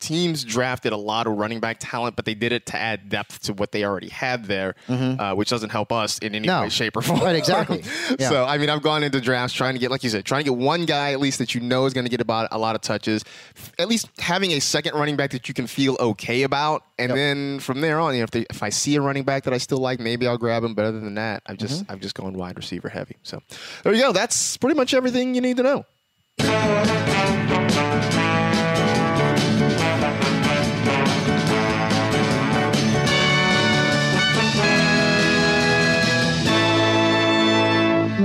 teams 0.00 0.42
drafted 0.42 0.92
a 0.92 0.96
lot 0.96 1.26
of 1.26 1.34
running 1.34 1.60
back 1.60 1.76
talent, 1.78 2.16
but 2.16 2.24
they 2.24 2.34
did 2.34 2.52
it 2.52 2.66
to 2.66 2.76
add 2.76 3.08
depth 3.08 3.42
to 3.42 3.52
what 3.52 3.70
they 3.70 3.84
already 3.84 4.08
had 4.08 4.46
there, 4.46 4.74
mm-hmm. 4.88 5.20
uh, 5.20 5.34
which 5.34 5.50
doesn't 5.50 5.70
help 5.70 5.92
us 5.92 6.18
in 6.18 6.34
any 6.34 6.48
no. 6.48 6.62
way, 6.62 6.68
shape, 6.68 6.96
or 6.96 7.02
form. 7.02 7.20
Right, 7.20 7.36
exactly. 7.36 7.82
yeah. 8.18 8.28
So, 8.28 8.44
I 8.44 8.58
mean, 8.58 8.70
I've 8.70 8.82
gone 8.82 9.02
into 9.02 9.20
drafts 9.20 9.54
trying 9.54 9.74
to 9.74 9.78
get, 9.78 9.90
like 9.90 10.02
you 10.02 10.10
said, 10.10 10.24
trying 10.24 10.44
to 10.44 10.50
get 10.50 10.58
one 10.58 10.86
guy 10.86 11.12
at 11.12 11.20
least 11.20 11.38
that 11.38 11.54
you 11.54 11.60
know 11.60 11.84
is 11.84 11.92
going 11.92 12.06
to 12.06 12.10
get 12.10 12.20
about 12.20 12.48
a 12.50 12.58
lot 12.58 12.74
of 12.74 12.80
touches, 12.80 13.24
at 13.78 13.88
least 13.88 14.08
having 14.18 14.52
a 14.52 14.60
second 14.60 14.94
running 14.94 15.16
back 15.16 15.30
that 15.30 15.46
you 15.48 15.54
can 15.54 15.66
feel 15.66 15.96
okay 16.00 16.42
about, 16.42 16.82
and 16.98 17.10
yep. 17.10 17.16
then 17.16 17.60
from 17.60 17.80
there 17.80 18.00
on, 18.00 18.14
you 18.14 18.20
know, 18.20 18.24
if, 18.24 18.30
they, 18.30 18.46
if 18.50 18.62
I 18.62 18.70
see 18.70 18.96
a 18.96 19.00
running 19.00 19.24
back 19.24 19.44
that 19.44 19.54
I 19.54 19.58
still 19.58 19.78
like, 19.78 20.00
maybe 20.00 20.26
I'll 20.26 20.38
grab 20.38 20.64
him. 20.64 20.74
But 20.74 20.86
other 20.86 21.00
than 21.00 21.14
that, 21.14 21.42
I've 21.46 21.58
just 21.58 21.82
mm-hmm. 21.82 21.92
I've 21.92 22.00
just 22.00 22.14
gone 22.14 22.32
wide 22.34 22.56
receiver 22.56 22.88
heavy. 22.88 23.16
So 23.22 23.42
there 23.84 23.92
you 23.92 24.00
go. 24.00 24.12
That's 24.12 24.56
pretty 24.56 24.76
much 24.76 24.94
everything 24.94 25.34
you 25.34 25.40
need 25.40 25.58
to 25.58 25.62
know. 25.62 25.84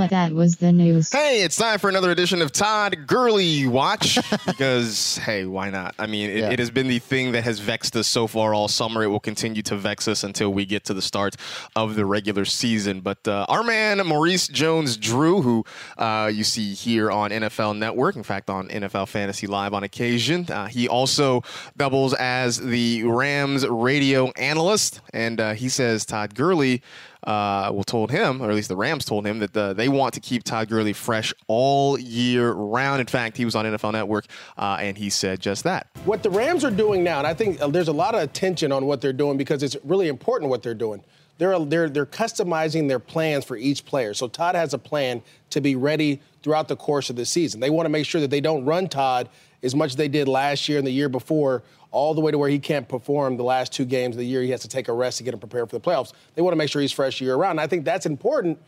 That 0.09 0.31
was 0.33 0.57
the 0.57 0.71
news. 0.71 1.11
Hey, 1.11 1.43
it's 1.43 1.55
time 1.55 1.79
for 1.79 1.89
another 1.89 2.11
edition 2.11 2.41
of 2.41 2.51
Todd 2.51 3.07
Gurley 3.07 3.67
Watch 3.67 4.17
because, 4.45 5.17
hey, 5.17 5.45
why 5.45 5.69
not? 5.69 5.95
I 5.99 6.07
mean, 6.07 6.29
it, 6.29 6.37
yeah. 6.37 6.49
it, 6.51 6.59
has 6.59 6.71
been 6.71 6.87
the 6.87 6.99
thing 6.99 7.31
that 7.33 7.43
has 7.43 7.59
vexed 7.59 7.95
us 7.95 8.07
so 8.07 8.27
far 8.27 8.53
all 8.53 8.67
summer. 8.67 9.03
It 9.03 9.07
will 9.07 9.19
continue 9.19 9.61
to 9.63 9.75
vex 9.75 10.07
us 10.07 10.23
until 10.23 10.53
we 10.53 10.65
get 10.65 10.83
to 10.85 10.93
the 10.93 11.01
start 11.01 11.35
of 11.75 11.95
the 11.95 12.05
regular 12.05 12.45
season. 12.45 13.01
But 13.01 13.27
uh, 13.27 13.45
our 13.49 13.63
man, 13.63 14.05
Maurice 14.05 14.47
Jones 14.47 14.97
Drew, 14.97 15.41
who 15.41 15.65
uh, 15.97 16.31
you 16.33 16.43
see 16.43 16.73
here 16.73 17.11
on 17.11 17.31
NFL 17.31 17.77
Network, 17.77 18.15
in 18.15 18.23
fact, 18.23 18.49
on 18.49 18.67
NFL 18.69 19.07
Fantasy 19.07 19.47
Live 19.47 19.73
on 19.73 19.83
occasion, 19.83 20.45
uh, 20.49 20.67
he 20.67 20.87
also 20.87 21.43
doubles 21.77 22.13
as 22.15 22.59
the 22.59 23.03
Rams 23.03 23.67
radio 23.67 24.31
analyst. 24.31 25.01
And 25.13 25.39
uh, 25.39 25.53
he 25.53 25.69
says 25.69 26.05
Todd 26.05 26.35
Gurley 26.35 26.81
uh, 27.25 27.71
well, 27.73 27.83
told 27.83 28.11
him, 28.11 28.41
or 28.41 28.49
at 28.49 28.55
least 28.55 28.69
the 28.69 28.75
Rams 28.75 29.05
told 29.05 29.25
him, 29.25 29.39
that 29.39 29.53
the, 29.53 29.73
they 29.73 29.89
want 29.89 30.13
to 30.13 30.19
keep 30.19 30.43
Todd 30.43 30.69
Gurley 30.69 30.93
fresh 30.93 31.33
all 31.47 31.97
year 31.99 32.51
round. 32.51 33.01
In 33.01 33.07
fact, 33.07 33.37
he 33.37 33.45
was 33.45 33.55
on 33.55 33.65
NFL 33.65 33.93
Network 33.93 34.25
uh, 34.57 34.77
and 34.79 34.97
he 34.97 35.09
said 35.09 35.39
just 35.39 35.63
that. 35.63 35.87
What 36.05 36.23
the 36.23 36.29
Rams 36.29 36.63
are 36.63 36.71
doing 36.71 37.03
now, 37.03 37.17
and 37.17 37.27
I 37.27 37.33
think 37.33 37.61
uh, 37.61 37.67
there's 37.67 37.87
a 37.87 37.93
lot 37.93 38.15
of 38.15 38.21
attention 38.21 38.71
on 38.71 38.85
what 38.85 39.01
they're 39.01 39.13
doing 39.13 39.37
because 39.37 39.63
it's 39.63 39.75
really 39.83 40.07
important 40.07 40.49
what 40.49 40.61
they're 40.61 40.73
doing. 40.73 41.03
They're, 41.37 41.59
they're, 41.59 41.89
they're 41.89 42.05
customizing 42.05 42.87
their 42.87 42.99
plans 42.99 43.43
for 43.43 43.57
each 43.57 43.85
player. 43.85 44.13
So 44.13 44.27
Todd 44.27 44.55
has 44.55 44.73
a 44.73 44.77
plan 44.77 45.21
to 45.49 45.59
be 45.59 45.75
ready 45.75 46.21
throughout 46.43 46.67
the 46.67 46.77
course 46.77 47.09
of 47.09 47.15
the 47.15 47.25
season. 47.25 47.59
They 47.59 47.69
want 47.69 47.85
to 47.85 47.89
make 47.89 48.05
sure 48.05 48.21
that 48.21 48.29
they 48.29 48.39
don't 48.39 48.63
run 48.63 48.87
Todd 48.87 49.29
as 49.63 49.75
much 49.75 49.91
as 49.91 49.95
they 49.95 50.07
did 50.07 50.27
last 50.27 50.69
year 50.69 50.77
and 50.77 50.87
the 50.87 50.91
year 50.91 51.09
before 51.09 51.63
all 51.91 52.13
the 52.13 52.21
way 52.21 52.31
to 52.31 52.37
where 52.37 52.49
he 52.49 52.59
can't 52.59 52.87
perform 52.87 53.37
the 53.37 53.43
last 53.43 53.71
two 53.71 53.85
games 53.85 54.15
of 54.15 54.19
the 54.19 54.25
year. 54.25 54.41
He 54.41 54.49
has 54.51 54.61
to 54.61 54.67
take 54.67 54.87
a 54.87 54.93
rest 54.93 55.17
to 55.17 55.23
get 55.23 55.33
him 55.33 55.39
prepared 55.39 55.69
for 55.69 55.77
the 55.77 55.81
playoffs. 55.81 56.13
They 56.35 56.41
want 56.41 56.53
to 56.53 56.57
make 56.57 56.69
sure 56.69 56.81
he's 56.81 56.91
fresh 56.91 57.21
year 57.21 57.35
round. 57.35 57.51
And 57.51 57.61
I 57.61 57.67
think 57.67 57.85
that's 57.85 58.05
important 58.05 58.59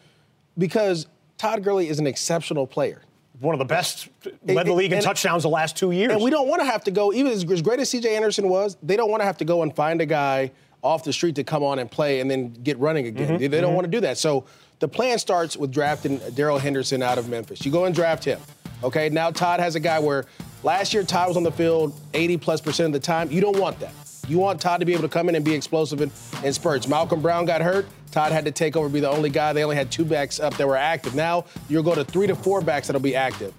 because 0.57 1.07
Todd 1.37 1.63
Gurley 1.63 1.89
is 1.89 1.99
an 1.99 2.07
exceptional 2.07 2.65
player. 2.67 3.01
One 3.39 3.53
of 3.53 3.59
the 3.59 3.65
best, 3.65 4.09
led 4.45 4.65
the 4.65 4.73
league 4.73 4.91
in 4.91 4.97
and, 4.97 5.05
touchdowns 5.05 5.43
the 5.43 5.49
last 5.49 5.77
two 5.77 5.91
years. 5.91 6.11
And 6.11 6.23
we 6.23 6.31
don't 6.31 6.47
want 6.47 6.59
to 6.61 6.65
have 6.65 6.83
to 6.85 6.91
go, 6.91 7.13
even 7.13 7.31
as, 7.31 7.43
great 7.43 7.79
as 7.79 7.91
CJ 7.91 8.05
Anderson 8.05 8.49
was, 8.49 8.77
they 8.81 8.95
don't 8.95 9.11
want 9.11 9.21
to 9.21 9.25
have 9.25 9.37
to 9.37 9.45
go 9.45 9.61
and 9.61 9.75
find 9.75 10.01
a 10.01 10.07
guy 10.07 10.51
off 10.81 11.03
the 11.03 11.13
street 11.13 11.35
to 11.35 11.43
come 11.43 11.63
on 11.63 11.77
and 11.77 11.89
play 11.91 12.19
and 12.19 12.31
then 12.31 12.51
get 12.63 12.79
running 12.79 13.05
again. 13.05 13.27
Mm-hmm, 13.27 13.37
they, 13.37 13.47
they, 13.47 13.61
don't 13.61 13.69
mm-hmm. 13.69 13.75
want 13.75 13.85
to 13.85 13.91
do 13.91 14.01
that. 14.01 14.17
So 14.17 14.45
the 14.79 14.87
plan 14.87 15.19
starts 15.19 15.55
with 15.55 15.71
drafting 15.71 16.19
Darrell 16.33 16.57
Henderson 16.57 17.03
out 17.03 17.17
of 17.17 17.29
Memphis. 17.29 17.65
You 17.65 17.71
go 17.71 17.85
and 17.85 17.93
draft 17.93 18.23
him. 18.23 18.39
Okay, 18.83 19.09
now 19.09 19.31
Todd 19.31 19.59
has 19.59 19.75
a 19.75 19.79
guy 19.79 19.99
where 19.99 20.25
Last 20.63 20.93
year, 20.93 21.03
Todd 21.03 21.27
was 21.27 21.37
on 21.37 21.43
the 21.43 21.51
field 21.51 21.93
80 22.13 22.37
plus 22.37 22.61
percent 22.61 22.87
of 22.87 22.93
the 22.93 23.05
time. 23.05 23.31
You 23.31 23.41
don't 23.41 23.59
want 23.59 23.79
that. 23.79 23.93
You 24.27 24.39
want 24.39 24.59
Todd 24.59 24.79
to 24.81 24.85
be 24.85 24.93
able 24.93 25.03
to 25.03 25.09
come 25.09 25.29
in 25.29 25.35
and 25.35 25.45
be 25.45 25.53
explosive 25.53 26.01
in, 26.01 26.11
in 26.43 26.51
spurts. 26.51 26.87
Malcolm 26.87 27.21
Brown 27.21 27.45
got 27.45 27.61
hurt. 27.61 27.85
Todd 28.11 28.31
had 28.31 28.45
to 28.45 28.51
take 28.51 28.75
over, 28.75 28.89
be 28.89 28.99
the 28.99 29.09
only 29.09 29.29
guy. 29.29 29.53
They 29.53 29.63
only 29.63 29.75
had 29.75 29.91
two 29.91 30.03
backs 30.03 30.39
up 30.39 30.55
that 30.57 30.67
were 30.67 30.75
active. 30.75 31.15
Now 31.15 31.45
you'll 31.69 31.83
go 31.83 31.95
to 31.95 32.03
three 32.03 32.27
to 32.27 32.35
four 32.35 32.61
backs 32.61 32.87
that'll 32.87 33.01
be 33.01 33.15
active. 33.15 33.53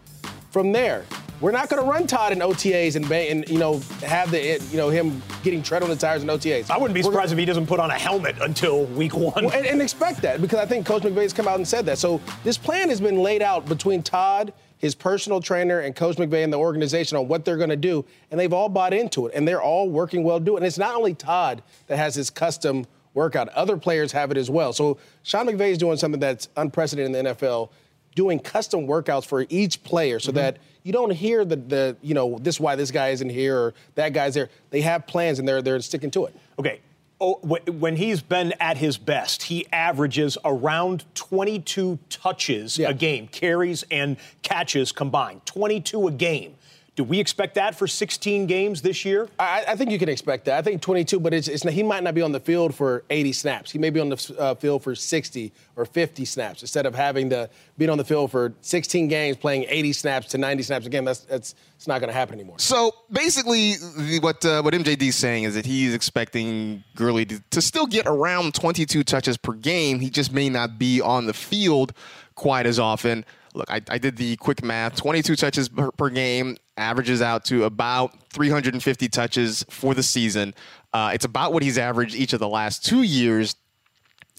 From 0.51 0.73
there, 0.73 1.05
we're 1.41 1.53
not 1.53 1.69
going 1.69 1.83
to 1.83 1.89
run 1.89 2.07
Todd 2.07 2.33
in 2.33 2.41
OTAs 2.41 2.97
and, 2.97 3.11
and 3.13 3.49
you 3.49 3.59
know 3.59 3.79
have 4.03 4.31
the 4.31 4.61
you 4.71 4.77
know 4.77 4.89
him 4.89 5.23
getting 5.43 5.63
tread 5.63 5.83
on 5.83 5.89
the 5.89 5.97
tires 5.97 6.23
in 6.23 6.29
OTAs. 6.29 6.71
I 6.71 6.77
wouldn't 6.77 6.95
be 6.95 7.03
surprised 7.03 7.33
if 7.33 7.39
he 7.39 7.45
doesn't 7.45 7.67
put 7.67 7.79
on 7.79 7.91
a 7.91 7.99
helmet 7.99 8.37
until 8.41 8.85
week 8.87 9.15
one. 9.15 9.45
Well, 9.45 9.55
and, 9.55 9.67
and, 9.67 9.81
expect 9.81 10.21
that 10.23 10.41
because 10.41 10.59
I 10.59 10.67
think 10.67 10.85
Coach 10.85 11.03
McVay's 11.03 11.33
come 11.33 11.47
out 11.47 11.57
and 11.57 11.69
said 11.69 11.87
that. 11.87 11.99
So 11.99 12.21
this 12.43 12.59
plan 12.59 12.89
has 12.89 13.01
been 13.01 13.19
laid 13.23 13.43
out 13.43 13.67
between 13.67 14.03
Todd 14.03 14.53
his 14.79 14.95
personal 14.95 15.41
trainer 15.41 15.81
and 15.81 15.95
Coach 15.95 16.17
McVay 16.17 16.45
and 16.45 16.53
the 16.53 16.59
organization 16.59 17.19
on 17.19 17.29
what 17.29 17.45
they're 17.45 17.57
going 17.57 17.69
to 17.71 17.77
do, 17.77 18.05
and 18.31 18.39
they've 18.39 18.53
all 18.53 18.69
bought 18.69 18.95
into 18.95 19.27
it, 19.27 19.35
and 19.35 19.47
they're 19.47 19.63
all 19.63 19.91
working 19.91 20.23
well 20.23 20.41
doing 20.41 20.57
it. 20.57 20.59
And 20.59 20.67
it's 20.67 20.79
not 20.79 20.95
only 20.95 21.15
Todd 21.15 21.63
that 21.89 21.97
has 21.97 22.15
his 22.15 22.31
custom 22.31 22.87
workout; 23.15 23.49
other 23.51 23.77
players 23.77 24.13
have 24.13 24.31
it 24.31 24.37
as 24.37 24.51
well. 24.51 24.73
So 24.73 24.99
Sean 25.23 25.47
McVay 25.47 25.71
is 25.71 25.79
doing 25.79 25.97
something 25.97 26.21
that's 26.21 26.49
unprecedented 26.57 27.17
in 27.17 27.25
the 27.25 27.35
NFL 27.35 27.71
doing 28.15 28.41
custom 28.41 28.87
workouts 28.89 29.25
for 29.25 29.47
each 29.49 29.81
player 29.85 30.19
so 30.19 30.31
mm-hmm. 30.31 30.39
that 30.39 30.57
you 30.83 30.93
don't 30.93 31.13
hear 31.13 31.45
the, 31.45 31.55
the 31.55 31.97
you 32.03 32.15
know 32.15 32.37
this 32.41 32.57
is 32.57 32.61
why 32.61 32.75
this 32.75 32.91
guy 32.91 33.11
isn't 33.11 33.29
here 33.29 33.57
or 33.57 33.75
that 33.95 34.13
guy's 34.13 34.35
there. 34.35 34.49
They 34.71 34.81
have 34.81 35.07
plans 35.07 35.39
and 35.39 35.47
they're 35.47 35.63
they're 35.63 35.81
sticking 35.81 36.11
to 36.13 36.27
it. 36.27 36.37
Okay. 36.59 36.81
Oh, 37.21 37.35
when 37.43 37.97
he's 37.97 38.23
been 38.23 38.55
at 38.61 38.77
his 38.77 38.97
best, 38.97 39.43
he 39.45 39.67
averages 39.73 40.39
around 40.45 41.05
22 41.15 41.99
touches 42.11 42.79
Yeah. 42.79 42.91
a 42.91 42.95
game, 42.95 43.27
carries 43.27 43.85
and 43.91 44.17
catches 44.43 44.93
combined. 44.93 45.41
22 45.45 46.07
a 46.07 46.13
game. 46.13 46.55
Do 46.99 47.05
we 47.05 47.21
expect 47.21 47.55
that 47.55 47.77
for 47.77 47.87
16 47.87 48.47
games 48.47 48.83
this 48.83 49.05
year? 49.05 49.29
I, 49.39 49.63
I 49.69 49.77
think 49.77 49.93
you 49.93 50.01
can 50.01 50.09
expect 50.09 50.47
that. 50.47 50.59
I 50.59 50.63
think 50.63 50.83
22, 50.83 51.21
but 51.21 51.33
it's, 51.33 51.47
it's 51.47 51.63
he 51.63 51.85
might 51.85 52.03
not 52.03 52.13
be 52.13 52.23
on 52.23 52.33
the 52.33 52.41
field 52.41 52.75
for 52.75 53.05
80 53.09 53.35
snaps. 53.35 53.71
He 53.71 53.79
may 53.79 53.91
be 53.91 54.01
on 54.01 54.09
the 54.09 54.37
uh, 54.37 54.57
field 54.57 54.83
for 54.83 54.97
60 54.97 55.53
or 55.77 55.85
50 55.85 56.25
snaps 56.25 56.63
instead 56.63 56.87
of 56.87 56.97
having 56.97 57.31
to 57.31 57.49
be 57.77 57.89
on 57.89 57.99
the 57.99 58.05
field 58.05 58.33
for 58.33 58.53
16 58.63 59.07
games, 59.07 59.37
playing 59.37 59.67
80 59.69 59.93
snaps 59.93 60.27
to 60.31 60.39
90 60.39 60.65
snaps 60.65 60.87
a 60.87 60.91
game. 60.91 61.05
That's 61.05 61.21
that's 61.21 61.55
it's 61.77 61.87
not 61.87 62.01
going 62.01 62.09
to 62.09 62.19
happen 62.19 62.35
anymore. 62.35 62.59
So 62.59 62.91
basically, 63.13 63.75
the, 63.97 64.19
what 64.19 64.45
uh, 64.45 64.63
what 64.63 64.75
MJD's 64.75 65.15
saying 65.15 65.45
is 65.45 65.55
that 65.55 65.67
he's 65.67 65.95
expecting 65.95 66.83
Gurley 66.97 67.25
to, 67.27 67.41
to 67.51 67.63
still 67.63 67.87
get 67.87 68.09
around 68.09 68.55
22 68.55 69.05
touches 69.05 69.37
per 69.37 69.53
game. 69.53 70.01
He 70.01 70.11
just 70.11 70.33
may 70.33 70.49
not 70.49 70.81
be 70.81 71.01
on 71.01 71.27
the 71.27 71.33
field 71.33 71.93
quite 72.35 72.67
as 72.67 72.81
often. 72.81 73.25
Look, 73.55 73.71
I, 73.71 73.81
I 73.89 73.99
did 73.99 74.17
the 74.17 74.37
quick 74.37 74.63
math. 74.63 74.97
22 74.97 75.37
touches 75.37 75.69
per, 75.69 75.91
per 75.93 76.11
game 76.11 76.57
averages 76.77 77.21
out 77.23 77.45
to 77.47 77.65
about 77.65 78.15
350 78.31 79.09
touches 79.09 79.65
for 79.69 79.95
the 79.95 80.03
season. 80.03 80.55
Uh, 80.93 81.11
it's 81.13 81.25
about 81.25 81.53
what 81.53 81.63
he's 81.63 81.79
averaged 81.79 82.15
each 82.15 82.33
of 82.33 82.41
the 82.41 82.49
last 82.49 82.85
two 82.85 83.03
years. 83.03 83.57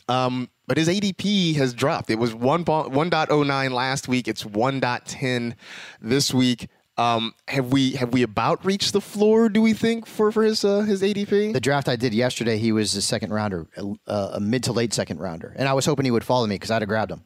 Um, 0.07 0.49
but 0.67 0.77
his 0.77 0.87
ADP 0.87 1.55
has 1.55 1.73
dropped. 1.73 2.09
It 2.09 2.15
was 2.15 2.33
1, 2.33 2.65
1.09 2.65 3.71
last 3.71 4.07
week. 4.07 4.27
It's 4.27 4.43
1.10 4.43 5.55
this 6.01 6.33
week. 6.33 6.67
Um, 6.97 7.33
have 7.47 7.71
we 7.71 7.93
have 7.93 8.11
we 8.11 8.23
about 8.23 8.65
reached 8.65 8.91
the 8.91 8.99
floor? 8.99 9.47
Do 9.47 9.61
we 9.61 9.71
think 9.71 10.05
for 10.05 10.33
for 10.33 10.43
his 10.43 10.65
uh, 10.65 10.81
his 10.81 11.01
ADP? 11.01 11.53
The 11.53 11.61
draft 11.61 11.87
I 11.87 11.95
did 11.95 12.13
yesterday, 12.13 12.57
he 12.57 12.73
was 12.73 12.93
a 12.93 13.01
second 13.01 13.31
rounder, 13.31 13.67
a, 14.05 14.13
a 14.33 14.39
mid 14.41 14.65
to 14.65 14.73
late 14.73 14.93
second 14.93 15.19
rounder, 15.19 15.55
and 15.57 15.69
I 15.69 15.73
was 15.73 15.85
hoping 15.85 16.03
he 16.03 16.11
would 16.11 16.25
follow 16.25 16.45
me 16.45 16.55
because 16.55 16.71
I'd 16.71 16.81
have 16.81 16.89
grabbed 16.89 17.11
him. 17.11 17.23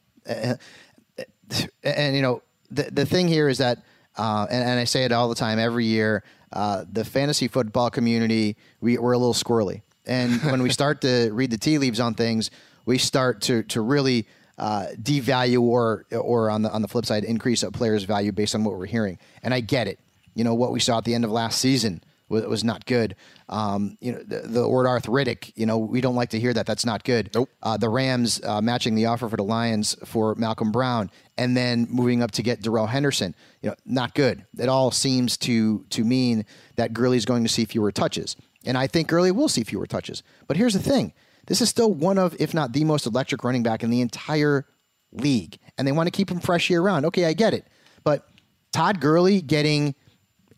And 1.84 2.15
you 2.15 2.21
know, 2.21 2.41
the 2.71 2.84
the 2.91 3.06
thing 3.06 3.27
here 3.27 3.49
is 3.49 3.58
that, 3.60 3.79
uh, 4.17 4.47
and, 4.49 4.63
and 4.63 4.79
I 4.79 4.84
say 4.86 5.03
it 5.03 5.12
all 5.12 5.29
the 5.29 5.36
time, 5.36 5.60
every 5.60 5.86
year, 5.86 6.23
uh, 6.51 6.86
the 6.91 7.03
fantasy 7.06 7.47
football 7.47 7.89
community, 7.89 8.56
we, 8.82 8.97
we're 8.97 9.13
a 9.13 9.17
little 9.17 9.34
squirrely, 9.34 9.82
and 10.06 10.41
when 10.51 10.62
we 10.62 10.69
start 10.69 11.01
to 11.01 11.29
read 11.32 11.51
the 11.51 11.58
tea 11.58 11.77
leaves 11.77 11.99
on 11.99 12.13
things, 12.13 12.51
we 12.86 12.97
start 12.97 13.41
to 13.41 13.63
to 13.63 13.82
really 13.82 14.27
uh, 14.58 14.88
devalue 15.01 15.62
or 15.62 16.06
or 16.12 16.49
on 16.49 16.62
the 16.62 16.71
on 16.71 16.82
the 16.82 16.88
flip 16.88 17.06
side 17.06 17.23
increase 17.23 17.63
a 17.63 17.71
player's 17.71 18.03
value 18.03 18.32
based 18.32 18.56
on 18.56 18.63
what 18.63 18.77
we're 18.77 18.86
hearing. 18.86 19.17
And 19.41 19.53
I 19.53 19.60
get 19.60 19.88
it. 19.88 19.99
You 20.36 20.43
know 20.43 20.56
what 20.56 20.71
we 20.71 20.79
saw 20.79 20.97
at 20.97 21.06
the 21.06 21.13
end 21.13 21.25
of 21.25 21.32
last 21.32 21.60
season 21.60 22.03
was, 22.34 22.46
was 22.46 22.63
not 22.63 22.86
good. 22.86 23.15
Um, 23.48 23.98
you 24.02 24.12
know 24.12 24.24
the, 24.24 24.39
the 24.39 24.67
word 24.67 24.88
arthritic. 24.88 25.54
You 25.56 25.65
know 25.65 25.78
we 25.78 26.02
don't 26.02 26.15
like 26.15 26.32
to 26.32 26.39
hear 26.39 26.54
that. 26.54 26.65
That's 26.65 26.86
not 26.86 27.04
good. 27.04 27.30
Nope. 27.34 27.50
Uh, 27.62 27.78
the 27.78 27.89
Rams 27.89 28.41
uh, 28.43 28.62
matching 28.62 28.96
the 28.96 29.06
offer 29.06 29.30
for 29.30 29.38
the 29.38 29.43
Lions 29.43 29.96
for 30.06 30.36
Malcolm 30.36 30.72
Brown 30.72 31.10
and 31.38 31.56
then 31.56 31.88
moving 31.89 32.22
up 32.22 32.32
to 32.32 32.43
get 32.43 32.62
Darrell 32.62 32.88
Henderson. 32.88 33.36
You 33.62 33.69
know 33.69 33.76
not 33.86 34.15
good. 34.15 34.46
It 34.58 34.67
all 34.67 34.91
seems 34.91 35.38
to 35.38 35.86
to 35.91 36.04
mean 36.04 36.46
that 36.76 36.93
Gurley's 36.93 37.26
going 37.26 37.43
to 37.43 37.50
see 37.50 37.65
fewer 37.65 37.91
touches. 37.91 38.36
And 38.65 38.78
I 38.78 38.88
think 38.88 39.08
Gurley 39.08 39.32
will 39.32 39.50
see 39.50 39.63
fewer 39.63 39.86
touches. 39.86 40.24
But 40.48 40.58
here's 40.58 40.74
the 40.74 40.80
thing 40.80 41.13
this 41.48 41.62
is 41.62 41.69
still 41.69 41.93
one 41.93 42.17
of, 42.17 42.36
if 42.39 42.54
not 42.54 42.74
the 42.74 42.84
most 42.84 43.06
electric 43.06 43.43
running 43.43 43.63
back 43.63 43.84
in 43.84 43.89
the 43.89 44.02
entire 44.02 44.65
league. 45.12 45.58
And 45.78 45.88
they 45.88 45.91
want 45.91 46.08
to 46.08 46.12
keep 46.12 46.30
him 46.30 46.39
fresh 46.39 46.69
year 46.69 46.82
round. 46.82 47.06
Okay, 47.06 47.26
I 47.26 47.34
get 47.34 47.54
it. 47.54 47.67
But 48.04 48.28
Todd 48.72 49.00
Gurley 49.00 49.41
getting 49.41 49.96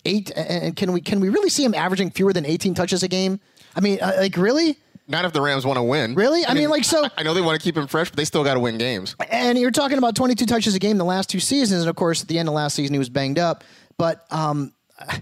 eight, 0.05 0.31
and 0.35 0.75
can 0.75 0.91
we 0.93 1.01
can 1.01 1.19
we 1.19 1.29
really 1.29 1.49
see 1.49 1.63
him 1.63 1.73
averaging 1.73 2.11
fewer 2.11 2.31
than 2.33 2.45
18 2.45 2.73
touches 2.73 3.03
a 3.03 3.07
game? 3.07 3.39
I 3.75 3.79
mean, 3.81 3.99
uh, 4.01 4.13
like 4.19 4.37
really? 4.37 4.77
Not 5.07 5.23
if 5.25 5.33
the 5.33 5.41
Rams 5.41 5.65
want 5.67 5.77
to 5.77 5.83
win. 5.83 6.15
Really? 6.15 6.43
I 6.47 6.55
mean, 6.55 6.67
like, 6.69 6.83
so- 6.83 7.05
I, 7.05 7.09
I 7.17 7.23
know 7.23 7.35
they 7.35 7.41
want 7.41 7.59
to 7.59 7.63
keep 7.63 7.77
him 7.77 7.85
fresh, 7.85 8.09
but 8.09 8.17
they 8.17 8.25
still 8.25 8.43
got 8.43 8.55
to 8.55 8.59
win 8.59 8.79
games. 8.79 9.15
And 9.29 9.55
you're 9.55 9.69
talking 9.69 9.99
about 9.99 10.15
22 10.15 10.47
touches 10.47 10.73
a 10.73 10.79
game 10.79 10.97
the 10.97 11.05
last 11.05 11.29
two 11.29 11.39
seasons, 11.39 11.81
and 11.81 11.89
of 11.91 11.95
course, 11.95 12.23
at 12.23 12.27
the 12.27 12.39
end 12.39 12.49
of 12.49 12.55
last 12.55 12.73
season, 12.75 12.91
he 12.95 12.97
was 12.97 13.09
banged 13.09 13.37
up. 13.37 13.63
But 13.99 14.25
um, 14.31 14.73
I, 14.99 15.21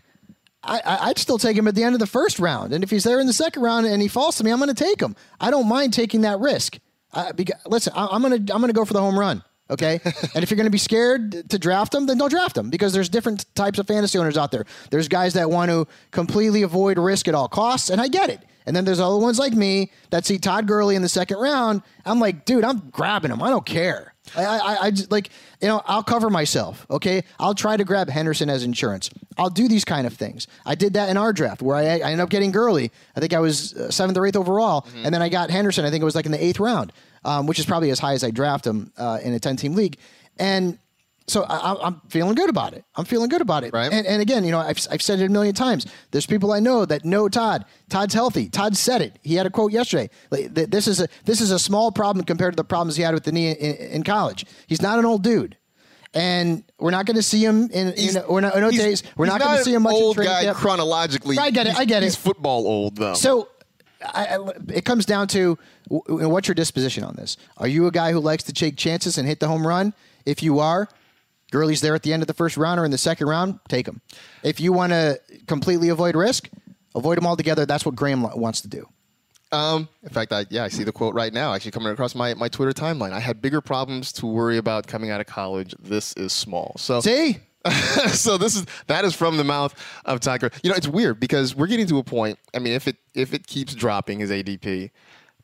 I- 0.64 0.98
I'd 1.10 1.18
still 1.18 1.38
take 1.38 1.58
him 1.58 1.68
at 1.68 1.76
the 1.76 1.84
end 1.84 1.96
of 1.96 2.00
the 2.00 2.08
first 2.08 2.40
round, 2.40 2.72
and 2.74 2.82
if 2.84 2.90
he's 2.90 3.04
there 3.04 3.20
in 3.20 3.28
the 3.28 3.34
second 3.34 3.62
round 3.62 3.86
and 3.86 4.02
he 4.02 4.08
falls 4.08 4.38
to 4.38 4.44
me, 4.46 4.52
I'm 4.52 4.58
going 4.60 4.74
to 4.74 4.84
take 4.84 5.02
him. 5.02 5.16
I 5.42 5.52
don't 5.52 5.68
mind 5.68 5.94
taking 5.94 6.22
that 6.22 6.40
risk. 6.40 6.80
I, 7.12 7.34
because, 7.34 7.60
listen, 7.66 7.92
I, 7.96 8.08
I'm 8.08 8.22
going 8.22 8.46
to 8.46 8.54
I'm 8.54 8.62
going 8.62 8.70
to 8.72 8.74
go 8.74 8.86
for 8.86 8.94
the 8.94 9.02
home 9.02 9.20
run. 9.20 9.44
Okay, 9.74 10.00
and 10.04 10.44
if 10.44 10.50
you're 10.52 10.56
going 10.56 10.66
to 10.66 10.72
be 10.72 10.78
scared 10.78 11.50
to 11.50 11.60
draft 11.60 11.92
them, 11.92 12.06
then 12.06 12.18
don't 12.18 12.30
draft 12.30 12.56
them 12.56 12.70
because 12.70 12.94
there's 12.94 13.10
different 13.10 13.46
types 13.56 13.80
of 13.80 13.88
fantasy 13.88 14.18
owners 14.18 14.38
out 14.38 14.52
there. 14.52 14.66
There's 14.92 15.08
guys 15.08 15.34
that 15.34 15.50
want 15.50 15.72
to 15.72 15.88
completely 16.12 16.62
avoid 16.62 16.98
risk 17.00 17.28
at 17.28 17.34
all 17.34 17.48
costs, 17.48 17.90
and 17.90 18.00
I 18.00 18.08
get 18.08 18.30
it. 18.30 18.40
And 18.66 18.76
then 18.76 18.86
there's 18.86 19.00
other 19.00 19.18
ones 19.18 19.40
like 19.40 19.54
me 19.54 19.92
that 20.12 20.26
see 20.26 20.38
Todd 20.38 20.68
Gurley 20.68 20.96
in 20.96 21.02
the 21.02 21.10
second 21.10 21.38
round. 21.38 21.82
I'm 22.06 22.20
like, 22.20 22.46
dude, 22.46 22.64
I'm 22.64 22.80
grabbing 22.92 23.32
him. 23.32 23.42
I 23.42 23.50
don't 23.50 23.66
care. 23.66 24.14
I, 24.38 24.46
I, 24.46 24.78
I 24.84 24.92
just, 24.92 25.12
like, 25.12 25.32
you 25.60 25.68
know, 25.68 25.82
I'll 25.86 26.04
cover 26.04 26.30
myself. 26.30 26.86
Okay, 26.90 27.24
I'll 27.40 27.56
try 27.56 27.76
to 27.76 27.84
grab 27.84 28.10
Henderson 28.10 28.50
as 28.50 28.64
insurance. 28.64 29.10
I'll 29.38 29.50
do 29.50 29.68
these 29.68 29.84
kind 29.84 30.08
of 30.08 30.14
things. 30.14 30.48
I 30.66 30.76
did 30.76 30.94
that 30.94 31.10
in 31.10 31.18
our 31.18 31.34
draft 31.34 31.62
where 31.62 31.76
I, 31.76 31.84
I 31.84 32.12
ended 32.12 32.22
up 32.22 32.30
getting 32.30 32.52
Gurley. 32.52 32.92
I 33.18 33.20
think 33.20 33.34
I 33.34 33.40
was 33.40 33.74
uh, 33.74 33.92
seventh 33.92 34.18
or 34.18 34.26
eighth 34.26 34.38
overall, 34.38 34.88
and 34.96 35.14
then 35.14 35.22
I 35.22 35.28
got 35.28 35.50
Henderson. 35.50 35.84
I 35.84 35.90
think 35.90 36.02
it 36.02 36.06
was 36.06 36.16
like 36.16 36.26
in 36.26 36.32
the 36.32 36.42
eighth 36.44 36.62
round, 36.62 36.94
um, 37.26 37.48
which 37.48 37.60
is 37.60 37.66
probably 37.66 37.90
as 37.92 38.00
high 38.00 38.14
as 38.14 38.24
I 38.24 38.32
draft 38.32 38.66
him 38.66 38.92
uh, 38.98 39.20
in 39.24 39.34
a 39.34 39.40
ten 39.40 39.56
team 39.56 39.76
league. 39.76 39.98
And 40.38 40.80
so 41.26 41.44
I, 41.44 41.88
I'm 41.88 42.02
feeling 42.10 42.36
good 42.36 42.50
about 42.50 42.74
it. 42.74 42.84
I'm 42.96 43.06
feeling 43.06 43.30
good 43.30 43.40
about 43.42 43.64
it. 43.64 43.72
Right. 43.72 43.92
And, 43.94 44.06
and 44.06 44.22
again, 44.22 44.44
you 44.44 44.52
know, 44.52 44.60
I've, 44.60 44.78
I've 44.92 45.02
said 45.02 45.22
it 45.22 45.26
a 45.26 45.30
million 45.30 45.56
times. 45.56 45.86
There's 46.12 46.26
people 46.26 46.52
I 46.52 46.60
know 46.60 46.84
that 46.86 47.06
know 47.06 47.30
Todd. 47.30 47.64
Todd's 47.90 48.14
healthy. 48.14 48.50
Todd 48.50 48.76
said 48.76 49.02
it. 49.02 49.20
He 49.24 49.36
had 49.36 49.46
a 49.46 49.50
quote 49.50 49.72
yesterday. 49.72 50.10
This 50.32 50.86
is 50.88 51.00
a 51.00 51.08
this 51.24 51.40
is 51.40 51.52
a 51.52 51.60
small 51.60 51.92
problem 51.94 52.26
compared 52.26 52.54
to 52.54 52.58
the 52.58 52.66
problems 52.66 52.98
he 52.98 53.04
had 53.04 53.14
with 53.14 53.24
the 53.24 53.32
knee 53.32 53.52
in, 53.52 53.76
in 53.76 54.04
college. 54.04 54.46
He's 54.68 54.82
not 54.82 55.00
an 55.00 55.06
old 55.06 55.24
dude. 55.24 55.56
And 56.16 56.64
we're 56.78 56.92
not 56.92 57.08
going 57.08 57.16
to 57.16 57.24
see 57.24 57.44
him 57.44 57.72
in, 57.72 57.88
in 57.88 57.98
He's- 57.98 58.18
we're 58.30 58.42
not 58.42 58.56
in 58.56 58.64
he's- 58.70 58.78
days. 58.84 59.04
We're 59.18 59.26
he's 59.26 59.34
not 59.34 59.42
going 59.42 59.58
to 59.58 59.64
see 59.64 59.74
him 59.74 59.82
much 59.84 59.96
Old 59.96 60.16
training 60.16 60.32
guy 60.32 60.44
camp. 60.44 60.58
chronologically. 60.58 61.38
I 61.40 61.50
get 61.50 61.66
it, 61.68 61.76
I 61.76 61.86
get 61.86 62.04
it. 62.04 62.06
He's 62.06 62.16
football 62.16 62.68
old 62.68 62.98
though. 62.98 63.16
So 63.16 63.48
I, 64.04 64.38
I, 64.38 64.50
it 64.70 64.86
comes 64.86 65.06
down 65.06 65.28
to 65.30 65.58
what's 65.90 66.48
your 66.48 66.56
disposition 66.56 67.04
on 67.04 67.16
this? 67.16 67.38
Are 67.58 67.68
you 67.68 67.88
a 67.88 67.92
guy 67.92 68.12
who 68.12 68.20
likes 68.20 68.44
to 68.44 68.54
take 68.54 68.78
chances 68.78 69.18
and 69.18 69.28
hit 69.28 69.40
the 69.40 69.48
home 69.48 69.66
run? 69.66 69.94
If 70.26 70.42
you 70.42 70.60
are, 70.60 70.88
Gurley's 71.52 71.82
there 71.82 71.96
at 71.96 72.04
the 72.04 72.14
end 72.14 72.24
of 72.24 72.28
the 72.28 72.34
first 72.34 72.58
round 72.58 72.80
or 72.80 72.86
in 72.86 72.92
the 72.92 72.98
second 72.98 73.28
round, 73.28 73.60
take 73.70 73.88
him. 73.88 74.02
If 74.44 74.60
you 74.60 74.74
want 74.74 74.92
to 74.92 75.20
completely 75.48 75.90
avoid 75.90 76.16
risk, 76.16 76.50
avoid 76.96 77.18
them 77.18 77.28
altogether. 77.28 77.66
That's 77.66 77.86
what 77.86 77.96
Graham 77.96 78.24
wants 78.38 78.62
to 78.62 78.68
do. 78.68 78.88
Um, 79.52 79.88
in 80.02 80.10
fact, 80.10 80.34
I, 80.34 80.48
yeah, 80.50 80.64
I 80.64 80.70
see 80.70 80.84
the 80.84 80.92
quote 80.92 81.14
right 81.14 81.32
now, 81.32 81.54
actually 81.54 81.72
coming 81.72 81.94
across 81.94 82.16
my, 82.16 82.34
my 82.34 82.48
Twitter 82.48 82.72
timeline. 82.74 83.12
I 83.12 83.20
had 83.20 83.40
bigger 83.40 83.62
problems 83.62 84.12
to 84.14 84.26
worry 84.26 84.58
about 84.58 84.88
coming 84.88 85.12
out 85.12 85.22
of 85.22 85.28
college. 85.28 85.76
This 85.80 86.14
is 86.14 86.34
small. 86.34 86.74
So, 86.80 87.02
See? 87.02 87.38
so 88.08 88.38
this 88.38 88.56
is 88.56 88.66
that 88.88 89.06
is 89.06 89.16
from 89.16 89.38
the 89.38 89.44
mouth 89.44 89.74
of 90.06 90.20
Todd 90.20 90.42
Gurley. 90.42 90.54
You 90.64 90.70
know, 90.70 90.76
it's 90.76 90.88
weird 90.88 91.20
because 91.20 91.56
we're 91.56 91.68
getting 91.68 91.88
to 91.88 91.98
a 91.98 92.04
point. 92.04 92.38
I 92.54 92.60
mean, 92.60 92.74
if 92.74 92.88
it 92.88 92.98
if 93.14 93.34
it 93.34 93.48
keeps 93.48 93.74
dropping 93.74 94.20
his 94.20 94.32
ADP, 94.32 94.92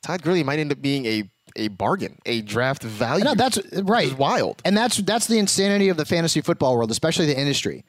Todd 0.01 0.21
Gurley 0.21 0.43
might 0.43 0.59
end 0.59 0.71
up 0.71 0.81
being 0.81 1.05
a 1.05 1.29
a 1.55 1.69
bargain, 1.69 2.17
a 2.25 2.41
draft 2.41 2.83
value. 2.83 3.23
No, 3.23 3.35
that's 3.35 3.59
right. 3.83 4.15
Wild. 4.17 4.61
and 4.65 4.77
that's 4.77 4.97
that's 4.97 5.27
the 5.27 5.37
insanity 5.37 5.89
of 5.89 5.97
the 5.97 6.05
fantasy 6.05 6.41
football 6.41 6.75
world, 6.75 6.91
especially 6.91 7.25
the 7.25 7.39
industry. 7.39 7.85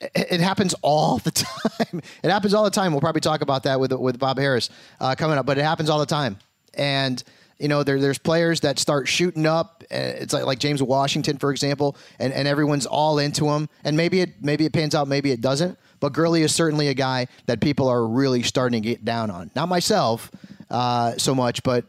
It, 0.00 0.10
it 0.32 0.40
happens 0.40 0.74
all 0.82 1.18
the 1.18 1.30
time. 1.30 2.02
It 2.22 2.30
happens 2.30 2.54
all 2.54 2.64
the 2.64 2.70
time. 2.70 2.92
We'll 2.92 3.00
probably 3.00 3.20
talk 3.20 3.42
about 3.42 3.64
that 3.64 3.80
with 3.80 3.92
with 3.92 4.18
Bob 4.18 4.38
Harris 4.38 4.70
uh, 5.00 5.14
coming 5.16 5.38
up, 5.38 5.46
but 5.46 5.58
it 5.58 5.64
happens 5.64 5.90
all 5.90 5.98
the 5.98 6.06
time. 6.06 6.38
And 6.74 7.22
you 7.58 7.68
know, 7.68 7.84
there, 7.84 8.00
there's 8.00 8.18
players 8.18 8.60
that 8.60 8.78
start 8.80 9.06
shooting 9.06 9.46
up. 9.46 9.81
It's 9.92 10.32
like 10.32 10.44
like 10.44 10.58
James 10.58 10.82
Washington, 10.82 11.38
for 11.38 11.50
example, 11.50 11.96
and, 12.18 12.32
and 12.32 12.48
everyone's 12.48 12.86
all 12.86 13.18
into 13.18 13.48
him. 13.48 13.68
And 13.84 13.96
maybe 13.96 14.20
it 14.20 14.42
maybe 14.42 14.64
it 14.64 14.72
pans 14.72 14.94
out, 14.94 15.08
maybe 15.08 15.30
it 15.30 15.40
doesn't. 15.40 15.78
But 16.00 16.12
Gurley 16.12 16.42
is 16.42 16.54
certainly 16.54 16.88
a 16.88 16.94
guy 16.94 17.28
that 17.46 17.60
people 17.60 17.88
are 17.88 18.04
really 18.06 18.42
starting 18.42 18.82
to 18.82 18.88
get 18.88 19.04
down 19.04 19.30
on. 19.30 19.50
Not 19.54 19.68
myself 19.68 20.30
uh, 20.68 21.16
so 21.16 21.34
much, 21.34 21.62
but 21.62 21.84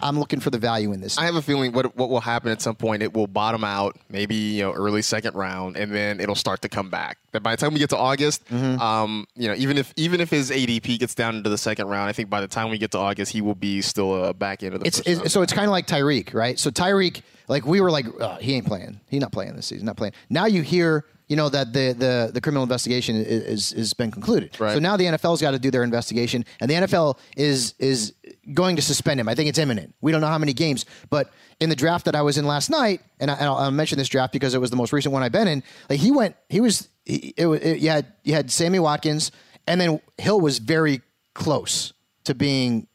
I'm 0.00 0.18
looking 0.18 0.40
for 0.40 0.50
the 0.50 0.58
value 0.58 0.92
in 0.92 1.00
this. 1.00 1.18
I 1.18 1.24
have 1.24 1.36
a 1.36 1.42
feeling 1.42 1.72
what 1.72 1.96
what 1.96 2.08
will 2.10 2.20
happen 2.20 2.50
at 2.50 2.60
some 2.62 2.74
point. 2.76 3.02
It 3.02 3.12
will 3.14 3.26
bottom 3.26 3.64
out, 3.64 3.96
maybe 4.10 4.34
you 4.34 4.62
know 4.62 4.72
early 4.72 5.02
second 5.02 5.34
round, 5.34 5.76
and 5.76 5.92
then 5.92 6.20
it'll 6.20 6.34
start 6.34 6.62
to 6.62 6.68
come 6.68 6.90
back. 6.90 7.18
That 7.32 7.42
by 7.42 7.54
the 7.54 7.60
time 7.60 7.72
we 7.74 7.78
get 7.80 7.90
to 7.90 7.96
August, 7.96 8.44
Mm-hmm. 8.46 8.80
um, 8.80 9.26
you 9.36 9.48
know, 9.48 9.54
even 9.54 9.78
if 9.78 9.92
even 9.96 10.20
if 10.20 10.30
his 10.30 10.50
ADP 10.50 10.98
gets 10.98 11.14
down 11.14 11.36
into 11.36 11.50
the 11.50 11.58
second 11.58 11.88
round, 11.88 12.08
I 12.08 12.12
think 12.12 12.30
by 12.30 12.40
the 12.40 12.48
time 12.48 12.70
we 12.70 12.78
get 12.78 12.90
to 12.92 12.98
August, 12.98 13.32
he 13.32 13.40
will 13.40 13.54
be 13.54 13.80
still 13.82 14.24
a 14.26 14.34
back 14.34 14.62
end 14.62 14.74
of 14.74 14.80
the 14.80 14.86
it's, 14.86 14.98
first 14.98 15.08
it's 15.08 15.18
round. 15.20 15.30
so 15.32 15.42
it's 15.42 15.52
kind 15.52 15.66
of 15.66 15.72
like 15.72 15.86
Tyreek, 15.86 16.32
right? 16.34 16.58
So 16.58 16.70
Tyreek, 16.70 17.22
like 17.48 17.66
we 17.66 17.80
were 17.80 17.90
like, 17.90 18.06
uh, 18.20 18.36
he 18.36 18.54
ain't 18.54 18.66
playing. 18.66 19.00
He's 19.08 19.20
not 19.20 19.32
playing 19.32 19.56
this 19.56 19.66
season. 19.66 19.86
Not 19.86 19.96
playing. 19.96 20.12
Now 20.30 20.46
you 20.46 20.62
hear 20.62 21.04
you 21.28 21.36
know 21.36 21.48
that 21.48 21.72
the 21.72 21.92
the, 21.92 22.30
the 22.32 22.40
criminal 22.40 22.62
investigation 22.62 23.16
is, 23.16 23.24
is 23.24 23.70
has 23.72 23.94
been 23.94 24.10
concluded. 24.10 24.58
Right. 24.60 24.74
So 24.74 24.78
now 24.78 24.96
the 24.96 25.04
NFL's 25.04 25.40
got 25.40 25.52
to 25.52 25.58
do 25.58 25.70
their 25.70 25.82
investigation, 25.82 26.44
and 26.60 26.70
the 26.70 26.74
NFL 26.74 27.18
is 27.36 27.74
is 27.78 28.14
going 28.54 28.76
to 28.76 28.82
suspend 28.82 29.20
him. 29.20 29.28
I 29.28 29.34
think 29.34 29.48
it's 29.48 29.58
imminent. 29.58 29.94
We 30.00 30.12
don't 30.12 30.20
know 30.20 30.28
how 30.28 30.38
many 30.38 30.52
games, 30.52 30.86
but 31.10 31.30
in 31.60 31.68
the 31.68 31.76
draft 31.76 32.04
that 32.04 32.14
I 32.14 32.22
was 32.22 32.38
in 32.38 32.46
last 32.46 32.70
night, 32.70 33.00
and, 33.18 33.30
I, 33.30 33.34
and 33.34 33.44
I'll, 33.44 33.56
I'll 33.56 33.70
mention 33.70 33.98
this 33.98 34.08
draft 34.08 34.32
because 34.32 34.54
it 34.54 34.60
was 34.60 34.70
the 34.70 34.76
most 34.76 34.92
recent 34.92 35.12
one 35.12 35.22
I've 35.22 35.32
been 35.32 35.48
in. 35.48 35.62
Like 35.88 36.00
he 36.00 36.10
went, 36.12 36.36
he 36.48 36.60
was, 36.60 36.88
he, 37.04 37.34
it, 37.36 37.46
it, 37.46 37.78
you 37.78 37.88
had 37.90 38.06
you 38.24 38.34
had 38.34 38.50
Sammy 38.50 38.78
Watkins, 38.78 39.32
and 39.66 39.80
then 39.80 40.00
Hill 40.18 40.40
was 40.40 40.58
very 40.58 41.00
close 41.34 41.92
to 42.24 42.34
being 42.34 42.86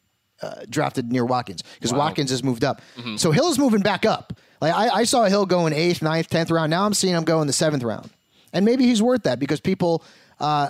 uh, 0.42 0.62
drafted 0.70 1.12
near 1.12 1.26
Watkins 1.26 1.64
because 1.76 1.92
Watkins 1.94 2.30
has 2.32 2.44
moved 2.44 2.64
up. 2.64 2.82
So 3.18 3.32
Hill's 3.32 3.60
moving 3.60 3.82
back 3.82 4.06
up. 4.06 4.34
Like 4.62 4.74
I, 4.74 4.90
I 4.90 5.04
saw 5.06 5.24
Hill 5.26 5.46
go 5.48 5.66
in 5.68 5.74
eighth, 5.74 6.02
ninth, 6.02 6.30
tenth 6.30 6.52
round. 6.52 6.70
Now 6.70 6.86
I'm 6.86 6.94
seeing 6.94 7.16
him 7.16 7.24
go 7.24 7.42
in 7.42 7.48
the 7.48 7.54
seventh 7.54 7.82
round, 7.84 8.12
and 8.54 8.66
maybe 8.66 8.86
he's 8.86 9.02
worth 9.02 9.24
that 9.24 9.40
because 9.40 9.60
people, 9.60 10.04
uh, 10.40 10.70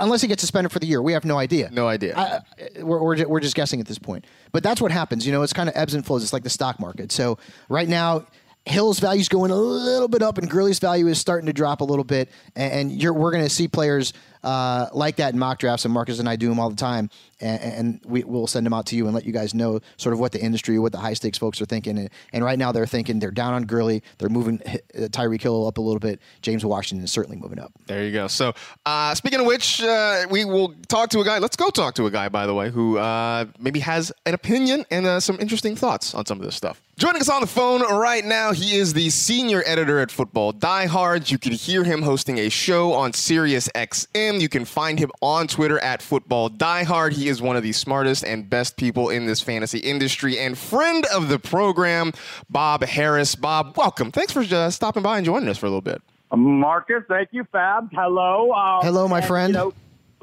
unless 0.00 0.22
he 0.22 0.28
gets 0.28 0.42
suspended 0.42 0.70
for 0.72 0.78
the 0.78 0.86
year, 0.86 1.00
we 1.02 1.12
have 1.12 1.24
no 1.24 1.38
idea. 1.38 1.70
No 1.70 1.88
idea. 1.88 2.14
I, 2.16 2.22
I- 2.22 2.82
we're, 2.82 3.02
we're, 3.02 3.26
we're 3.28 3.40
just 3.40 3.54
guessing 3.56 3.80
at 3.80 3.86
this 3.86 3.98
point. 3.98 4.26
But 4.52 4.62
that's 4.62 4.80
what 4.80 4.90
happens. 4.92 5.26
You 5.26 5.32
know, 5.32 5.42
it's 5.42 5.52
kind 5.52 5.68
of 5.68 5.76
ebbs 5.76 5.94
and 5.94 6.04
flows. 6.04 6.22
It's 6.22 6.32
like 6.32 6.42
the 6.42 6.50
stock 6.50 6.78
market. 6.80 7.12
So 7.12 7.38
right 7.68 7.88
now, 7.88 8.26
Hill's 8.66 8.98
value 8.98 9.20
is 9.20 9.28
going 9.28 9.52
a 9.52 9.56
little 9.56 10.08
bit 10.08 10.22
up, 10.22 10.38
and 10.38 10.50
Gurley's 10.50 10.80
value 10.80 11.06
is 11.06 11.18
starting 11.20 11.46
to 11.46 11.52
drop 11.52 11.80
a 11.80 11.84
little 11.84 12.04
bit. 12.04 12.28
And, 12.56 12.90
and 12.90 13.16
we're 13.16 13.30
going 13.30 13.44
to 13.44 13.50
see 13.50 13.68
players 13.68 14.12
uh, 14.42 14.88
like 14.92 15.16
that 15.16 15.32
in 15.32 15.38
mock 15.38 15.60
drafts, 15.60 15.84
and 15.84 15.94
Marcus 15.94 16.18
and 16.18 16.28
I 16.28 16.34
do 16.34 16.48
them 16.48 16.58
all 16.58 16.68
the 16.68 16.76
time. 16.76 17.08
And, 17.40 17.60
and 17.62 18.00
we, 18.04 18.24
we'll 18.24 18.48
send 18.48 18.66
them 18.66 18.72
out 18.72 18.86
to 18.86 18.96
you 18.96 19.06
and 19.06 19.14
let 19.14 19.24
you 19.24 19.32
guys 19.32 19.54
know 19.54 19.80
sort 19.98 20.14
of 20.14 20.18
what 20.18 20.32
the 20.32 20.40
industry, 20.40 20.80
what 20.80 20.90
the 20.90 20.98
high 20.98 21.14
stakes 21.14 21.38
folks 21.38 21.60
are 21.60 21.64
thinking. 21.64 21.96
And, 21.96 22.10
and 22.32 22.44
right 22.44 22.58
now, 22.58 22.72
they're 22.72 22.86
thinking 22.86 23.20
they're 23.20 23.30
down 23.30 23.54
on 23.54 23.66
Gurley. 23.66 24.02
They're 24.18 24.28
moving 24.28 24.60
uh, 24.66 24.78
Tyreek 24.94 25.42
Hill 25.42 25.68
up 25.68 25.78
a 25.78 25.80
little 25.80 26.00
bit. 26.00 26.20
James 26.42 26.64
Washington 26.64 27.04
is 27.04 27.12
certainly 27.12 27.36
moving 27.36 27.60
up. 27.60 27.72
There 27.86 28.04
you 28.04 28.12
go. 28.12 28.26
So, 28.26 28.52
uh, 28.84 29.14
speaking 29.14 29.38
of 29.38 29.46
which, 29.46 29.80
uh, 29.80 30.26
we 30.28 30.44
will 30.44 30.74
talk 30.88 31.10
to 31.10 31.20
a 31.20 31.24
guy. 31.24 31.38
Let's 31.38 31.56
go 31.56 31.70
talk 31.70 31.94
to 31.96 32.06
a 32.06 32.10
guy, 32.10 32.28
by 32.28 32.46
the 32.46 32.54
way, 32.54 32.70
who 32.70 32.98
uh, 32.98 33.44
maybe 33.60 33.78
has 33.80 34.12
an 34.26 34.34
opinion 34.34 34.84
and 34.90 35.06
uh, 35.06 35.20
some 35.20 35.38
interesting 35.38 35.76
thoughts 35.76 36.14
on 36.14 36.26
some 36.26 36.40
of 36.40 36.44
this 36.44 36.56
stuff. 36.56 36.82
Joining 36.98 37.20
us 37.20 37.28
on 37.28 37.42
the 37.42 37.46
phone 37.46 37.82
right 37.82 38.24
now, 38.24 38.54
he 38.54 38.74
is 38.74 38.94
the 38.94 39.10
senior 39.10 39.62
editor 39.66 39.98
at 39.98 40.10
Football 40.10 40.52
Diehards. 40.52 41.30
You 41.30 41.36
can 41.36 41.52
hear 41.52 41.84
him 41.84 42.00
hosting 42.00 42.38
a 42.38 42.48
show 42.48 42.94
on 42.94 43.12
Sirius 43.12 43.68
XM. 43.74 44.40
You 44.40 44.48
can 44.48 44.64
find 44.64 44.98
him 44.98 45.10
on 45.20 45.46
Twitter 45.46 45.78
at 45.80 46.00
Football 46.00 46.48
Diehard. 46.48 47.12
He 47.12 47.28
is 47.28 47.42
one 47.42 47.54
of 47.54 47.62
the 47.62 47.72
smartest 47.72 48.24
and 48.24 48.48
best 48.48 48.78
people 48.78 49.10
in 49.10 49.26
this 49.26 49.42
fantasy 49.42 49.78
industry 49.80 50.38
and 50.38 50.56
friend 50.56 51.04
of 51.12 51.28
the 51.28 51.38
program, 51.38 52.14
Bob 52.48 52.82
Harris. 52.82 53.34
Bob, 53.34 53.76
welcome. 53.76 54.10
Thanks 54.10 54.32
for 54.32 54.40
uh, 54.40 54.70
stopping 54.70 55.02
by 55.02 55.18
and 55.18 55.26
joining 55.26 55.50
us 55.50 55.58
for 55.58 55.66
a 55.66 55.68
little 55.68 55.82
bit. 55.82 56.00
Marcus, 56.34 57.02
thank 57.10 57.28
you, 57.30 57.44
Fab. 57.52 57.90
Hello. 57.92 58.52
Um, 58.52 58.80
Hello, 58.82 59.06
my 59.06 59.18
and, 59.18 59.26
friend. 59.26 59.48
You 59.52 59.58
know, 59.58 59.74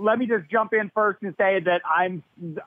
let 0.03 0.19
me 0.19 0.27
just 0.27 0.49
jump 0.51 0.73
in 0.73 0.91
first 0.93 1.23
and 1.23 1.33
say 1.37 1.61
that 1.61 1.81
I'm 1.89 2.23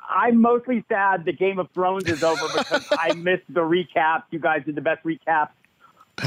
I'm 0.08 0.40
mostly 0.40 0.84
sad 0.88 1.24
the 1.26 1.32
Game 1.32 1.58
of 1.58 1.70
Thrones 1.72 2.08
is 2.08 2.24
over 2.24 2.46
because 2.48 2.86
I 2.90 3.12
missed 3.16 3.44
the 3.48 3.60
recaps. 3.60 4.24
You 4.30 4.38
guys 4.38 4.64
did 4.64 4.74
the 4.74 4.80
best 4.80 5.04
recaps 5.04 5.50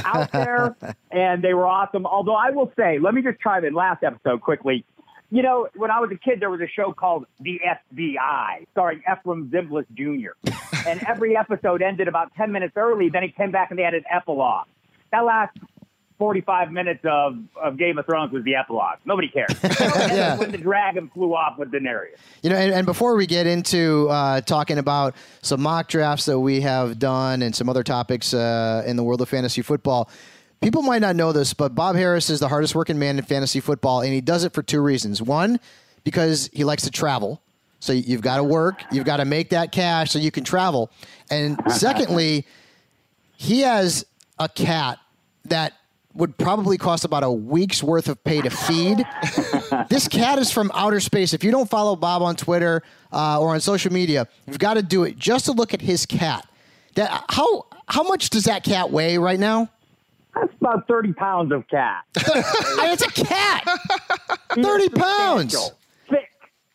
out 0.05 0.31
there, 0.31 0.75
and 1.11 1.43
they 1.43 1.53
were 1.55 1.65
awesome. 1.65 2.05
Although 2.05 2.35
I 2.35 2.51
will 2.51 2.71
say, 2.77 2.99
let 2.99 3.15
me 3.15 3.23
just 3.23 3.39
chime 3.39 3.65
in 3.65 3.73
last 3.73 4.03
episode 4.03 4.41
quickly. 4.41 4.85
You 5.31 5.43
know, 5.43 5.67
when 5.75 5.91
I 5.91 5.99
was 5.99 6.11
a 6.11 6.17
kid, 6.17 6.39
there 6.39 6.49
was 6.49 6.61
a 6.61 6.67
show 6.67 6.91
called 6.91 7.25
The 7.39 7.59
FBI, 7.91 8.67
starring 8.71 9.01
Efrem 9.07 9.49
Zimbalist 9.49 9.85
Jr. 9.93 10.31
and 10.87 11.03
every 11.07 11.37
episode 11.37 11.81
ended 11.83 12.07
about 12.07 12.33
10 12.35 12.51
minutes 12.51 12.73
early. 12.75 13.09
Then 13.09 13.21
he 13.21 13.29
came 13.29 13.51
back 13.51 13.69
and 13.69 13.77
they 13.77 13.83
had 13.83 13.93
an 13.93 14.05
epilogue. 14.11 14.65
That 15.11 15.25
last 15.25 15.55
45 16.19 16.71
minutes 16.71 16.99
of, 17.05 17.37
of 17.59 17.77
Game 17.77 17.97
of 17.97 18.05
Thrones 18.05 18.31
was 18.33 18.43
the 18.43 18.55
epilogue. 18.55 18.97
Nobody 19.05 19.29
cared. 19.29 19.55
Yeah. 20.09 20.37
When 20.37 20.51
the 20.51 20.57
dragon 20.57 21.09
flew 21.13 21.33
off 21.33 21.57
with 21.57 21.71
Daenerys. 21.71 22.17
You 22.43 22.49
know, 22.49 22.55
and, 22.57 22.73
and 22.73 22.85
before 22.85 23.15
we 23.15 23.25
get 23.25 23.47
into 23.47 24.07
uh, 24.09 24.41
talking 24.41 24.77
about 24.77 25.15
some 25.41 25.61
mock 25.61 25.87
drafts 25.87 26.25
that 26.25 26.39
we 26.39 26.61
have 26.61 26.99
done 26.99 27.41
and 27.41 27.55
some 27.55 27.69
other 27.69 27.83
topics 27.83 28.33
uh, 28.33 28.83
in 28.85 28.97
the 28.97 29.03
world 29.03 29.21
of 29.21 29.29
fantasy 29.29 29.61
football, 29.61 30.09
people 30.61 30.81
might 30.81 30.99
not 30.99 31.15
know 31.15 31.31
this, 31.31 31.53
but 31.53 31.73
Bob 31.75 31.95
Harris 31.95 32.29
is 32.29 32.39
the 32.39 32.47
hardest 32.49 32.75
working 32.75 32.99
man 32.99 33.17
in 33.17 33.23
fantasy 33.23 33.59
football, 33.59 34.01
and 34.01 34.11
he 34.13 34.21
does 34.21 34.43
it 34.43 34.53
for 34.53 34.61
two 34.61 34.81
reasons. 34.81 35.21
One, 35.21 35.59
because 36.03 36.49
he 36.51 36.63
likes 36.63 36.83
to 36.83 36.91
travel. 36.91 37.41
So 37.79 37.93
you've 37.93 38.21
got 38.21 38.37
to 38.37 38.43
work, 38.43 38.83
you've 38.91 39.05
got 39.05 39.17
to 39.17 39.25
make 39.25 39.51
that 39.51 39.71
cash 39.71 40.11
so 40.11 40.19
you 40.19 40.31
can 40.31 40.43
travel. 40.43 40.91
And 41.31 41.59
secondly, 41.71 42.45
he 43.37 43.61
has 43.61 44.05
a 44.37 44.49
cat 44.49 44.99
that 45.45 45.73
would 46.19 46.37
probably 46.37 46.77
cost 46.77 47.05
about 47.05 47.23
a 47.23 47.31
week's 47.31 47.81
worth 47.81 48.09
of 48.09 48.21
pay 48.25 48.41
to 48.41 48.49
feed. 48.49 49.03
this 49.89 50.07
cat 50.07 50.37
is 50.37 50.51
from 50.51 50.69
outer 50.73 50.99
space. 50.99 51.33
If 51.33 51.43
you 51.45 51.49
don't 51.49 51.69
follow 51.69 51.95
Bob 51.95 52.21
on 52.21 52.35
Twitter 52.35 52.83
uh, 53.13 53.39
or 53.39 53.53
on 53.53 53.61
social 53.61 53.91
media, 53.91 54.27
you've 54.45 54.59
got 54.59 54.73
to 54.73 54.83
do 54.83 55.05
it 55.05 55.17
just 55.17 55.45
to 55.45 55.53
look 55.53 55.73
at 55.73 55.81
his 55.81 56.05
cat. 56.05 56.45
That 56.95 57.23
how 57.29 57.65
how 57.87 58.03
much 58.03 58.29
does 58.29 58.43
that 58.43 58.63
cat 58.63 58.91
weigh 58.91 59.17
right 59.17 59.39
now? 59.39 59.69
That's 60.35 60.53
about 60.59 60.87
30 60.87 61.13
pounds 61.13 61.51
of 61.53 61.67
cat. 61.69 62.03
I- 62.17 62.89
it's 62.93 63.01
a 63.01 63.11
cat. 63.11 63.63
Thirty 64.53 64.89
pounds. 64.89 65.53
Substantial. 65.53 65.77
Thick, 66.09 66.29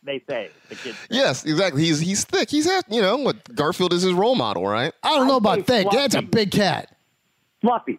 they 0.04 0.22
say. 0.28 0.50
The 0.70 0.74
kids. 0.76 0.96
say. 0.96 1.06
Yes, 1.10 1.44
exactly. 1.44 1.84
He's 1.84 2.00
he's 2.00 2.24
thick. 2.24 2.48
He's 2.48 2.66
at 2.66 2.90
you 2.90 3.02
know 3.02 3.18
what 3.18 3.54
Garfield 3.54 3.92
is 3.92 4.02
his 4.02 4.14
role 4.14 4.36
model, 4.36 4.66
right? 4.66 4.92
I 5.02 5.18
don't 5.18 5.26
know 5.28 5.34
I'd 5.34 5.38
about 5.38 5.58
say 5.66 5.82
thick. 5.82 5.88
That's 5.92 6.14
a 6.14 6.22
big 6.22 6.50
cat. 6.50 6.96
Fluffy. 7.60 7.98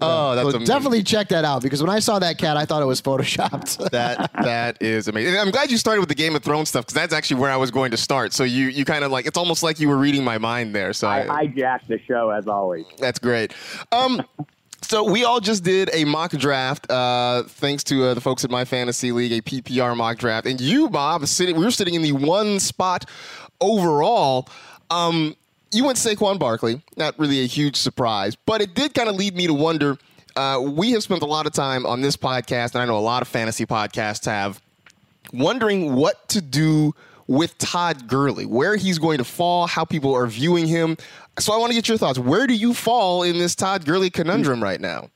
Oh, 0.00 0.34
that's 0.34 0.52
So 0.52 0.58
definitely 0.64 1.02
check 1.02 1.28
that 1.28 1.44
out 1.44 1.62
because 1.62 1.82
when 1.82 1.90
I 1.90 1.98
saw 1.98 2.18
that 2.18 2.38
cat, 2.38 2.56
I 2.56 2.64
thought 2.64 2.82
it 2.82 2.86
was 2.86 3.00
photoshopped. 3.00 3.90
that 3.92 4.30
that 4.42 4.80
is 4.80 5.08
amazing. 5.08 5.34
And 5.34 5.40
I'm 5.40 5.50
glad 5.50 5.70
you 5.70 5.76
started 5.76 6.00
with 6.00 6.08
the 6.08 6.14
Game 6.14 6.34
of 6.36 6.42
Thrones 6.42 6.68
stuff 6.68 6.84
because 6.86 6.94
that's 6.94 7.12
actually 7.14 7.40
where 7.40 7.50
I 7.50 7.56
was 7.56 7.70
going 7.70 7.90
to 7.90 7.96
start. 7.96 8.32
So 8.32 8.44
you 8.44 8.66
you 8.66 8.84
kind 8.84 9.04
of 9.04 9.10
like 9.10 9.26
it's 9.26 9.38
almost 9.38 9.62
like 9.62 9.80
you 9.80 9.88
were 9.88 9.96
reading 9.96 10.24
my 10.24 10.38
mind 10.38 10.74
there. 10.74 10.92
So 10.92 11.08
I, 11.08 11.40
I 11.40 11.46
hijacked 11.46 11.86
the 11.88 11.98
show 12.06 12.30
as 12.30 12.46
always. 12.46 12.86
that's 12.98 13.18
great. 13.18 13.52
Um, 13.92 14.22
so 14.82 15.02
we 15.10 15.24
all 15.24 15.40
just 15.40 15.64
did 15.64 15.90
a 15.92 16.04
mock 16.04 16.30
draft, 16.32 16.88
uh, 16.90 17.42
thanks 17.44 17.82
to 17.84 18.04
uh, 18.04 18.14
the 18.14 18.20
folks 18.20 18.44
at 18.44 18.50
my 18.50 18.64
fantasy 18.64 19.10
league, 19.10 19.32
a 19.32 19.40
PPR 19.40 19.96
mock 19.96 20.18
draft, 20.18 20.46
and 20.46 20.60
you, 20.60 20.88
Bob, 20.88 21.26
sitting. 21.26 21.56
We 21.56 21.64
were 21.64 21.70
sitting 21.70 21.94
in 21.94 22.02
the 22.02 22.12
one 22.12 22.60
spot 22.60 23.08
overall. 23.60 24.48
Um, 24.90 25.34
you 25.72 25.84
went 25.84 25.98
Saquon 25.98 26.38
Barkley, 26.38 26.82
not 26.96 27.18
really 27.18 27.42
a 27.42 27.46
huge 27.46 27.76
surprise, 27.76 28.36
but 28.46 28.60
it 28.60 28.74
did 28.74 28.94
kind 28.94 29.08
of 29.08 29.16
lead 29.16 29.36
me 29.36 29.46
to 29.46 29.54
wonder. 29.54 29.98
Uh, 30.36 30.60
we 30.62 30.92
have 30.92 31.02
spent 31.02 31.22
a 31.22 31.26
lot 31.26 31.46
of 31.46 31.52
time 31.52 31.86
on 31.86 32.00
this 32.00 32.16
podcast, 32.16 32.74
and 32.74 32.82
I 32.82 32.84
know 32.84 32.98
a 32.98 33.00
lot 33.00 33.22
of 33.22 33.28
fantasy 33.28 33.66
podcasts 33.66 34.26
have, 34.26 34.60
wondering 35.32 35.94
what 35.94 36.28
to 36.28 36.40
do 36.40 36.94
with 37.26 37.56
Todd 37.58 38.06
Gurley, 38.06 38.46
where 38.46 38.76
he's 38.76 38.98
going 38.98 39.18
to 39.18 39.24
fall, 39.24 39.66
how 39.66 39.84
people 39.84 40.14
are 40.14 40.26
viewing 40.26 40.66
him. 40.66 40.96
So 41.38 41.52
I 41.52 41.56
want 41.56 41.70
to 41.70 41.74
get 41.74 41.88
your 41.88 41.98
thoughts. 41.98 42.18
Where 42.18 42.46
do 42.46 42.54
you 42.54 42.72
fall 42.72 43.22
in 43.22 43.38
this 43.38 43.54
Todd 43.54 43.84
Gurley 43.84 44.10
conundrum 44.10 44.62
right 44.62 44.80
now? 44.80 45.10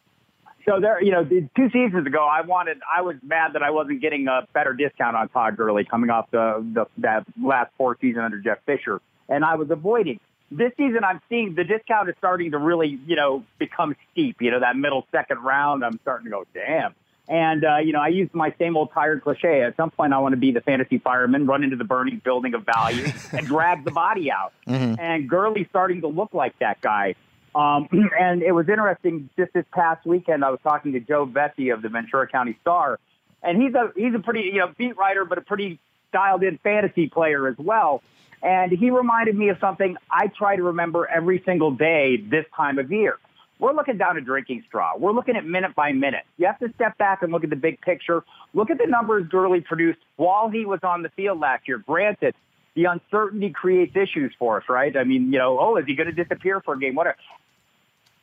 So 0.66 0.80
there, 0.80 1.02
you 1.02 1.10
know, 1.10 1.24
two 1.24 1.70
seasons 1.70 2.06
ago, 2.06 2.26
I 2.26 2.42
wanted, 2.42 2.78
I 2.96 3.02
was 3.02 3.16
mad 3.22 3.52
that 3.54 3.62
I 3.62 3.70
wasn't 3.70 4.00
getting 4.00 4.26
a 4.28 4.46
better 4.52 4.72
discount 4.72 5.16
on 5.16 5.28
Todd 5.28 5.56
Gurley 5.56 5.84
coming 5.84 6.10
off 6.10 6.30
the, 6.30 6.64
the 6.74 6.86
that 6.98 7.24
last 7.42 7.70
four 7.78 7.96
season 8.00 8.22
under 8.22 8.38
Jeff 8.38 8.58
Fisher, 8.66 9.00
and 9.28 9.44
I 9.44 9.54
was 9.54 9.70
avoiding. 9.70 10.20
This 10.50 10.72
season, 10.76 11.04
I'm 11.04 11.20
seeing 11.28 11.54
the 11.54 11.64
discount 11.64 12.08
is 12.08 12.16
starting 12.18 12.50
to 12.50 12.58
really, 12.58 12.98
you 13.06 13.14
know, 13.14 13.44
become 13.58 13.94
steep. 14.10 14.36
You 14.40 14.50
know, 14.50 14.60
that 14.60 14.76
middle 14.76 15.06
second 15.12 15.38
round, 15.38 15.84
I'm 15.84 15.98
starting 16.02 16.24
to 16.24 16.30
go, 16.30 16.44
damn. 16.52 16.94
And, 17.28 17.64
uh, 17.64 17.76
you 17.76 17.92
know, 17.92 18.00
I 18.00 18.08
use 18.08 18.28
my 18.32 18.52
same 18.58 18.76
old 18.76 18.92
tired 18.92 19.22
cliche. 19.22 19.62
At 19.62 19.76
some 19.76 19.92
point, 19.92 20.12
I 20.12 20.18
want 20.18 20.32
to 20.32 20.36
be 20.36 20.50
the 20.50 20.60
fantasy 20.60 20.98
fireman, 20.98 21.46
run 21.46 21.62
into 21.62 21.76
the 21.76 21.84
burning 21.84 22.20
building 22.24 22.54
of 22.54 22.66
value 22.66 23.06
and 23.32 23.46
drag 23.46 23.84
the 23.84 23.92
body 23.92 24.32
out. 24.32 24.52
And 24.98 25.28
Gurley's 25.30 25.68
starting 25.70 26.00
to 26.00 26.08
look 26.08 26.34
like 26.34 26.58
that 26.58 26.80
guy. 26.80 27.14
Um, 27.54 27.88
and 28.18 28.42
it 28.42 28.52
was 28.52 28.68
interesting 28.68 29.30
just 29.36 29.52
this 29.52 29.64
past 29.72 30.04
weekend. 30.04 30.44
I 30.44 30.50
was 30.50 30.58
talking 30.64 30.92
to 30.94 31.00
Joe 31.00 31.24
Vesey 31.24 31.70
of 31.70 31.82
the 31.82 31.88
Ventura 31.88 32.26
County 32.26 32.58
Star, 32.62 32.98
and 33.42 33.60
he's 33.60 33.74
a 33.74 33.92
he's 33.94 34.14
a 34.14 34.18
pretty 34.18 34.50
you 34.52 34.58
know 34.58 34.72
beat 34.76 34.96
writer, 34.96 35.24
but 35.24 35.38
a 35.38 35.42
pretty 35.42 35.78
dialed 36.12 36.42
in 36.42 36.58
fantasy 36.58 37.08
player 37.08 37.46
as 37.46 37.56
well. 37.58 38.02
And 38.42 38.72
he 38.72 38.90
reminded 38.90 39.36
me 39.36 39.50
of 39.50 39.58
something 39.60 39.96
I 40.10 40.28
try 40.28 40.56
to 40.56 40.62
remember 40.62 41.06
every 41.06 41.42
single 41.44 41.70
day 41.70 42.16
this 42.16 42.46
time 42.56 42.78
of 42.78 42.90
year. 42.90 43.18
We're 43.58 43.74
looking 43.74 43.98
down 43.98 44.16
a 44.16 44.22
drinking 44.22 44.64
straw. 44.66 44.92
We're 44.96 45.12
looking 45.12 45.36
at 45.36 45.44
minute 45.44 45.74
by 45.74 45.92
minute. 45.92 46.24
You 46.38 46.46
have 46.46 46.58
to 46.60 46.72
step 46.74 46.96
back 46.96 47.22
and 47.22 47.30
look 47.30 47.44
at 47.44 47.50
the 47.50 47.56
big 47.56 47.80
picture. 47.82 48.24
Look 48.54 48.70
at 48.70 48.78
the 48.78 48.86
numbers 48.86 49.28
Gurley 49.28 49.60
produced 49.60 49.98
while 50.16 50.48
he 50.48 50.64
was 50.64 50.80
on 50.82 51.02
the 51.02 51.10
field 51.10 51.40
last 51.40 51.68
year. 51.68 51.76
Granted, 51.76 52.34
the 52.74 52.86
uncertainty 52.86 53.50
creates 53.50 53.94
issues 53.94 54.32
for 54.38 54.56
us, 54.56 54.64
right? 54.70 54.96
I 54.96 55.04
mean, 55.04 55.30
you 55.30 55.38
know, 55.38 55.58
oh, 55.60 55.76
is 55.76 55.84
he 55.86 55.94
going 55.94 56.06
to 56.06 56.24
disappear 56.24 56.62
for 56.62 56.74
a 56.74 56.78
game? 56.78 56.94
Whatever. 56.94 57.18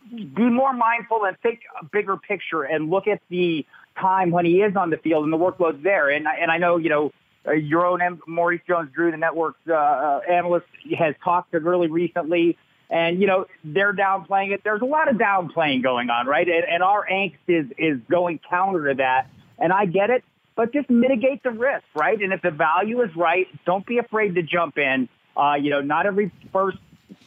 Be 0.10 0.50
more 0.50 0.74
mindful 0.74 1.26
and 1.26 1.38
think 1.40 1.60
a 1.80 1.86
bigger 1.86 2.18
picture 2.18 2.64
and 2.64 2.90
look 2.90 3.08
at 3.08 3.22
the 3.30 3.64
time 4.00 4.32
when 4.32 4.46
he 4.46 4.62
is 4.62 4.76
on 4.76 4.90
the 4.90 4.98
field 4.98 5.24
and 5.26 5.34
the 5.34 5.38
workload's 5.38 5.84
there. 5.84 6.10
And 6.10 6.28
I, 6.28 6.38
and 6.38 6.50
I 6.50 6.58
know, 6.58 6.78
you 6.78 6.90
know, 6.90 7.12
your 7.52 7.86
own 7.86 8.20
Maurice 8.28 8.62
Jones-Drew, 8.68 9.12
the 9.12 9.18
network's 9.18 9.60
uh, 9.68 9.74
uh, 9.74 10.22
analyst, 10.30 10.68
has 10.98 11.16
talked 11.24 11.52
to 11.52 11.60
Gurley 11.60 11.88
recently. 11.88 12.58
And, 12.90 13.20
you 13.20 13.28
know, 13.28 13.46
they're 13.64 13.94
downplaying 13.94 14.54
it. 14.54 14.62
There's 14.64 14.82
a 14.82 14.86
lot 14.86 15.10
of 15.10 15.18
downplaying 15.18 15.84
going 15.84 16.10
on, 16.10 16.26
right? 16.26 16.48
And, 16.48 16.64
and 16.64 16.84
our 16.84 17.06
angst 17.06 17.36
is, 17.48 17.66
is 17.78 18.00
going 18.10 18.40
counter 18.50 18.90
to 18.90 18.96
that. 18.96 19.30
And 19.60 19.74
I 19.74 19.86
get 19.86 20.10
it, 20.10 20.24
but 20.56 20.72
just 20.72 20.90
mitigate 20.90 21.44
the 21.44 21.52
risk, 21.52 21.84
right? 21.96 22.22
And 22.22 22.32
if 22.32 22.42
the 22.42 22.52
value 22.52 23.02
is 23.02 23.14
right, 23.16 23.48
don't 23.66 23.86
be 23.86 23.98
afraid 23.98 24.36
to 24.36 24.42
jump 24.44 24.78
in. 24.78 25.10
Uh, 25.36 25.56
you 25.56 25.70
know, 25.70 25.82
not 25.82 26.06
every 26.06 26.32
first 26.54 26.78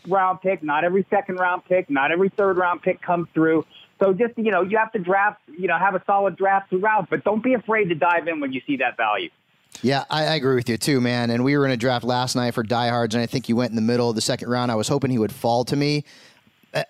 round 0.08 0.40
pick, 0.40 0.62
not 0.62 0.84
every 0.84 1.06
second 1.10 1.36
round 1.36 1.64
pick, 1.66 1.90
not 1.90 2.10
every 2.10 2.30
third 2.30 2.56
round 2.56 2.82
pick 2.82 3.02
comes 3.02 3.28
through. 3.34 3.66
So 4.02 4.14
just, 4.14 4.38
you 4.38 4.50
know, 4.50 4.62
you 4.62 4.78
have 4.78 4.92
to 4.92 4.98
draft, 4.98 5.42
you 5.46 5.68
know, 5.68 5.76
have 5.76 5.94
a 5.94 6.02
solid 6.06 6.36
draft 6.36 6.70
throughout, 6.70 7.10
but 7.10 7.22
don't 7.22 7.42
be 7.42 7.52
afraid 7.52 7.90
to 7.90 7.94
dive 7.94 8.28
in 8.28 8.40
when 8.40 8.52
you 8.52 8.62
see 8.66 8.78
that 8.78 8.96
value. 8.96 9.28
Yeah, 9.82 10.04
I, 10.10 10.26
I, 10.26 10.34
agree 10.34 10.56
with 10.56 10.68
you 10.68 10.76
too, 10.76 11.00
man. 11.00 11.30
And 11.30 11.42
we 11.42 11.56
were 11.56 11.64
in 11.64 11.70
a 11.70 11.76
draft 11.76 12.04
last 12.04 12.36
night 12.36 12.52
for 12.52 12.62
diehards, 12.62 13.14
and 13.14 13.22
I 13.22 13.26
think 13.26 13.48
you 13.48 13.56
went 13.56 13.70
in 13.70 13.76
the 13.76 13.82
middle 13.82 14.10
of 14.10 14.14
the 14.14 14.20
second 14.20 14.50
round. 14.50 14.70
I 14.70 14.74
was 14.74 14.88
hoping 14.88 15.10
he 15.10 15.18
would 15.18 15.32
fall 15.32 15.64
to 15.64 15.76
me. 15.76 16.04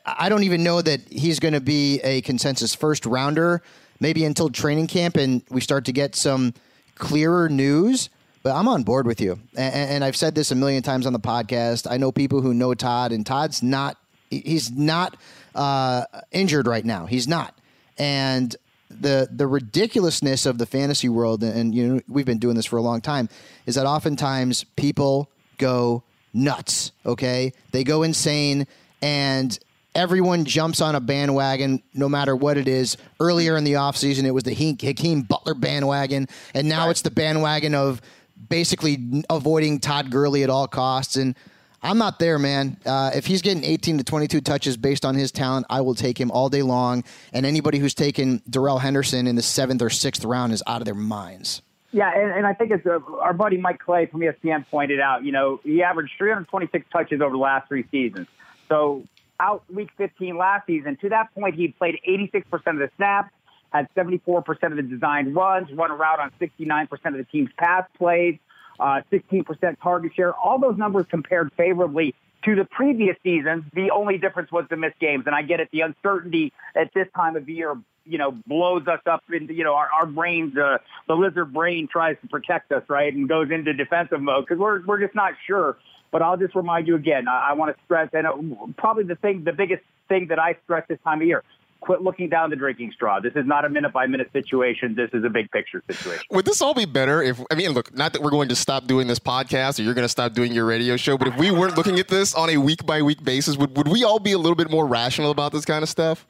I 0.04 0.28
don't 0.28 0.42
even 0.42 0.62
know 0.62 0.82
that 0.82 1.00
he's 1.08 1.40
going 1.40 1.54
to 1.54 1.60
be 1.60 2.00
a 2.00 2.20
consensus 2.22 2.74
first 2.74 3.06
rounder, 3.06 3.62
maybe 3.98 4.24
until 4.24 4.50
training 4.50 4.88
camp 4.88 5.16
and 5.16 5.42
we 5.50 5.60
start 5.60 5.86
to 5.86 5.92
get 5.92 6.14
some 6.14 6.52
clearer 6.96 7.48
news. 7.48 8.10
But 8.42 8.56
I'm 8.56 8.68
on 8.68 8.82
board 8.82 9.06
with 9.06 9.20
you. 9.20 9.38
And, 9.56 9.74
and 9.74 10.04
I've 10.04 10.16
said 10.16 10.34
this 10.34 10.50
a 10.50 10.54
million 10.54 10.82
times 10.82 11.06
on 11.06 11.12
the 11.12 11.20
podcast. 11.20 11.86
I 11.90 11.98
know 11.98 12.10
people 12.10 12.40
who 12.40 12.54
know 12.54 12.72
Todd, 12.74 13.12
and 13.12 13.24
Todd's 13.24 13.62
not, 13.62 13.98
he's 14.30 14.70
not 14.70 15.16
uh, 15.54 16.04
injured 16.32 16.66
right 16.66 16.84
now. 16.84 17.04
He's 17.06 17.28
not. 17.28 17.54
And 17.98 18.56
the 18.90 19.28
the 19.30 19.46
ridiculousness 19.46 20.46
of 20.46 20.58
the 20.58 20.66
fantasy 20.66 21.08
world, 21.08 21.42
and 21.42 21.74
you 21.74 21.86
know 21.86 22.00
we've 22.08 22.26
been 22.26 22.38
doing 22.38 22.56
this 22.56 22.66
for 22.66 22.76
a 22.76 22.82
long 22.82 23.00
time, 23.00 23.28
is 23.66 23.76
that 23.76 23.86
oftentimes 23.86 24.64
people 24.76 25.28
go 25.58 26.02
nuts. 26.34 26.92
Okay, 27.06 27.52
they 27.72 27.84
go 27.84 28.02
insane, 28.02 28.66
and 29.00 29.58
everyone 29.94 30.44
jumps 30.44 30.80
on 30.80 30.94
a 30.94 31.00
bandwagon 31.00 31.82
no 31.94 32.08
matter 32.08 32.34
what 32.34 32.56
it 32.56 32.68
is. 32.68 32.96
Earlier 33.18 33.56
in 33.56 33.64
the 33.64 33.74
offseason, 33.74 34.24
it 34.24 34.32
was 34.32 34.44
the 34.44 34.54
Hakeem 34.54 35.22
Butler 35.22 35.54
bandwagon, 35.54 36.28
and 36.54 36.68
now 36.68 36.84
right. 36.84 36.90
it's 36.90 37.02
the 37.02 37.10
bandwagon 37.10 37.74
of 37.74 38.00
basically 38.48 39.22
avoiding 39.30 39.78
Todd 39.78 40.10
Gurley 40.10 40.42
at 40.42 40.50
all 40.50 40.66
costs. 40.66 41.16
And 41.16 41.36
I'm 41.82 41.98
not 41.98 42.18
there, 42.18 42.38
man. 42.38 42.76
Uh, 42.84 43.10
if 43.14 43.26
he's 43.26 43.40
getting 43.40 43.64
18 43.64 43.98
to 43.98 44.04
22 44.04 44.40
touches 44.42 44.76
based 44.76 45.04
on 45.04 45.14
his 45.14 45.32
talent, 45.32 45.66
I 45.70 45.80
will 45.80 45.94
take 45.94 46.20
him 46.20 46.30
all 46.30 46.48
day 46.48 46.62
long. 46.62 47.04
And 47.32 47.46
anybody 47.46 47.78
who's 47.78 47.94
taken 47.94 48.42
Darrell 48.48 48.78
Henderson 48.78 49.26
in 49.26 49.36
the 49.36 49.42
seventh 49.42 49.80
or 49.80 49.88
sixth 49.88 50.24
round 50.24 50.52
is 50.52 50.62
out 50.66 50.82
of 50.82 50.84
their 50.84 50.94
minds. 50.94 51.62
Yeah, 51.92 52.12
and, 52.14 52.30
and 52.30 52.46
I 52.46 52.52
think 52.52 52.70
as 52.70 52.80
uh, 52.86 53.00
our 53.20 53.32
buddy 53.32 53.56
Mike 53.56 53.80
Clay 53.80 54.06
from 54.06 54.20
ESPN 54.20 54.68
pointed 54.70 55.00
out, 55.00 55.24
you 55.24 55.32
know, 55.32 55.60
he 55.64 55.82
averaged 55.82 56.12
326 56.18 56.86
touches 56.92 57.20
over 57.20 57.32
the 57.32 57.38
last 57.38 57.66
three 57.66 57.84
seasons. 57.90 58.28
So 58.68 59.04
out 59.40 59.64
week 59.72 59.88
15 59.96 60.36
last 60.36 60.66
season, 60.66 60.96
to 61.00 61.08
that 61.08 61.34
point, 61.34 61.56
he 61.56 61.68
played 61.68 61.98
86% 62.06 62.44
of 62.52 62.76
the 62.76 62.90
snaps, 62.96 63.32
had 63.72 63.88
74% 63.96 64.46
of 64.62 64.76
the 64.76 64.82
designed 64.82 65.34
runs, 65.34 65.72
run 65.72 65.90
a 65.90 65.96
route 65.96 66.20
on 66.20 66.30
69% 66.40 66.90
of 67.06 67.14
the 67.14 67.24
team's 67.24 67.50
pass 67.56 67.84
plays 67.96 68.38
uh, 68.80 69.02
16% 69.12 69.76
target 69.82 70.12
share. 70.14 70.34
All 70.34 70.58
those 70.58 70.76
numbers 70.76 71.06
compared 71.10 71.52
favorably 71.56 72.14
to 72.44 72.54
the 72.54 72.64
previous 72.64 73.16
seasons. 73.22 73.64
The 73.74 73.90
only 73.90 74.18
difference 74.18 74.50
was 74.50 74.64
the 74.70 74.76
missed 74.76 74.98
games. 74.98 75.24
And 75.26 75.34
I 75.34 75.42
get 75.42 75.60
it. 75.60 75.68
The 75.72 75.82
uncertainty 75.82 76.52
at 76.74 76.92
this 76.94 77.06
time 77.14 77.36
of 77.36 77.48
year, 77.48 77.76
you 78.06 78.18
know, 78.18 78.32
blows 78.46 78.86
us 78.86 79.00
up 79.06 79.22
into, 79.32 79.52
you 79.52 79.64
know, 79.64 79.74
our, 79.74 79.88
our 79.92 80.06
brains, 80.06 80.56
uh, 80.56 80.78
the 81.06 81.14
lizard 81.14 81.52
brain 81.52 81.86
tries 81.86 82.16
to 82.22 82.28
protect 82.28 82.72
us, 82.72 82.82
right? 82.88 83.12
And 83.12 83.28
goes 83.28 83.50
into 83.50 83.72
defensive 83.74 84.20
mode 84.20 84.46
because 84.46 84.58
we're, 84.58 84.84
we're 84.84 85.00
just 85.00 85.14
not 85.14 85.34
sure. 85.46 85.76
But 86.10 86.22
I'll 86.22 86.36
just 86.36 86.54
remind 86.54 86.88
you 86.88 86.96
again, 86.96 87.28
I, 87.28 87.50
I 87.50 87.52
want 87.52 87.76
to 87.76 87.84
stress, 87.84 88.08
and 88.12 88.26
uh, 88.26 88.32
probably 88.76 89.04
the 89.04 89.14
thing, 89.14 89.44
the 89.44 89.52
biggest 89.52 89.82
thing 90.08 90.26
that 90.28 90.40
I 90.40 90.56
stress 90.64 90.84
this 90.88 90.98
time 91.04 91.20
of 91.20 91.26
year, 91.28 91.44
quit 91.80 92.02
looking 92.02 92.28
down 92.28 92.50
the 92.50 92.56
drinking 92.56 92.92
straw. 92.92 93.20
This 93.20 93.32
is 93.34 93.46
not 93.46 93.64
a 93.64 93.68
minute 93.68 93.92
by 93.92 94.06
minute 94.06 94.30
situation. 94.32 94.94
This 94.94 95.10
is 95.12 95.24
a 95.24 95.28
big 95.28 95.50
picture 95.50 95.82
situation. 95.90 96.24
Would 96.30 96.44
this 96.44 96.62
all 96.62 96.74
be 96.74 96.84
better 96.84 97.22
if, 97.22 97.40
I 97.50 97.54
mean, 97.54 97.70
look, 97.70 97.94
not 97.94 98.12
that 98.12 98.22
we're 98.22 98.30
going 98.30 98.48
to 98.48 98.56
stop 98.56 98.86
doing 98.86 99.06
this 99.06 99.18
podcast 99.18 99.78
or 99.78 99.82
you're 99.82 99.94
going 99.94 100.04
to 100.04 100.08
stop 100.08 100.34
doing 100.34 100.52
your 100.52 100.66
radio 100.66 100.96
show, 100.96 101.16
but 101.16 101.28
if 101.28 101.36
we 101.36 101.50
weren't 101.50 101.76
looking 101.76 101.98
at 101.98 102.08
this 102.08 102.34
on 102.34 102.50
a 102.50 102.56
week 102.56 102.84
by 102.86 103.02
week 103.02 103.22
basis, 103.24 103.56
would, 103.56 103.76
would 103.76 103.88
we 103.88 104.04
all 104.04 104.18
be 104.18 104.32
a 104.32 104.38
little 104.38 104.56
bit 104.56 104.70
more 104.70 104.86
rational 104.86 105.30
about 105.30 105.52
this 105.52 105.64
kind 105.64 105.82
of 105.82 105.88
stuff? 105.88 106.26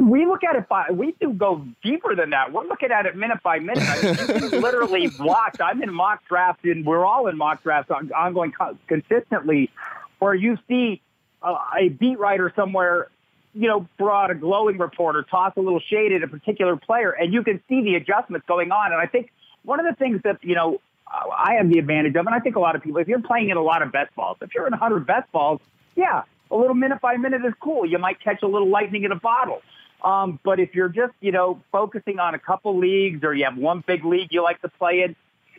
We 0.00 0.26
look 0.26 0.44
at 0.44 0.56
it 0.56 0.68
by, 0.68 0.86
we 0.92 1.14
do 1.20 1.32
go 1.32 1.66
deeper 1.82 2.14
than 2.14 2.30
that. 2.30 2.52
We're 2.52 2.66
looking 2.66 2.90
at 2.90 3.06
it 3.06 3.16
minute 3.16 3.42
by 3.42 3.58
minute. 3.58 3.82
I 3.82 4.38
mean, 4.40 4.60
literally 4.60 5.10
watch. 5.20 5.56
I'm 5.60 5.82
in 5.82 5.92
mock 5.92 6.26
drafts 6.28 6.62
and 6.64 6.86
we're 6.86 7.04
all 7.04 7.26
in 7.28 7.36
mock 7.36 7.62
drafts 7.62 7.90
ongoing 7.90 8.52
consistently 8.86 9.70
where 10.18 10.34
you 10.34 10.58
see 10.68 11.00
a, 11.42 11.54
a 11.78 11.88
beat 11.88 12.18
writer 12.18 12.52
somewhere 12.56 13.08
you 13.54 13.68
know, 13.68 13.88
brought 13.96 14.30
a 14.30 14.34
glowing 14.34 14.78
report 14.78 15.16
or 15.16 15.22
toss 15.22 15.52
a 15.56 15.60
little 15.60 15.80
shade 15.80 16.12
at 16.12 16.22
a 16.22 16.28
particular 16.28 16.76
player, 16.76 17.10
and 17.10 17.32
you 17.32 17.42
can 17.42 17.62
see 17.68 17.82
the 17.82 17.94
adjustments 17.94 18.46
going 18.46 18.72
on. 18.72 18.92
And 18.92 19.00
I 19.00 19.06
think 19.06 19.32
one 19.64 19.80
of 19.80 19.86
the 19.86 19.94
things 19.94 20.20
that, 20.24 20.38
you 20.42 20.54
know, 20.54 20.80
I 21.06 21.54
have 21.54 21.68
the 21.68 21.78
advantage 21.78 22.16
of, 22.16 22.26
and 22.26 22.34
I 22.34 22.40
think 22.40 22.56
a 22.56 22.60
lot 22.60 22.74
of 22.74 22.82
people, 22.82 23.00
if 23.00 23.08
you're 23.08 23.22
playing 23.22 23.50
in 23.50 23.56
a 23.56 23.62
lot 23.62 23.82
of 23.82 23.92
best 23.92 24.14
balls, 24.16 24.38
if 24.40 24.54
you're 24.54 24.66
in 24.66 24.72
100 24.72 25.06
best 25.06 25.30
balls, 25.30 25.60
yeah, 25.94 26.22
a 26.50 26.56
little 26.56 26.74
minute 26.74 27.00
by 27.00 27.16
minute 27.16 27.44
is 27.44 27.54
cool. 27.60 27.86
You 27.86 27.98
might 27.98 28.20
catch 28.20 28.42
a 28.42 28.48
little 28.48 28.68
lightning 28.68 29.04
in 29.04 29.12
a 29.12 29.16
bottle. 29.16 29.62
Um, 30.02 30.38
but 30.42 30.60
if 30.60 30.74
you're 30.74 30.88
just, 30.88 31.14
you 31.20 31.32
know, 31.32 31.62
focusing 31.72 32.18
on 32.18 32.34
a 32.34 32.38
couple 32.38 32.78
leagues 32.78 33.24
or 33.24 33.34
you 33.34 33.44
have 33.44 33.56
one 33.56 33.82
big 33.86 34.04
league 34.04 34.28
you 34.30 34.42
like 34.42 34.60
to 34.62 34.68
play 34.68 35.02
in, 35.02 35.16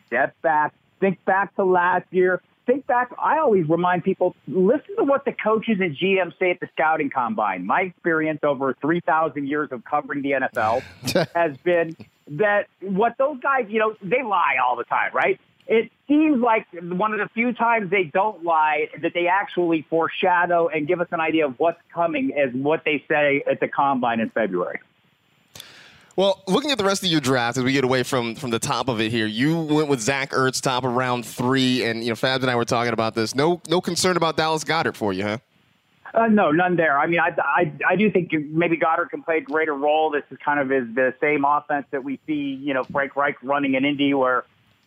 step 0.07 0.39
back, 0.41 0.73
think 0.99 1.23
back 1.25 1.55
to 1.55 1.63
last 1.63 2.05
year, 2.11 2.41
think 2.65 2.87
back, 2.87 3.11
I 3.19 3.39
always 3.39 3.67
remind 3.67 4.03
people, 4.03 4.35
listen 4.47 4.95
to 4.97 5.03
what 5.03 5.25
the 5.25 5.31
coaches 5.31 5.77
and 5.79 5.95
GMs 5.95 6.37
say 6.39 6.51
at 6.51 6.59
the 6.59 6.67
scouting 6.73 7.09
combine. 7.09 7.65
My 7.65 7.81
experience 7.81 8.39
over 8.43 8.75
3,000 8.81 9.47
years 9.47 9.69
of 9.71 9.83
covering 9.85 10.21
the 10.21 10.31
NFL 10.31 10.81
has 11.35 11.57
been 11.57 11.95
that 12.27 12.67
what 12.81 13.17
those 13.17 13.39
guys, 13.39 13.65
you 13.69 13.79
know, 13.79 13.95
they 14.01 14.23
lie 14.23 14.55
all 14.65 14.75
the 14.75 14.83
time, 14.83 15.11
right? 15.13 15.39
It 15.67 15.91
seems 16.07 16.41
like 16.41 16.67
one 16.73 17.13
of 17.13 17.19
the 17.19 17.29
few 17.33 17.53
times 17.53 17.89
they 17.89 18.03
don't 18.03 18.43
lie 18.43 18.87
that 19.01 19.13
they 19.13 19.27
actually 19.27 19.85
foreshadow 19.89 20.67
and 20.67 20.87
give 20.87 21.01
us 21.01 21.07
an 21.11 21.19
idea 21.19 21.47
of 21.47 21.55
what's 21.57 21.81
coming 21.93 22.33
as 22.37 22.53
what 22.53 22.83
they 22.85 23.03
say 23.07 23.43
at 23.49 23.59
the 23.59 23.67
combine 23.67 24.19
in 24.19 24.29
February. 24.29 24.79
Well, 26.17 26.41
looking 26.47 26.71
at 26.71 26.77
the 26.77 26.85
rest 26.85 27.03
of 27.03 27.09
your 27.09 27.19
draft 27.19 27.57
as 27.57 27.63
we 27.63 27.73
get 27.73 27.83
away 27.83 28.03
from 28.03 28.35
from 28.35 28.49
the 28.49 28.59
top 28.59 28.87
of 28.87 29.01
it 29.01 29.11
here, 29.11 29.25
you 29.25 29.59
went 29.59 29.89
with 29.89 29.99
Zach 29.99 30.31
Ertz 30.31 30.61
top 30.61 30.85
of 30.85 30.93
round 30.93 31.25
three, 31.25 31.83
and 31.83 32.03
you 32.03 32.09
know 32.09 32.15
Fabs 32.15 32.41
and 32.41 32.49
I 32.49 32.55
were 32.55 32.63
talking 32.63 32.93
about 32.93 33.15
this. 33.15 33.35
No, 33.35 33.61
no 33.67 33.81
concern 33.81 34.15
about 34.15 34.37
Dallas 34.37 34.63
Goedert 34.63 34.95
for 34.95 35.11
you, 35.11 35.23
huh? 35.23 35.37
Uh, 36.13 36.27
no, 36.27 36.51
none 36.51 36.77
there. 36.77 36.97
I 36.97 37.07
mean, 37.07 37.19
I, 37.19 37.35
I 37.37 37.73
I 37.89 37.95
do 37.97 38.09
think 38.09 38.31
maybe 38.31 38.77
Goddard 38.77 39.07
can 39.07 39.23
play 39.23 39.39
a 39.39 39.41
greater 39.41 39.73
role. 39.73 40.09
This 40.09 40.23
is 40.31 40.37
kind 40.43 40.61
of 40.61 40.71
is 40.71 40.87
the 40.95 41.13
same 41.19 41.43
offense 41.43 41.85
that 41.91 42.05
we 42.05 42.17
see, 42.25 42.57
you 42.63 42.73
know, 42.73 42.85
Frank 42.85 43.17
Reich 43.17 43.35
running 43.43 43.73
in 43.73 43.83
Indy, 43.83 44.13
where 44.13 44.45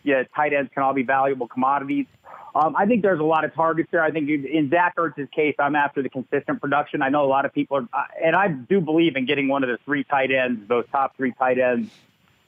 yeah, 0.09 0.23
tight 0.35 0.55
ends 0.55 0.71
can 0.73 0.83
all 0.83 0.95
be 0.95 1.03
valuable 1.03 1.47
commodities. 1.47 2.07
Um, 2.55 2.75
I 2.77 2.87
think 2.87 3.03
there's 3.03 3.21
a 3.21 3.25
lot 3.25 3.45
of 3.45 3.55
targets 3.55 3.91
there. 3.93 4.03
I 4.03 4.11
think 4.11 4.29
in 4.31 4.71
Zach 4.71 4.97
Ertz's 4.97 5.29
case, 5.31 5.55
I'm 5.59 5.77
after 5.77 6.03
the 6.03 6.09
consistent 6.09 6.61
production. 6.61 7.03
I 7.03 7.11
know 7.11 7.25
a 7.25 7.29
lot 7.29 7.45
of 7.45 7.53
people 7.53 7.77
are, 7.77 8.09
and 8.25 8.35
I 8.35 8.49
do 8.49 8.81
believe 8.81 9.17
in 9.17 9.27
getting 9.27 9.49
one 9.49 9.63
of 9.63 9.69
the 9.69 9.79
three 9.85 10.03
tight 10.03 10.31
ends, 10.31 10.67
those 10.67 10.87
top 10.91 11.17
three 11.17 11.33
tight 11.33 11.59
ends, 11.59 11.91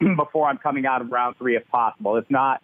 before 0.17 0.49
I'm 0.49 0.57
coming 0.57 0.87
out 0.87 1.03
of 1.03 1.13
round 1.13 1.37
three 1.37 1.55
if 1.55 1.69
possible. 1.69 2.17
If 2.17 2.31
not, 2.31 2.63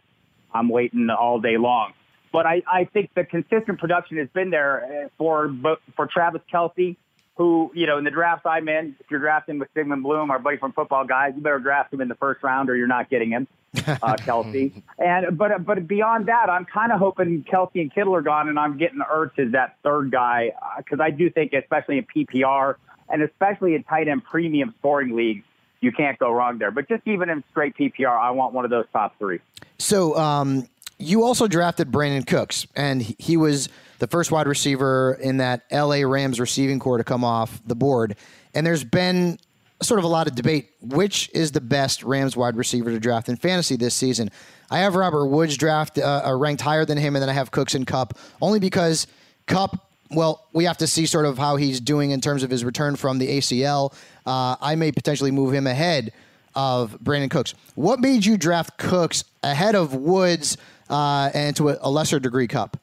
I'm 0.53 0.71
waiting 0.71 1.11
all 1.11 1.39
day 1.39 1.59
long. 1.59 1.93
But 2.33 2.47
I, 2.47 2.63
I 2.67 2.85
think 2.85 3.11
the 3.15 3.25
consistent 3.25 3.79
production 3.79 4.17
has 4.17 4.29
been 4.31 4.51
there 4.51 5.05
uh, 5.05 5.09
for 5.19 5.55
for 5.95 6.07
Travis 6.07 6.43
Kelce, 6.53 6.97
who, 7.37 7.71
you 7.75 7.87
know, 7.87 7.99
in 7.99 8.05
the 8.05 8.11
drafts 8.11 8.47
I'm 8.47 8.69
in, 8.69 8.97
if 8.99 9.11
you're 9.11 9.21
drafting 9.21 9.59
with 9.59 9.69
Sigmund 9.75 10.03
Bloom, 10.03 10.31
our 10.31 10.39
buddy 10.39 10.57
from 10.57 10.73
Football 10.73 11.05
Guys, 11.05 11.33
you 11.37 11.43
better 11.43 11.59
draft 11.59 11.93
him 11.93 12.01
in 12.01 12.09
the 12.09 12.15
first 12.15 12.43
round 12.43 12.71
or 12.71 12.77
you're 12.77 12.87
not 12.87 13.11
getting 13.11 13.31
him 13.31 13.47
uh, 13.77 13.81
Kelce. 14.19 14.73
and 14.99 15.37
but 15.37 15.65
but 15.65 15.87
beyond 15.87 16.27
that, 16.27 16.49
I'm 16.49 16.65
kind 16.65 16.93
of 16.93 16.99
hoping 16.99 17.45
Kelce 17.45 17.81
and 17.81 17.95
Kittle 17.95 18.15
are 18.15 18.23
gone, 18.23 18.49
and 18.49 18.59
I'm 18.59 18.79
getting 18.79 19.01
Ertz 19.01 19.39
as 19.39 19.53
that 19.53 19.77
third 19.83 20.11
guy 20.11 20.53
because 20.79 21.01
uh, 21.01 21.05
I 21.05 21.11
do 21.11 21.31
think, 21.31 21.53
especially 21.53 21.99
in 21.99 22.07
PPR 22.07 22.77
and 23.09 23.23
especially 23.23 23.75
in 23.75 23.85
tight 23.85 24.09
end 24.09 24.25
premium 24.25 24.75
scoring 24.79 25.15
leagues, 25.15 25.45
you 25.81 25.93
can't 25.93 26.19
go 26.19 26.33
wrong 26.33 26.59
there. 26.59 26.71
But 26.71 26.89
just 26.89 27.07
even 27.07 27.29
in 27.29 27.45
straight 27.51 27.77
PPR, 27.77 28.19
I 28.19 28.31
want 28.31 28.55
one 28.55 28.65
of 28.65 28.71
those 28.71 28.87
top 28.93 29.19
three. 29.19 29.41
So 29.79 30.17
um, 30.17 30.67
you 30.99 31.25
also 31.25 31.47
drafted 31.47 31.91
Brandin 31.91 32.27
Cooks, 32.27 32.67
and 32.75 33.03
he 33.03 33.37
was 33.37 33.69
the 33.99 34.07
first 34.07 34.31
wide 34.31 34.47
receiver 34.47 35.19
in 35.21 35.39
that 35.39 35.65
LA 35.71 36.03
Rams 36.03 36.41
receiving 36.41 36.79
corps 36.79 36.99
to 36.99 37.05
come 37.05 37.25
off 37.25 37.61
the 37.67 37.75
board. 37.75 38.17
And 38.55 38.67
there's 38.67 38.85
been 38.85 39.39
sort 39.83 39.99
of 39.99 40.05
a 40.05 40.09
lot 40.09 40.27
of 40.27 40.35
debate. 40.35 40.71
Which 40.81 41.31
is 41.35 41.53
the 41.53 41.61
best 41.61 42.03
Rams 42.03 42.37
wide 42.37 42.57
receiver 42.57 42.91
to 42.91 43.01
draft 43.01 43.29
in 43.29 43.37
fantasy 43.37 43.77
this 43.77 43.95
season? 43.95 44.31
I 44.71 44.79
have 44.79 44.95
Robert 44.95 45.27
Woods 45.27 45.57
draft 45.57 45.99
uh, 45.99 46.23
uh, 46.27 46.35
ranked 46.35 46.63
higher 46.63 46.85
than 46.85 46.99
him, 46.99 47.15
and 47.15 47.23
then 47.23 47.29
I 47.29 47.35
have 47.35 47.51
Cooks 47.51 47.75
and 47.75 47.87
Kupp 47.87 48.19
only 48.41 48.59
because 48.59 49.07
Kupp. 49.47 49.83
Well, 50.09 50.47
we 50.53 50.65
have 50.65 50.77
to 50.79 50.87
see 50.87 51.05
sort 51.05 51.27
of 51.27 51.37
how 51.37 51.57
he's 51.57 51.81
doing 51.81 52.13
in 52.13 52.21
terms 52.21 52.45
of 52.45 52.51
his 52.51 52.65
return 52.65 52.95
from 52.95 53.19
the 53.19 53.27
ACL. 53.27 53.93
Uh, 54.25 54.55
I 54.61 54.77
may 54.77 54.93
potentially 54.93 55.33
move 55.33 55.53
him 55.53 55.67
ahead 55.67 56.13
of 56.55 56.97
Brandin 57.03 57.29
Cooks. 57.29 57.55
What 57.75 57.99
made 57.99 58.25
you 58.25 58.37
draft 58.37 58.79
Cooks 58.79 59.25
ahead 59.43 59.75
of 59.75 59.95
Woods 59.95 60.57
uh, 60.89 61.31
and 61.35 61.57
to 61.57 61.71
a, 61.71 61.91
lesser 61.91 62.21
degree 62.21 62.47
Kupp? 62.47 62.77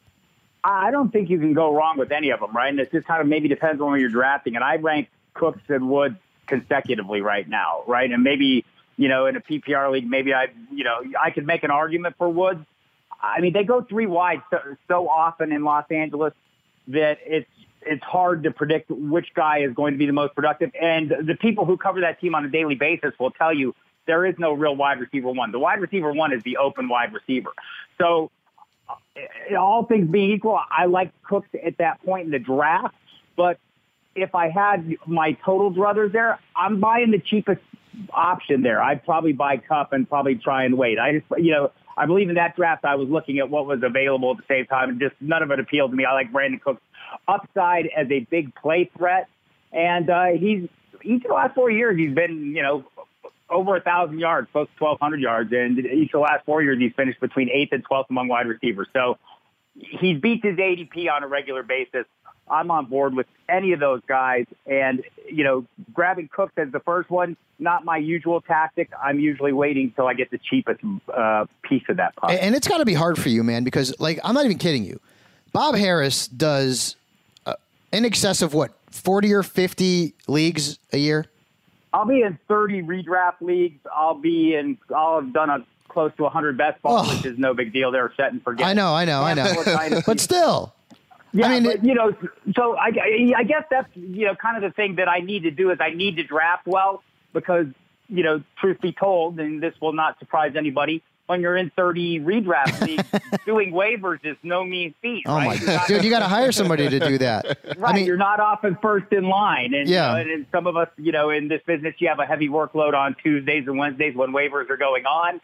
I 0.63 0.91
don't 0.91 1.11
think 1.11 1.29
you 1.29 1.39
can 1.39 1.53
go 1.53 1.75
wrong 1.75 1.97
with 1.97 2.11
any 2.11 2.29
of 2.29 2.39
them, 2.39 2.55
right? 2.55 2.69
And 2.69 2.79
it 2.79 2.91
just 2.91 3.05
kind 3.05 3.21
of 3.21 3.27
maybe 3.27 3.47
depends 3.47 3.81
on 3.81 3.89
where 3.89 3.97
you're 3.97 4.09
drafting. 4.09 4.55
And 4.55 4.63
I 4.63 4.77
rank 4.77 5.09
Cooks 5.33 5.61
and 5.67 5.89
Woods 5.89 6.15
consecutively 6.47 7.21
right 7.21 7.47
now, 7.47 7.83
right? 7.87 8.09
And 8.09 8.23
maybe, 8.23 8.65
you 8.95 9.09
know, 9.09 9.25
in 9.25 9.35
a 9.35 9.41
PPR 9.41 9.91
league, 9.91 10.09
maybe 10.09 10.33
I, 10.33 10.47
you 10.71 10.83
know, 10.83 11.03
I 11.21 11.31
could 11.31 11.45
make 11.45 11.63
an 11.63 11.71
argument 11.71 12.15
for 12.17 12.29
Woods. 12.29 12.65
I 13.21 13.41
mean, 13.41 13.53
they 13.53 13.63
go 13.63 13.81
three 13.81 14.05
wide 14.05 14.41
so, 14.49 14.59
so 14.87 15.09
often 15.09 15.51
in 15.51 15.63
Los 15.63 15.85
Angeles 15.89 16.33
that 16.87 17.19
it's 17.25 17.49
it's 17.85 18.03
hard 18.03 18.43
to 18.43 18.51
predict 18.51 18.89
which 18.89 19.33
guy 19.33 19.59
is 19.59 19.73
going 19.73 19.93
to 19.93 19.97
be 19.97 20.05
the 20.05 20.13
most 20.13 20.35
productive. 20.35 20.71
And 20.79 21.09
the 21.09 21.35
people 21.35 21.65
who 21.65 21.77
cover 21.77 22.01
that 22.01 22.21
team 22.21 22.35
on 22.35 22.45
a 22.45 22.49
daily 22.49 22.75
basis 22.75 23.13
will 23.19 23.31
tell 23.31 23.53
you 23.53 23.75
there 24.05 24.25
is 24.25 24.35
no 24.37 24.53
real 24.53 24.75
wide 24.75 24.99
receiver 24.99 25.31
one. 25.31 25.51
The 25.51 25.59
wide 25.59 25.79
receiver 25.79 26.11
one 26.11 26.33
is 26.33 26.43
the 26.43 26.57
open 26.57 26.89
wide 26.89 27.13
receiver. 27.13 27.51
So, 27.99 28.31
uh, 28.89 29.55
all 29.55 29.85
things 29.85 30.09
being 30.09 30.31
equal, 30.31 30.59
I 30.69 30.85
like 30.85 31.11
Cooks 31.23 31.49
at 31.63 31.77
that 31.77 32.03
point 32.03 32.25
in 32.25 32.31
the 32.31 32.39
draft. 32.39 32.95
But 33.35 33.59
if 34.15 34.35
I 34.35 34.49
had 34.49 34.95
my 35.07 35.33
total 35.45 35.71
druthers 35.71 36.11
there, 36.11 36.39
I'm 36.55 36.79
buying 36.79 37.11
the 37.11 37.19
cheapest 37.19 37.61
option 38.11 38.61
there. 38.61 38.81
I'd 38.81 39.03
probably 39.05 39.33
buy 39.33 39.57
Kupp 39.57 39.93
and 39.93 40.07
probably 40.07 40.35
try 40.35 40.65
and 40.65 40.77
wait. 40.77 40.99
I 40.99 41.19
just, 41.19 41.25
you 41.37 41.51
know, 41.51 41.71
I 41.95 42.05
believe 42.05 42.29
in 42.29 42.35
that 42.35 42.55
draft, 42.55 42.85
I 42.85 42.95
was 42.95 43.07
looking 43.07 43.39
at 43.39 43.49
what 43.49 43.65
was 43.65 43.81
available 43.83 44.31
at 44.31 44.37
the 44.37 44.43
same 44.47 44.65
time, 44.65 44.89
and 44.89 44.99
just 44.99 45.15
none 45.21 45.43
of 45.43 45.51
it 45.51 45.59
appealed 45.59 45.91
to 45.91 45.97
me. 45.97 46.05
I 46.05 46.13
like 46.13 46.31
Brandin 46.31 46.59
Cooks 46.61 46.81
upside 47.27 47.87
as 47.95 48.07
a 48.09 48.21
big 48.21 48.53
play 48.55 48.89
threat, 48.97 49.27
and 49.71 50.09
uh, 50.09 50.25
he's 50.37 50.67
each 51.03 51.23
of 51.23 51.29
the 51.29 51.33
last 51.33 51.53
four 51.55 51.69
years 51.69 51.97
he's 51.97 52.13
been, 52.13 52.55
you 52.55 52.61
know, 52.61 52.83
over 53.49 53.75
a 53.75 53.81
thousand 53.81 54.19
yards, 54.19 54.47
close 54.51 54.67
to 54.67 54.75
twelve 54.77 54.99
hundred 54.99 55.21
yards, 55.21 55.51
and 55.51 55.77
each 55.79 56.09
of 56.09 56.19
the 56.19 56.19
last 56.19 56.45
four 56.45 56.61
years 56.61 56.79
he's 56.79 56.93
finished 56.95 57.19
between 57.19 57.49
eighth 57.49 57.71
and 57.71 57.83
twelfth 57.83 58.09
among 58.09 58.27
wide 58.27 58.47
receivers. 58.47 58.87
So 58.93 59.17
he 59.75 60.13
beats 60.13 60.43
his 60.43 60.57
ADP 60.57 61.11
on 61.11 61.23
a 61.23 61.27
regular 61.27 61.63
basis. 61.63 62.05
I'm 62.49 62.71
on 62.71 62.85
board 62.85 63.15
with 63.15 63.27
any 63.47 63.71
of 63.71 63.79
those 63.79 64.01
guys. 64.07 64.45
And, 64.65 65.03
you 65.29 65.43
know, 65.43 65.65
grabbing 65.93 66.29
Cooks 66.31 66.53
as 66.57 66.71
the 66.71 66.81
first 66.81 67.09
one, 67.09 67.37
not 67.57 67.85
my 67.85 67.97
usual 67.97 68.41
tactic. 68.41 68.91
I'm 69.01 69.19
usually 69.19 69.53
waiting 69.53 69.91
till 69.95 70.07
I 70.07 70.13
get 70.13 70.29
the 70.29 70.37
cheapest 70.37 70.81
uh, 71.13 71.45
piece 71.63 71.83
of 71.89 71.97
that 71.97 72.15
pie. 72.15 72.33
And 72.35 72.53
it's 72.53 72.67
got 72.67 72.79
to 72.79 72.85
be 72.85 72.93
hard 72.93 73.17
for 73.17 73.29
you, 73.29 73.43
man, 73.43 73.63
because, 73.63 73.97
like, 73.99 74.19
I'm 74.23 74.33
not 74.33 74.45
even 74.45 74.57
kidding 74.57 74.83
you. 74.83 74.99
Bob 75.53 75.75
Harris 75.75 76.27
does 76.27 76.95
uh, 77.45 77.55
in 77.91 78.05
excess 78.05 78.41
of 78.41 78.53
what, 78.53 78.73
40 78.91 79.33
or 79.33 79.43
50 79.43 80.13
leagues 80.27 80.79
a 80.91 80.97
year? 80.97 81.25
I'll 81.93 82.05
be 82.05 82.21
in 82.21 82.39
30 82.47 82.81
redraft 82.83 83.41
leagues. 83.41 83.79
I'll 83.93 84.15
be 84.15 84.55
in, 84.55 84.77
I'll 84.93 85.21
have 85.21 85.31
done 85.31 85.49
a 85.49 85.65
close 85.87 86.11
to 86.17 86.23
100 86.23 86.57
best 86.57 86.81
ball, 86.81 87.05
oh. 87.05 87.15
which 87.15 87.25
is 87.25 87.37
no 87.37 87.53
big 87.53 87.71
deal. 87.71 87.91
They're 87.91 88.11
set 88.17 88.31
and 88.31 88.43
forget. 88.43 88.65
I 88.67 88.73
know, 88.73 88.93
I 88.93 89.05
know, 89.05 89.21
I 89.21 89.33
know. 89.35 90.01
but 90.05 90.19
still. 90.19 90.73
Yeah, 91.31 91.47
I 91.47 91.59
mean, 91.59 91.63
but, 91.63 91.83
you 91.83 91.95
know, 91.95 92.15
so 92.55 92.75
I, 92.77 92.91
I 93.37 93.43
guess 93.43 93.63
that's 93.71 93.87
you 93.95 94.27
know 94.27 94.35
kind 94.35 94.55
of 94.55 94.69
the 94.69 94.75
thing 94.75 94.95
that 94.95 95.09
I 95.09 95.19
need 95.19 95.43
to 95.43 95.51
do 95.51 95.71
is 95.71 95.79
I 95.81 95.89
need 95.89 96.17
to 96.17 96.23
draft 96.23 96.67
well 96.67 97.03
because 97.33 97.65
you 98.13 98.23
know, 98.23 98.43
truth 98.59 98.79
be 98.81 98.91
told, 98.91 99.39
and 99.39 99.61
this 99.61 99.73
will 99.81 99.93
not 99.93 100.19
surprise 100.19 100.53
anybody, 100.55 101.01
when 101.33 101.41
you're 101.41 101.57
in 101.57 101.71
30 101.71 102.19
redraft 102.19 102.79
leagues, 102.87 103.03
doing 103.43 103.71
waivers 103.71 104.23
is 104.23 104.37
no 104.43 104.63
mean 104.63 104.93
feat. 105.01 105.23
Oh 105.25 105.35
right? 105.35 105.59
my 105.59 105.65
god, 105.65 105.87
dude, 105.87 106.03
you 106.03 106.11
got 106.11 106.19
to 106.19 106.27
hire 106.27 106.51
somebody 106.51 106.87
to 106.87 106.99
do 106.99 107.17
that. 107.17 107.57
Right, 107.77 107.95
I 107.95 107.97
mean, 107.97 108.05
you're 108.05 108.17
not 108.17 108.39
often 108.39 108.77
first 108.81 109.11
in 109.11 109.23
line, 109.27 109.73
and 109.73 109.89
yeah, 109.89 110.15
you 110.17 110.25
know, 110.25 110.33
and 110.33 110.45
some 110.51 110.67
of 110.67 110.77
us, 110.77 110.89
you 110.97 111.11
know, 111.11 111.31
in 111.31 111.47
this 111.47 111.61
business, 111.65 111.95
you 111.97 112.07
have 112.07 112.19
a 112.19 112.25
heavy 112.25 112.47
workload 112.47 112.93
on 112.93 113.15
Tuesdays 113.23 113.65
and 113.67 113.77
Wednesdays 113.77 114.15
when 114.15 114.31
waivers 114.31 114.69
are 114.69 114.77
going 114.77 115.05
on, 115.05 115.41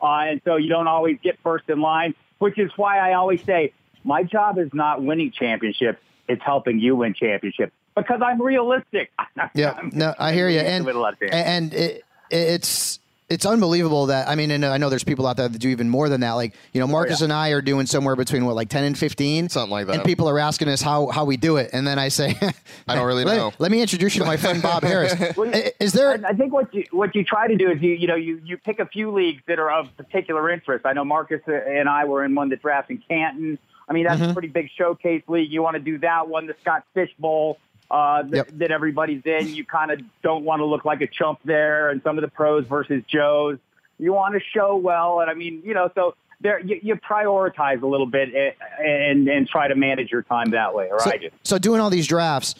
uh, 0.00 0.30
and 0.30 0.40
so 0.44 0.56
you 0.56 0.68
don't 0.68 0.86
always 0.86 1.18
get 1.22 1.38
first 1.42 1.68
in 1.68 1.80
line. 1.80 2.14
Which 2.38 2.58
is 2.58 2.70
why 2.76 2.98
I 2.98 3.14
always 3.14 3.42
say 3.42 3.72
my 4.04 4.22
job 4.22 4.58
is 4.58 4.70
not 4.72 5.02
winning 5.02 5.32
championships. 5.32 5.98
It's 6.28 6.42
helping 6.42 6.78
you 6.78 6.94
win 6.94 7.14
championships 7.14 7.72
because 7.96 8.20
I'm 8.24 8.40
realistic. 8.40 9.10
yeah, 9.54 9.80
no, 9.92 10.14
I 10.18 10.32
hear 10.32 10.48
you. 10.48 10.60
And, 10.60 10.86
and 11.32 11.74
it, 11.74 12.04
it's 12.30 13.00
it's 13.32 13.46
unbelievable 13.46 14.06
that 14.06 14.28
I 14.28 14.34
mean, 14.34 14.50
and 14.50 14.64
I 14.64 14.76
know 14.76 14.90
there's 14.90 15.04
people 15.04 15.26
out 15.26 15.38
there 15.38 15.48
that 15.48 15.58
do 15.58 15.70
even 15.70 15.88
more 15.88 16.08
than 16.08 16.20
that. 16.20 16.32
Like 16.32 16.54
you 16.72 16.80
know, 16.80 16.86
Marcus 16.86 17.20
oh, 17.20 17.24
yeah. 17.24 17.26
and 17.26 17.32
I 17.32 17.48
are 17.50 17.62
doing 17.62 17.86
somewhere 17.86 18.14
between 18.14 18.44
what, 18.44 18.54
like 18.54 18.68
ten 18.68 18.84
and 18.84 18.96
fifteen, 18.96 19.48
something 19.48 19.70
like 19.70 19.86
that. 19.86 19.96
And 19.96 20.04
people 20.04 20.28
are 20.28 20.38
asking 20.38 20.68
us 20.68 20.82
how 20.82 21.08
how 21.08 21.24
we 21.24 21.36
do 21.36 21.56
it, 21.56 21.70
and 21.72 21.86
then 21.86 21.98
I 21.98 22.08
say, 22.08 22.36
I 22.88 22.94
don't 22.94 23.06
really 23.06 23.24
let, 23.24 23.36
know. 23.36 23.52
Let 23.58 23.70
me 23.70 23.80
introduce 23.80 24.14
you 24.14 24.20
to 24.20 24.26
my 24.26 24.36
friend 24.36 24.62
Bob 24.62 24.82
Harris. 24.84 25.14
well, 25.36 25.50
is 25.80 25.92
there? 25.92 26.20
I 26.24 26.34
think 26.34 26.52
what 26.52 26.72
you 26.74 26.84
what 26.90 27.14
you 27.14 27.24
try 27.24 27.48
to 27.48 27.56
do 27.56 27.70
is 27.70 27.80
you 27.80 27.92
you 27.92 28.06
know 28.06 28.16
you 28.16 28.40
you 28.44 28.58
pick 28.58 28.78
a 28.78 28.86
few 28.86 29.10
leagues 29.10 29.42
that 29.48 29.58
are 29.58 29.70
of 29.70 29.88
particular 29.96 30.50
interest. 30.50 30.84
I 30.84 30.92
know 30.92 31.04
Marcus 31.04 31.40
and 31.46 31.88
I 31.88 32.04
were 32.04 32.24
in 32.24 32.34
one 32.34 32.50
that 32.50 32.60
drafts 32.60 32.90
in 32.90 32.98
Canton. 33.08 33.58
I 33.88 33.94
mean, 33.94 34.04
that's 34.04 34.20
mm-hmm. 34.20 34.30
a 34.30 34.32
pretty 34.32 34.48
big 34.48 34.68
showcase 34.76 35.22
league. 35.26 35.50
You 35.50 35.62
want 35.62 35.74
to 35.74 35.82
do 35.82 35.98
that 35.98 36.28
one, 36.28 36.46
the 36.46 36.54
Scott 36.60 36.84
Fish 36.94 37.10
Bowl. 37.18 37.58
Uh, 37.92 38.22
th- 38.22 38.34
yep. 38.34 38.48
that 38.54 38.70
everybody's 38.70 39.20
in. 39.26 39.48
You 39.48 39.66
kind 39.66 39.90
of 39.90 40.00
don't 40.22 40.46
want 40.46 40.60
to 40.60 40.64
look 40.64 40.86
like 40.86 41.02
a 41.02 41.06
chump 41.06 41.40
there, 41.44 41.90
and 41.90 42.02
some 42.02 42.16
of 42.16 42.22
the 42.22 42.28
pros 42.28 42.66
versus 42.66 43.02
Joes. 43.06 43.58
You 43.98 44.14
want 44.14 44.34
to 44.34 44.40
show 44.40 44.76
well, 44.76 45.20
and 45.20 45.30
I 45.30 45.34
mean, 45.34 45.60
you 45.62 45.74
know, 45.74 45.90
so 45.94 46.14
there 46.40 46.58
you, 46.60 46.80
you 46.82 46.96
prioritize 46.96 47.82
a 47.82 47.86
little 47.86 48.06
bit 48.06 48.30
and, 48.34 48.54
and, 48.78 49.28
and 49.28 49.46
try 49.46 49.68
to 49.68 49.74
manage 49.74 50.10
your 50.10 50.22
time 50.22 50.52
that 50.52 50.74
way. 50.74 50.88
Or 50.90 51.00
so, 51.00 51.10
I 51.10 51.18
do. 51.18 51.28
So 51.44 51.58
doing 51.58 51.80
all 51.82 51.90
these 51.90 52.06
drafts, 52.06 52.54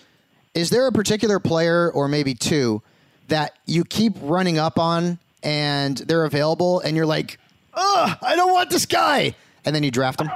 is 0.53 0.68
there 0.68 0.87
a 0.87 0.93
particular 0.93 1.39
player 1.41 1.91
or 1.91 2.09
maybe 2.09 2.35
two 2.35 2.83
that 3.28 3.57
you 3.64 3.85
keep 3.85 4.12
running 4.20 4.59
up 4.59 4.78
on 4.78 5.18
and 5.43 5.97
they're 5.97 6.26
available, 6.26 6.80
and 6.80 6.95
you're 6.95 7.07
like, 7.07 7.39
ugh, 7.72 8.18
I 8.20 8.37
don't 8.37 8.53
want 8.53 8.68
this 8.68 8.85
guy, 8.85 9.35
and 9.64 9.74
then 9.74 9.83
you 9.83 9.91
draft 9.91 10.18
them? 10.18 10.28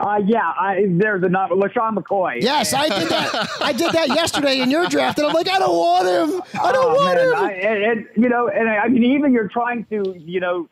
Uh, 0.00 0.20
yeah, 0.24 0.40
I, 0.40 0.86
there's 0.88 1.22
another 1.22 1.54
LeSean 1.54 1.96
McCoy. 1.96 2.40
Yes, 2.40 2.72
I 2.72 2.88
did 2.88 3.08
that. 3.08 3.48
I 3.60 3.72
did 3.72 3.92
that 3.92 4.08
yesterday 4.08 4.60
in 4.60 4.70
your 4.70 4.86
draft, 4.88 5.18
and 5.18 5.26
I'm 5.26 5.32
like, 5.32 5.48
I 5.48 5.58
don't 5.58 5.76
want 5.76 6.06
him. 6.06 6.42
I 6.60 6.72
don't 6.72 6.92
oh, 6.92 6.94
want 6.94 7.16
man. 7.16 7.28
him. 7.28 7.34
I, 7.34 7.52
and, 7.52 7.84
and, 7.84 8.08
you 8.16 8.28
know, 8.28 8.48
and 8.48 8.68
I 8.68 8.88
mean, 8.88 9.04
even 9.04 9.32
you're 9.32 9.48
trying 9.48 9.84
to, 9.86 10.14
you 10.18 10.40
know, 10.40 10.68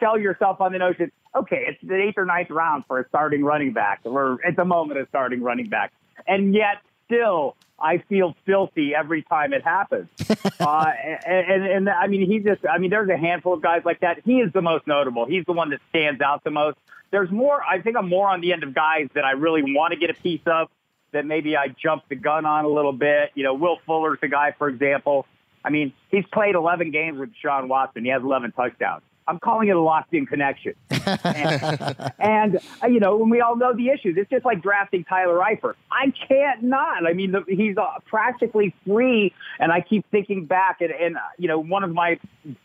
sell 0.00 0.18
yourself 0.18 0.60
on 0.60 0.72
the 0.72 0.78
notion. 0.78 1.10
Okay, 1.34 1.64
it's 1.68 1.78
the 1.82 1.94
eighth 1.94 2.18
or 2.18 2.24
ninth 2.24 2.50
round 2.50 2.84
for 2.86 3.00
a 3.00 3.08
starting 3.08 3.44
running 3.44 3.72
back, 3.72 4.00
or 4.04 4.38
at 4.46 4.56
the 4.56 4.64
moment 4.64 5.00
a 5.00 5.06
starting 5.08 5.42
running 5.42 5.68
back, 5.68 5.92
and 6.26 6.54
yet 6.54 6.76
still 7.06 7.56
I 7.82 7.98
feel 8.08 8.34
filthy 8.46 8.94
every 8.94 9.22
time 9.22 9.52
it 9.52 9.62
happens. 9.64 10.08
uh, 10.60 10.92
and, 11.26 11.50
and, 11.50 11.66
and 11.66 11.90
I 11.90 12.06
mean, 12.06 12.30
he 12.30 12.38
just, 12.38 12.64
I 12.66 12.78
mean, 12.78 12.90
there's 12.90 13.10
a 13.10 13.16
handful 13.16 13.54
of 13.54 13.62
guys 13.62 13.82
like 13.84 14.00
that. 14.00 14.20
He 14.24 14.34
is 14.34 14.52
the 14.52 14.62
most 14.62 14.86
notable. 14.86 15.26
He's 15.26 15.44
the 15.44 15.52
one 15.52 15.70
that 15.70 15.80
stands 15.90 16.20
out 16.20 16.44
the 16.44 16.52
most 16.52 16.78
there's 17.12 17.30
more. 17.30 17.62
I 17.62 17.80
think 17.80 17.96
I'm 17.96 18.08
more 18.08 18.28
on 18.28 18.40
the 18.40 18.52
end 18.52 18.64
of 18.64 18.74
guys 18.74 19.08
that 19.14 19.24
I 19.24 19.32
really 19.32 19.62
want 19.62 19.92
to 19.92 19.98
get 19.98 20.10
a 20.10 20.14
piece 20.14 20.40
of 20.46 20.68
that 21.12 21.26
maybe 21.26 21.56
I 21.56 21.68
jumped 21.68 22.08
the 22.08 22.16
gun 22.16 22.44
on 22.46 22.64
a 22.64 22.68
little 22.68 22.92
bit. 22.92 23.30
You 23.34 23.44
know, 23.44 23.54
Will 23.54 23.78
Fuller's 23.86 24.18
the 24.20 24.28
guy, 24.28 24.54
for 24.58 24.68
example. 24.68 25.26
I 25.64 25.70
mean, 25.70 25.92
he's 26.10 26.24
played 26.32 26.56
11 26.56 26.90
games 26.90 27.20
with 27.20 27.30
Sean 27.40 27.68
Watson. 27.68 28.04
He 28.04 28.10
has 28.10 28.22
11 28.22 28.52
touchdowns. 28.52 29.02
I'm 29.28 29.38
calling 29.38 29.68
it 29.68 29.76
a 29.76 29.80
locked-in 29.80 30.26
connection. 30.26 30.74
and, 30.90 32.12
and 32.18 32.60
uh, 32.82 32.88
you 32.88 32.98
know, 32.98 33.16
when 33.16 33.30
we 33.30 33.40
all 33.40 33.54
know 33.54 33.72
the 33.72 33.90
issues, 33.90 34.16
it's 34.16 34.28
just 34.30 34.44
like 34.44 34.62
drafting 34.62 35.04
Tyler 35.04 35.38
Eifert. 35.38 35.74
I 35.92 36.12
can't 36.26 36.64
not. 36.64 37.06
I 37.06 37.12
mean, 37.12 37.30
the, 37.30 37.44
he's 37.46 37.76
uh, 37.76 37.86
practically 38.06 38.74
free, 38.84 39.32
and 39.60 39.70
I 39.70 39.80
keep 39.80 40.10
thinking 40.10 40.46
back, 40.46 40.80
and, 40.80 40.90
and 40.90 41.16
uh, 41.16 41.20
you 41.38 41.46
know, 41.46 41.60
one 41.60 41.84
of 41.84 41.92
my 41.92 42.18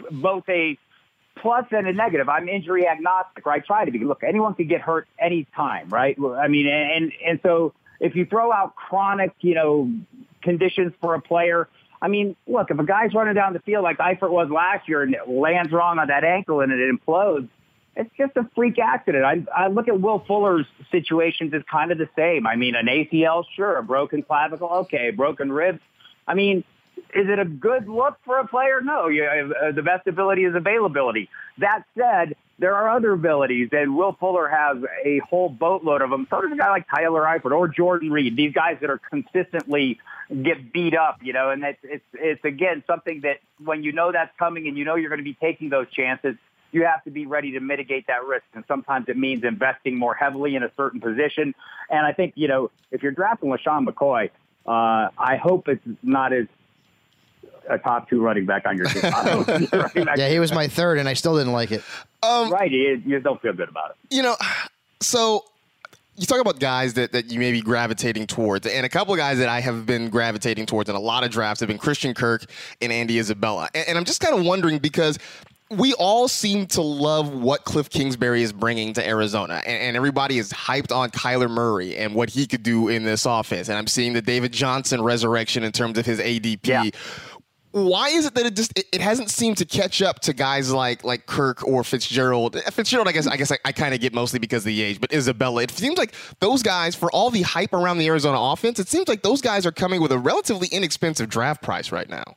both 0.09 0.45
a 0.49 0.79
plus 1.41 1.65
and 1.71 1.87
a 1.87 1.93
negative. 1.93 2.29
I'm 2.29 2.47
injury 2.47 2.87
agnostic, 2.87 3.45
I 3.47 3.59
try 3.59 3.85
to 3.85 3.91
be. 3.91 3.99
Look, 3.99 4.23
anyone 4.23 4.53
can 4.53 4.67
get 4.67 4.81
hurt 4.81 5.07
any 5.19 5.47
time, 5.55 5.89
right? 5.89 6.17
I 6.19 6.47
mean, 6.47 6.67
and 6.67 7.11
and 7.25 7.39
so 7.43 7.73
if 7.99 8.15
you 8.15 8.25
throw 8.25 8.51
out 8.51 8.75
chronic, 8.75 9.31
you 9.41 9.55
know, 9.55 9.91
conditions 10.41 10.93
for 11.01 11.15
a 11.15 11.21
player, 11.21 11.67
I 12.01 12.07
mean, 12.07 12.35
look, 12.47 12.69
if 12.69 12.77
a 12.77 12.83
guy's 12.83 13.13
running 13.13 13.33
down 13.33 13.53
the 13.53 13.59
field 13.59 13.83
like 13.83 13.97
Eifert 13.97 14.29
was 14.29 14.49
last 14.49 14.87
year 14.87 15.01
and 15.01 15.13
it 15.13 15.27
lands 15.27 15.71
wrong 15.71 15.99
on 15.99 16.07
that 16.07 16.23
ankle 16.23 16.61
and 16.61 16.71
it 16.71 16.79
implodes, 16.93 17.49
it's 17.95 18.11
just 18.15 18.37
a 18.37 18.47
freak 18.55 18.77
accident. 18.77 19.25
I, 19.25 19.43
I 19.55 19.67
look 19.69 19.87
at 19.87 19.99
Will 19.99 20.23
Fuller's 20.27 20.67
situations 20.91 21.53
as 21.55 21.63
kind 21.69 21.91
of 21.91 21.97
the 21.97 22.09
same. 22.15 22.45
I 22.45 22.55
mean, 22.55 22.75
an 22.75 22.85
ACL, 22.85 23.43
sure, 23.55 23.77
a 23.77 23.83
broken 23.83 24.21
clavicle, 24.21 24.69
okay, 24.69 25.09
broken 25.09 25.51
ribs. 25.51 25.79
I 26.27 26.35
mean, 26.35 26.63
is 27.13 27.29
it 27.29 27.39
a 27.39 27.45
good 27.45 27.87
look 27.87 28.17
for 28.25 28.39
a 28.39 28.47
player? 28.47 28.81
No. 28.81 29.07
You, 29.07 29.25
uh, 29.25 29.71
the 29.71 29.81
best 29.81 30.07
ability 30.07 30.43
is 30.45 30.55
availability. 30.55 31.29
That 31.59 31.83
said, 31.97 32.35
there 32.59 32.75
are 32.75 32.89
other 32.89 33.11
abilities, 33.13 33.69
and 33.71 33.95
Will 33.95 34.13
Fuller 34.19 34.47
has 34.47 34.77
a 35.05 35.19
whole 35.19 35.49
boatload 35.49 36.01
of 36.01 36.09
them. 36.09 36.25
So 36.29 36.41
does 36.41 36.51
a 36.51 36.55
guy 36.55 36.69
like 36.69 36.87
Tyler 36.89 37.21
Eifert 37.21 37.51
or 37.51 37.67
Jordan 37.67 38.11
Reed. 38.11 38.35
These 38.35 38.53
guys 38.53 38.77
that 38.81 38.89
are 38.89 38.97
consistently 38.97 39.99
get 40.29 40.73
beat 40.73 40.95
up, 40.95 41.19
you 41.21 41.33
know, 41.33 41.51
and 41.51 41.63
it's 41.63 41.79
it's 41.83 42.05
it's 42.13 42.43
again 42.43 42.83
something 42.87 43.21
that 43.21 43.37
when 43.63 43.83
you 43.83 43.91
know 43.91 44.11
that's 44.11 44.35
coming 44.39 44.67
and 44.67 44.77
you 44.77 44.85
know 44.85 44.95
you're 44.95 45.09
going 45.09 45.19
to 45.19 45.23
be 45.23 45.35
taking 45.35 45.69
those 45.69 45.89
chances, 45.91 46.35
you 46.71 46.83
have 46.83 47.03
to 47.03 47.11
be 47.11 47.27
ready 47.27 47.51
to 47.51 47.59
mitigate 47.59 48.07
that 48.07 48.25
risk. 48.25 48.45
And 48.55 48.63
sometimes 48.67 49.07
it 49.07 49.17
means 49.17 49.43
investing 49.43 49.95
more 49.95 50.15
heavily 50.15 50.55
in 50.55 50.63
a 50.63 50.71
certain 50.75 50.99
position. 50.99 51.53
And 51.91 52.05
I 52.05 52.13
think 52.13 52.33
you 52.35 52.47
know 52.47 52.71
if 52.91 53.03
you're 53.03 53.11
drafting 53.11 53.51
LeSean 53.51 53.87
McCoy, 53.87 54.31
uh, 54.65 55.11
I 55.15 55.37
hope 55.37 55.67
it's 55.67 55.85
not 56.01 56.33
as 56.33 56.47
a 57.69 57.77
top 57.77 58.09
two 58.09 58.21
running 58.21 58.45
back 58.45 58.65
on 58.65 58.77
your 58.77 58.87
team. 58.87 59.01
yeah, 60.17 60.29
he 60.29 60.39
was 60.39 60.51
my 60.51 60.67
third, 60.67 60.97
and 60.97 61.07
I 61.07 61.13
still 61.13 61.37
didn't 61.37 61.53
like 61.53 61.71
it. 61.71 61.83
Um, 62.23 62.51
right, 62.51 62.71
you, 62.71 63.01
you 63.05 63.19
don't 63.19 63.41
feel 63.41 63.53
good 63.53 63.69
about 63.69 63.91
it. 63.91 64.15
You 64.15 64.23
know, 64.23 64.35
so 64.99 65.45
you 66.15 66.25
talk 66.25 66.41
about 66.41 66.59
guys 66.59 66.95
that, 66.95 67.11
that 67.11 67.31
you 67.31 67.39
may 67.39 67.51
be 67.51 67.61
gravitating 67.61 68.27
towards, 68.27 68.65
and 68.67 68.85
a 68.85 68.89
couple 68.89 69.13
of 69.13 69.17
guys 69.17 69.37
that 69.37 69.49
I 69.49 69.59
have 69.59 69.85
been 69.85 70.09
gravitating 70.09 70.65
towards 70.65 70.89
in 70.89 70.95
a 70.95 70.99
lot 70.99 71.23
of 71.23 71.29
drafts 71.29 71.59
have 71.59 71.67
been 71.67 71.77
Christian 71.77 72.13
Kirk 72.13 72.45
and 72.81 72.91
Andy 72.91 73.19
Isabella. 73.19 73.69
And, 73.75 73.89
and 73.89 73.97
I'm 73.97 74.05
just 74.05 74.19
kind 74.19 74.37
of 74.37 74.45
wondering 74.45 74.79
because 74.79 75.19
we 75.69 75.93
all 75.95 76.27
seem 76.27 76.65
to 76.65 76.81
love 76.81 77.33
what 77.33 77.65
Cliff 77.65 77.89
Kingsbury 77.89 78.41
is 78.41 78.53
bringing 78.53 78.93
to 78.93 79.05
Arizona, 79.05 79.61
and, 79.65 79.83
and, 79.83 79.97
everybody 79.97 80.39
is 80.39 80.51
hyped 80.53 80.95
on 80.95 81.11
Kyler 81.11 81.49
Murray 81.49 81.97
and 81.97 82.15
what 82.15 82.29
he 82.29 82.47
could 82.47 82.63
do 82.63 82.87
in 82.87 83.03
this 83.03 83.25
offense. 83.25 83.67
And 83.67 83.77
I'm 83.77 83.87
seeing 83.87 84.13
the 84.13 84.21
David 84.21 84.53
Johnson 84.53 85.01
resurrection 85.01 85.63
in 85.63 85.71
terms 85.71 85.97
of 85.97 86.05
his 86.05 86.19
ADP. 86.19 86.59
Yeah 86.63 86.89
why 87.85 88.09
is 88.09 88.25
it 88.25 88.33
that 88.35 88.45
it 88.45 88.55
just 88.55 88.77
it, 88.77 88.85
it, 88.93 89.01
hasn't 89.01 89.29
seemed 89.29 89.57
to 89.57 89.65
catch 89.65 90.01
up 90.01 90.19
to 90.21 90.33
guys 90.33 90.71
like 90.71 91.03
like 91.03 91.25
Kirk 91.25 91.65
or 91.67 91.83
Fitzgerald? 91.83 92.55
Uh, 92.55 92.61
Fitzgerald, 92.71 93.07
I 93.07 93.11
guess 93.11 93.27
I 93.27 93.37
guess 93.37 93.51
I, 93.51 93.57
I 93.65 93.71
kind 93.71 93.93
of 93.93 93.99
get 93.99 94.13
mostly 94.13 94.39
because 94.39 94.63
of 94.63 94.67
the 94.67 94.81
age, 94.81 94.99
but 94.99 95.13
Isabella, 95.13 95.63
it 95.63 95.71
seems 95.71 95.97
like 95.97 96.13
those 96.39 96.63
guys, 96.63 96.95
for 96.95 97.11
all 97.11 97.29
the 97.29 97.43
hype 97.43 97.73
around 97.73 97.97
the 97.97 98.07
Arizona 98.07 98.39
offense, 98.39 98.79
it 98.79 98.87
seems 98.87 99.07
like 99.07 99.21
those 99.21 99.41
guys 99.41 99.65
are 99.65 99.71
coming 99.71 100.01
with 100.01 100.11
a 100.11 100.17
relatively 100.17 100.67
inexpensive 100.71 101.29
draft 101.29 101.61
price 101.61 101.91
right 101.91 102.09
now. 102.09 102.35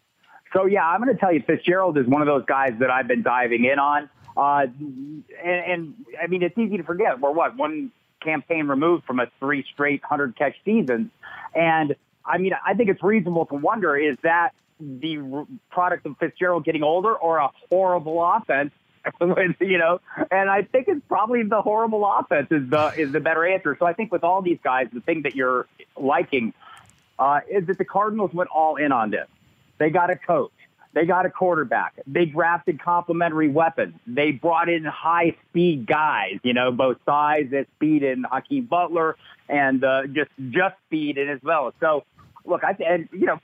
So 0.53 0.66
yeah, 0.66 0.86
I'm 0.86 1.01
going 1.03 1.14
to 1.14 1.20
tell 1.20 1.32
you, 1.32 1.43
Fitzgerald 1.47 1.97
is 1.97 2.07
one 2.07 2.22
of 2.22 2.26
those 2.26 2.45
guys 2.45 2.72
that 2.80 2.91
I've 2.91 3.07
been 3.07 3.22
diving 3.22 3.64
in 3.64 3.78
on, 3.78 4.11
uh, 4.36 4.66
and, 4.68 5.24
and 5.45 5.95
I 6.22 6.26
mean 6.26 6.43
it's 6.43 6.59
easy 6.59 6.76
to 6.76 6.82
forget 6.82 7.20
we're 7.20 7.32
what 7.32 7.57
one 7.57 7.93
campaign 8.22 8.66
removed 8.66 9.05
from 9.05 9.20
a 9.20 9.26
three 9.38 9.64
straight 9.72 10.03
hundred 10.05 10.36
catch 10.36 10.55
seasons, 10.64 11.11
and 11.55 11.95
I 12.24 12.38
mean 12.38 12.53
I 12.66 12.74
think 12.74 12.91
it's 12.91 13.03
reasonable 13.03 13.47
to 13.47 13.55
wonder 13.55 13.97
is 13.97 14.16
that 14.22 14.51
the 14.81 15.47
product 15.70 16.07
of 16.07 16.16
Fitzgerald 16.18 16.64
getting 16.64 16.83
older 16.83 17.14
or 17.14 17.39
a 17.39 17.51
horrible 17.68 18.22
offense. 18.22 18.72
you 19.61 19.78
know, 19.78 19.99
and 20.31 20.51
I 20.51 20.62
think 20.62 20.89
it's 20.89 21.01
probably 21.09 21.43
the 21.43 21.62
horrible 21.62 22.05
offense 22.05 22.49
is 22.51 22.68
the 22.68 22.93
is 22.97 23.12
the 23.12 23.20
better 23.20 23.47
answer. 23.47 23.74
So 23.78 23.87
I 23.87 23.95
think 23.95 24.12
with 24.12 24.24
all 24.24 24.43
these 24.43 24.59
guys, 24.62 24.89
the 24.93 25.01
thing 25.01 25.22
that 25.22 25.35
you're 25.35 25.66
liking 25.97 26.53
uh, 27.18 27.41
is 27.51 27.66
that 27.66 27.78
the 27.78 27.85
Cardinals 27.87 28.35
went 28.35 28.51
all 28.51 28.76
in 28.76 28.93
on 28.93 29.11
this. 29.11 29.26
They 29.78 29.89
got 29.89 30.11
a 30.11 30.16
coach. 30.16 30.53
They 30.93 31.07
got 31.07 31.24
a 31.24 31.31
quarterback. 31.31 31.95
They 32.07 32.24
drafted 32.24 32.83
complementary 32.83 33.49
weapons. 33.49 33.95
They 34.07 34.33
brought 34.33 34.68
in 34.68 34.85
high 34.85 35.37
speed 35.49 35.87
guys, 35.87 36.41
you 36.43 36.53
know, 36.53 36.72
both 36.72 36.99
size 37.07 37.49
and 37.53 37.66
speed 37.76 38.03
in 38.03 38.24
Hakeem 38.24 38.64
Butler 38.64 39.16
and 39.49 39.85
uh, 39.85 40.07
just 40.07 40.31
just 40.51 40.74
speed 40.87 41.16
in 41.16 41.28
as 41.28 41.41
well. 41.43 41.72
So 41.81 42.05
look, 42.45 42.64
I 42.64 42.72
and 42.85 43.09
you 43.12 43.26
know, 43.26 43.41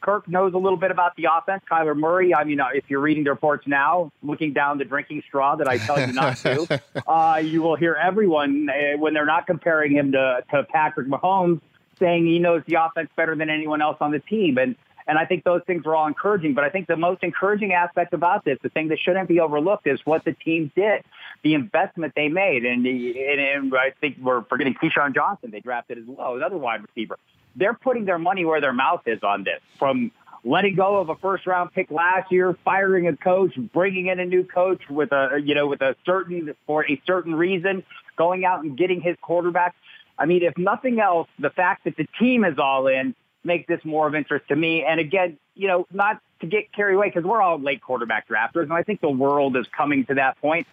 Kirk 0.00 0.28
knows 0.28 0.54
a 0.54 0.58
little 0.58 0.78
bit 0.78 0.90
about 0.90 1.16
the 1.16 1.26
offense. 1.32 1.62
Kyler 1.70 1.96
Murray, 1.96 2.34
I 2.34 2.44
mean, 2.44 2.60
uh, 2.60 2.68
if 2.74 2.84
you're 2.88 3.00
reading 3.00 3.24
the 3.24 3.30
reports 3.30 3.66
now, 3.66 4.12
looking 4.22 4.52
down 4.52 4.78
the 4.78 4.84
drinking 4.84 5.22
straw 5.26 5.56
that 5.56 5.68
I 5.68 5.78
tell 5.78 6.00
you 6.00 6.12
not 6.12 6.36
to, 6.38 6.82
uh, 7.06 7.40
you 7.42 7.62
will 7.62 7.76
hear 7.76 7.94
everyone 7.94 8.68
uh, 8.68 8.98
when 8.98 9.14
they're 9.14 9.26
not 9.26 9.46
comparing 9.46 9.92
him 9.92 10.12
to, 10.12 10.42
to 10.50 10.64
Patrick 10.64 11.08
Mahomes 11.08 11.60
saying 11.98 12.26
he 12.26 12.38
knows 12.38 12.62
the 12.66 12.74
offense 12.74 13.08
better 13.16 13.34
than 13.34 13.48
anyone 13.48 13.80
else 13.80 13.96
on 14.00 14.12
the 14.12 14.20
team. 14.20 14.58
And 14.58 14.76
and 15.08 15.18
I 15.18 15.24
think 15.24 15.44
those 15.44 15.62
things 15.66 15.86
are 15.86 15.94
all 15.94 16.08
encouraging. 16.08 16.54
But 16.54 16.64
I 16.64 16.68
think 16.68 16.88
the 16.88 16.96
most 16.96 17.22
encouraging 17.22 17.72
aspect 17.72 18.12
about 18.12 18.44
this, 18.44 18.58
the 18.62 18.68
thing 18.68 18.88
that 18.88 18.98
shouldn't 18.98 19.28
be 19.28 19.38
overlooked, 19.38 19.86
is 19.86 20.00
what 20.04 20.24
the 20.24 20.32
team 20.32 20.72
did, 20.74 21.04
the 21.44 21.54
investment 21.54 22.14
they 22.16 22.28
made. 22.28 22.64
And, 22.64 22.84
the, 22.84 23.24
and, 23.30 23.40
and 23.40 23.74
I 23.74 23.92
think 24.00 24.16
we're 24.20 24.42
forgetting 24.42 24.74
KeeSean 24.74 25.14
Johnson. 25.14 25.52
They 25.52 25.60
drafted 25.60 25.98
as 25.98 26.04
well, 26.06 26.34
another 26.34 26.58
wide 26.58 26.82
receiver 26.82 27.18
they're 27.56 27.74
putting 27.74 28.04
their 28.04 28.18
money 28.18 28.44
where 28.44 28.60
their 28.60 28.72
mouth 28.72 29.02
is 29.06 29.22
on 29.22 29.44
this. 29.44 29.60
From 29.78 30.12
letting 30.44 30.76
go 30.76 30.98
of 30.98 31.08
a 31.08 31.16
first 31.16 31.46
round 31.46 31.72
pick 31.72 31.90
last 31.90 32.30
year, 32.30 32.56
firing 32.64 33.08
a 33.08 33.16
coach, 33.16 33.54
bringing 33.72 34.06
in 34.06 34.20
a 34.20 34.24
new 34.24 34.44
coach 34.44 34.82
with 34.88 35.12
a 35.12 35.40
you 35.42 35.54
know 35.54 35.66
with 35.66 35.82
a 35.82 35.96
certain 36.04 36.54
for 36.66 36.84
a 36.84 37.00
certain 37.06 37.34
reason, 37.34 37.82
going 38.16 38.44
out 38.44 38.62
and 38.62 38.76
getting 38.76 39.00
his 39.00 39.16
quarterback. 39.20 39.74
I 40.18 40.26
mean, 40.26 40.42
if 40.42 40.56
nothing 40.56 41.00
else, 41.00 41.28
the 41.38 41.50
fact 41.50 41.84
that 41.84 41.96
the 41.96 42.06
team 42.18 42.44
is 42.44 42.58
all 42.58 42.86
in 42.86 43.14
makes 43.44 43.66
this 43.68 43.80
more 43.84 44.06
of 44.06 44.14
interest 44.14 44.48
to 44.48 44.56
me. 44.56 44.82
And 44.82 44.98
again, 44.98 45.38
you 45.54 45.68
know, 45.68 45.86
not 45.92 46.20
to 46.40 46.46
get 46.46 46.72
carried 46.72 46.96
away 46.96 47.08
because 47.08 47.24
we're 47.24 47.40
all 47.40 47.58
late 47.60 47.82
quarterback 47.82 48.28
drafters, 48.28 48.64
and 48.64 48.72
I 48.72 48.82
think 48.82 49.00
the 49.00 49.10
world 49.10 49.56
is 49.56 49.66
coming 49.76 50.04
to 50.06 50.14
that 50.14 50.40
point. 50.40 50.66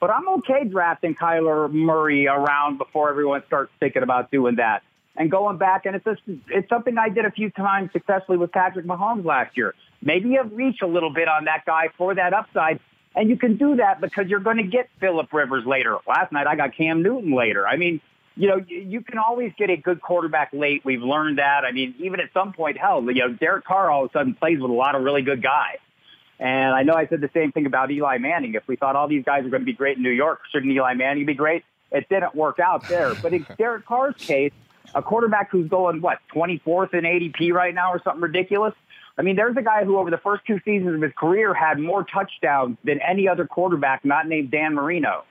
But 0.00 0.10
I'm 0.10 0.28
okay 0.40 0.64
drafting 0.64 1.14
Kyler 1.14 1.72
Murray 1.72 2.26
around 2.26 2.78
before 2.78 3.08
everyone 3.10 3.42
starts 3.46 3.72
thinking 3.80 4.02
about 4.02 4.30
doing 4.30 4.56
that 4.56 4.82
and 5.16 5.30
going 5.30 5.58
back. 5.58 5.86
And 5.86 5.96
it's 5.96 6.04
just, 6.04 6.20
it's 6.48 6.68
something 6.68 6.96
I 6.98 7.08
did 7.08 7.24
a 7.24 7.30
few 7.30 7.50
times 7.50 7.90
successfully 7.92 8.38
with 8.38 8.52
Patrick 8.52 8.86
Mahomes 8.86 9.24
last 9.24 9.56
year. 9.56 9.74
Maybe 10.02 10.30
you 10.30 10.42
reach 10.42 10.78
a 10.82 10.86
little 10.86 11.12
bit 11.12 11.28
on 11.28 11.44
that 11.44 11.64
guy 11.66 11.88
for 11.96 12.14
that 12.14 12.32
upside. 12.32 12.80
And 13.16 13.30
you 13.30 13.36
can 13.36 13.56
do 13.56 13.76
that 13.76 14.00
because 14.00 14.26
you're 14.26 14.40
going 14.40 14.56
to 14.56 14.64
get 14.64 14.88
Philip 14.98 15.32
Rivers 15.32 15.64
later. 15.64 15.98
Last 16.06 16.32
night 16.32 16.46
I 16.46 16.56
got 16.56 16.76
Cam 16.76 17.02
Newton 17.02 17.34
later. 17.34 17.66
I 17.66 17.76
mean, 17.76 18.00
you 18.36 18.48
know, 18.48 18.56
you 18.66 19.00
can 19.00 19.18
always 19.18 19.52
get 19.56 19.70
a 19.70 19.76
good 19.76 20.00
quarterback 20.02 20.50
late. 20.52 20.84
We've 20.84 21.02
learned 21.02 21.38
that. 21.38 21.64
I 21.64 21.70
mean, 21.70 21.94
even 22.00 22.18
at 22.18 22.32
some 22.34 22.52
point, 22.52 22.76
hell, 22.76 23.00
you 23.02 23.14
know, 23.14 23.32
Derek 23.32 23.64
Carr 23.64 23.90
all 23.90 24.04
of 24.04 24.10
a 24.10 24.12
sudden 24.12 24.34
plays 24.34 24.58
with 24.60 24.70
a 24.70 24.74
lot 24.74 24.96
of 24.96 25.02
really 25.02 25.22
good 25.22 25.42
guys. 25.42 25.78
And 26.40 26.74
I 26.74 26.82
know 26.82 26.94
I 26.94 27.06
said 27.06 27.20
the 27.20 27.30
same 27.32 27.52
thing 27.52 27.66
about 27.66 27.92
Eli 27.92 28.18
Manning. 28.18 28.54
If 28.54 28.66
we 28.66 28.74
thought 28.74 28.96
all 28.96 29.06
these 29.06 29.24
guys 29.24 29.44
were 29.44 29.50
going 29.50 29.62
to 29.62 29.66
be 29.66 29.72
great 29.72 29.98
in 29.98 30.02
New 30.02 30.10
York, 30.10 30.40
shouldn't 30.50 30.72
Eli 30.72 30.94
Manning 30.94 31.26
be 31.26 31.34
great? 31.34 31.64
It 31.92 32.08
didn't 32.08 32.34
work 32.34 32.58
out 32.58 32.88
there. 32.88 33.14
But 33.14 33.32
in 33.32 33.46
Derek 33.58 33.86
Carr's 33.86 34.16
case, 34.16 34.52
a 34.94 35.02
quarterback 35.02 35.50
who's 35.50 35.68
going, 35.68 36.00
what, 36.00 36.18
24th 36.34 36.94
in 36.94 37.04
ADP 37.04 37.52
right 37.52 37.74
now 37.74 37.92
or 37.92 38.00
something 38.02 38.22
ridiculous. 38.22 38.74
I 39.16 39.22
mean, 39.22 39.36
there's 39.36 39.56
a 39.56 39.62
guy 39.62 39.84
who 39.84 39.98
over 39.98 40.10
the 40.10 40.18
first 40.18 40.44
two 40.46 40.60
seasons 40.64 40.96
of 40.96 41.02
his 41.02 41.12
career 41.16 41.54
had 41.54 41.78
more 41.78 42.04
touchdowns 42.04 42.76
than 42.84 43.00
any 43.00 43.28
other 43.28 43.46
quarterback 43.46 44.04
not 44.04 44.26
named 44.26 44.50
Dan 44.50 44.74
Marino. 44.74 45.24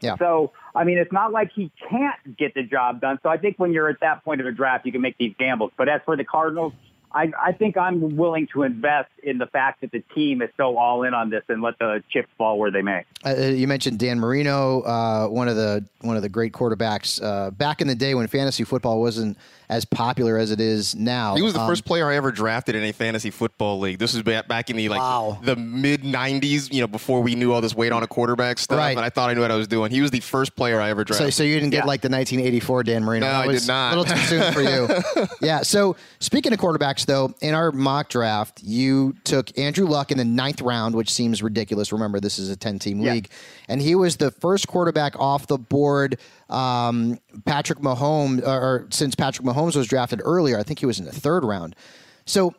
Yeah. 0.00 0.16
So, 0.18 0.52
I 0.74 0.84
mean, 0.84 0.98
it's 0.98 1.12
not 1.12 1.32
like 1.32 1.50
he 1.52 1.70
can't 1.90 2.36
get 2.36 2.54
the 2.54 2.62
job 2.62 3.00
done. 3.00 3.18
So 3.22 3.28
I 3.28 3.36
think 3.36 3.58
when 3.58 3.72
you're 3.72 3.88
at 3.88 4.00
that 4.00 4.24
point 4.24 4.40
of 4.40 4.46
a 4.46 4.52
draft, 4.52 4.86
you 4.86 4.92
can 4.92 5.00
make 5.00 5.18
these 5.18 5.34
gambles. 5.38 5.72
But 5.76 5.88
as 5.88 6.00
for 6.04 6.16
the 6.16 6.24
Cardinals, 6.24 6.72
I, 7.12 7.32
I 7.42 7.52
think 7.52 7.76
I'm 7.76 8.16
willing 8.16 8.48
to 8.52 8.62
invest 8.62 9.10
in 9.22 9.38
the 9.38 9.46
fact 9.46 9.80
that 9.80 9.92
the 9.92 10.02
team 10.14 10.42
is 10.42 10.50
so 10.56 10.76
all 10.76 11.02
in 11.04 11.14
on 11.14 11.30
this 11.30 11.42
and 11.48 11.62
let 11.62 11.78
the 11.78 12.02
chips 12.10 12.28
fall 12.36 12.58
where 12.58 12.70
they 12.70 12.82
may. 12.82 13.04
Uh, 13.24 13.28
uh, 13.30 13.42
you 13.46 13.66
mentioned 13.66 13.98
Dan 13.98 14.18
Marino, 14.18 14.82
uh, 14.82 15.26
one 15.28 15.48
of 15.48 15.56
the 15.56 15.84
one 16.00 16.16
of 16.16 16.22
the 16.22 16.28
great 16.28 16.52
quarterbacks 16.52 17.22
uh, 17.22 17.50
back 17.50 17.80
in 17.80 17.88
the 17.88 17.94
day 17.94 18.14
when 18.14 18.26
fantasy 18.26 18.64
football 18.64 19.00
wasn't 19.00 19.36
as 19.68 19.84
popular 19.84 20.38
as 20.38 20.50
it 20.50 20.60
is 20.60 20.94
now. 20.94 21.34
He 21.34 21.42
was 21.42 21.52
the 21.52 21.60
um, 21.60 21.68
first 21.68 21.84
player 21.84 22.08
I 22.08 22.16
ever 22.16 22.32
drafted 22.32 22.74
in 22.74 22.82
a 22.84 22.92
fantasy 22.92 23.30
football 23.30 23.78
league. 23.78 23.98
This 23.98 24.14
was 24.14 24.22
back 24.22 24.70
in 24.70 24.76
the 24.76 24.88
like 24.88 25.00
wow. 25.00 25.38
the 25.42 25.56
mid 25.56 26.02
'90s, 26.02 26.72
you 26.72 26.80
know, 26.80 26.86
before 26.86 27.22
we 27.22 27.34
knew 27.34 27.52
all 27.52 27.60
this 27.60 27.74
weight 27.74 27.92
on 27.92 28.02
a 28.02 28.06
quarterback 28.06 28.58
stuff. 28.58 28.78
Right. 28.78 28.96
And 28.96 29.04
I 29.04 29.10
thought 29.10 29.28
I 29.28 29.34
knew 29.34 29.42
what 29.42 29.50
I 29.50 29.56
was 29.56 29.68
doing. 29.68 29.90
He 29.90 30.00
was 30.00 30.10
the 30.10 30.20
first 30.20 30.56
player 30.56 30.80
I 30.80 30.88
ever 30.90 31.04
drafted. 31.04 31.34
So, 31.34 31.42
so 31.42 31.44
you 31.44 31.54
didn't 31.54 31.70
get 31.70 31.84
yeah. 31.84 31.84
like 31.84 32.00
the 32.00 32.08
1984 32.08 32.84
Dan 32.84 33.04
Marino? 33.04 33.26
No, 33.26 33.32
I 33.32 33.46
did 33.48 33.66
not. 33.66 33.94
A 33.94 34.00
little 34.00 34.16
too 34.16 34.22
soon 34.22 34.52
for 34.52 34.62
you. 34.62 35.26
yeah. 35.46 35.62
So 35.62 35.96
speaking 36.20 36.52
of 36.52 36.58
quarterbacks, 36.58 37.04
though, 37.04 37.34
in 37.40 37.54
our 37.54 37.70
mock 37.70 38.08
draft, 38.08 38.62
you 38.62 39.16
took 39.24 39.56
Andrew 39.58 39.86
Luck 39.86 40.10
in 40.10 40.18
the 40.18 40.24
ninth 40.24 40.62
round, 40.62 40.94
which 40.94 41.10
seems 41.10 41.42
ridiculous. 41.42 41.92
Remember, 41.92 42.20
this 42.20 42.38
is 42.38 42.50
a 42.50 42.56
10-team 42.56 43.00
yeah. 43.00 43.12
league, 43.12 43.28
and 43.68 43.82
he 43.82 43.94
was 43.94 44.16
the 44.16 44.30
first 44.30 44.66
quarterback 44.66 45.18
off 45.18 45.46
the 45.46 45.58
board 45.58 46.18
um, 46.48 47.18
Patrick 47.44 47.80
Mahomes, 47.80 48.46
or 48.46 48.86
since 48.90 49.14
Patrick 49.14 49.46
Mahomes 49.46 49.76
was 49.76 49.86
drafted 49.86 50.20
earlier, 50.24 50.58
I 50.58 50.62
think 50.62 50.78
he 50.78 50.86
was 50.86 50.98
in 50.98 51.04
the 51.04 51.12
third 51.12 51.44
round. 51.44 51.76
So 52.24 52.54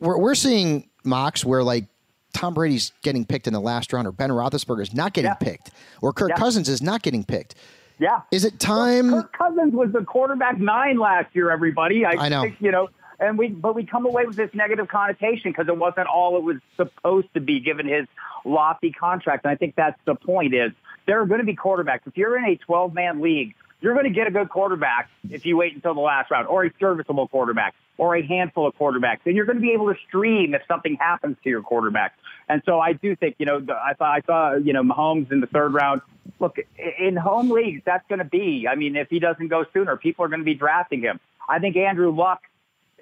we're, 0.00 0.18
we're 0.18 0.34
seeing 0.34 0.88
mocks 1.04 1.44
where 1.44 1.62
like 1.62 1.86
Tom 2.32 2.54
Brady's 2.54 2.92
getting 3.02 3.24
picked 3.24 3.46
in 3.46 3.52
the 3.52 3.60
last 3.60 3.92
round, 3.92 4.06
or 4.06 4.12
Ben 4.12 4.30
Roethlisberger 4.30 4.82
is 4.82 4.94
not 4.94 5.12
getting 5.12 5.30
yeah. 5.30 5.34
picked, 5.34 5.70
or 6.00 6.12
Kirk 6.12 6.30
yeah. 6.30 6.36
Cousins 6.36 6.68
is 6.68 6.82
not 6.82 7.02
getting 7.02 7.24
picked. 7.24 7.54
Yeah. 7.98 8.22
Is 8.30 8.44
it 8.44 8.58
time? 8.58 9.12
Well, 9.12 9.22
Kirk 9.22 9.32
Cousins 9.32 9.74
was 9.74 9.92
the 9.92 10.04
quarterback 10.04 10.58
nine 10.58 10.98
last 10.98 11.34
year. 11.34 11.50
Everybody, 11.50 12.04
I, 12.04 12.12
I 12.12 12.28
know. 12.28 12.42
Think, 12.42 12.56
you 12.60 12.70
know, 12.70 12.88
and 13.20 13.38
we 13.38 13.48
but 13.48 13.74
we 13.74 13.84
come 13.84 14.06
away 14.06 14.26
with 14.26 14.36
this 14.36 14.50
negative 14.54 14.88
connotation 14.88 15.52
because 15.52 15.68
it 15.68 15.76
wasn't 15.76 16.08
all 16.08 16.36
it 16.36 16.42
was 16.42 16.56
supposed 16.76 17.32
to 17.34 17.40
be 17.40 17.60
given 17.60 17.86
his 17.86 18.06
lofty 18.44 18.90
contract. 18.92 19.44
And 19.44 19.52
I 19.52 19.56
think 19.56 19.74
that's 19.76 19.98
the 20.04 20.14
point 20.14 20.54
is 20.54 20.72
there 21.06 21.20
are 21.20 21.26
going 21.26 21.40
to 21.40 21.46
be 21.46 21.56
quarterbacks. 21.56 22.00
If 22.06 22.16
you're 22.16 22.36
in 22.36 22.44
a 22.44 22.56
12 22.56 22.94
man 22.94 23.20
league, 23.20 23.54
you're 23.80 23.94
going 23.94 24.04
to 24.06 24.10
get 24.10 24.28
a 24.28 24.30
good 24.30 24.48
quarterback 24.48 25.10
if 25.28 25.44
you 25.44 25.56
wait 25.56 25.74
until 25.74 25.94
the 25.94 26.00
last 26.00 26.30
round 26.30 26.46
or 26.46 26.64
a 26.64 26.70
serviceable 26.78 27.26
quarterback 27.28 27.74
or 27.98 28.16
a 28.16 28.24
handful 28.24 28.66
of 28.66 28.74
quarterbacks. 28.76 29.18
And 29.26 29.34
you're 29.34 29.44
going 29.44 29.56
to 29.56 29.62
be 29.62 29.72
able 29.72 29.92
to 29.92 29.98
stream 30.08 30.54
if 30.54 30.62
something 30.68 30.96
happens 30.96 31.36
to 31.42 31.50
your 31.50 31.62
quarterback. 31.62 32.14
And 32.48 32.62
so 32.64 32.78
I 32.78 32.92
do 32.92 33.16
think, 33.16 33.36
you 33.38 33.46
know, 33.46 33.64
I 33.84 33.94
thought 33.94 34.14
I 34.14 34.20
saw, 34.24 34.54
you 34.54 34.72
know, 34.72 34.82
Mahomes 34.82 35.32
in 35.32 35.40
the 35.40 35.46
third 35.46 35.74
round. 35.74 36.00
Look, 36.38 36.56
in 36.98 37.16
home 37.16 37.50
leagues, 37.50 37.82
that's 37.84 38.06
going 38.08 38.20
to 38.20 38.24
be, 38.24 38.66
I 38.68 38.76
mean, 38.76 38.96
if 38.96 39.08
he 39.10 39.18
doesn't 39.18 39.48
go 39.48 39.64
sooner, 39.72 39.96
people 39.96 40.24
are 40.24 40.28
going 40.28 40.40
to 40.40 40.44
be 40.44 40.54
drafting 40.54 41.00
him. 41.00 41.18
I 41.48 41.58
think 41.58 41.76
Andrew 41.76 42.14
Luck 42.14 42.42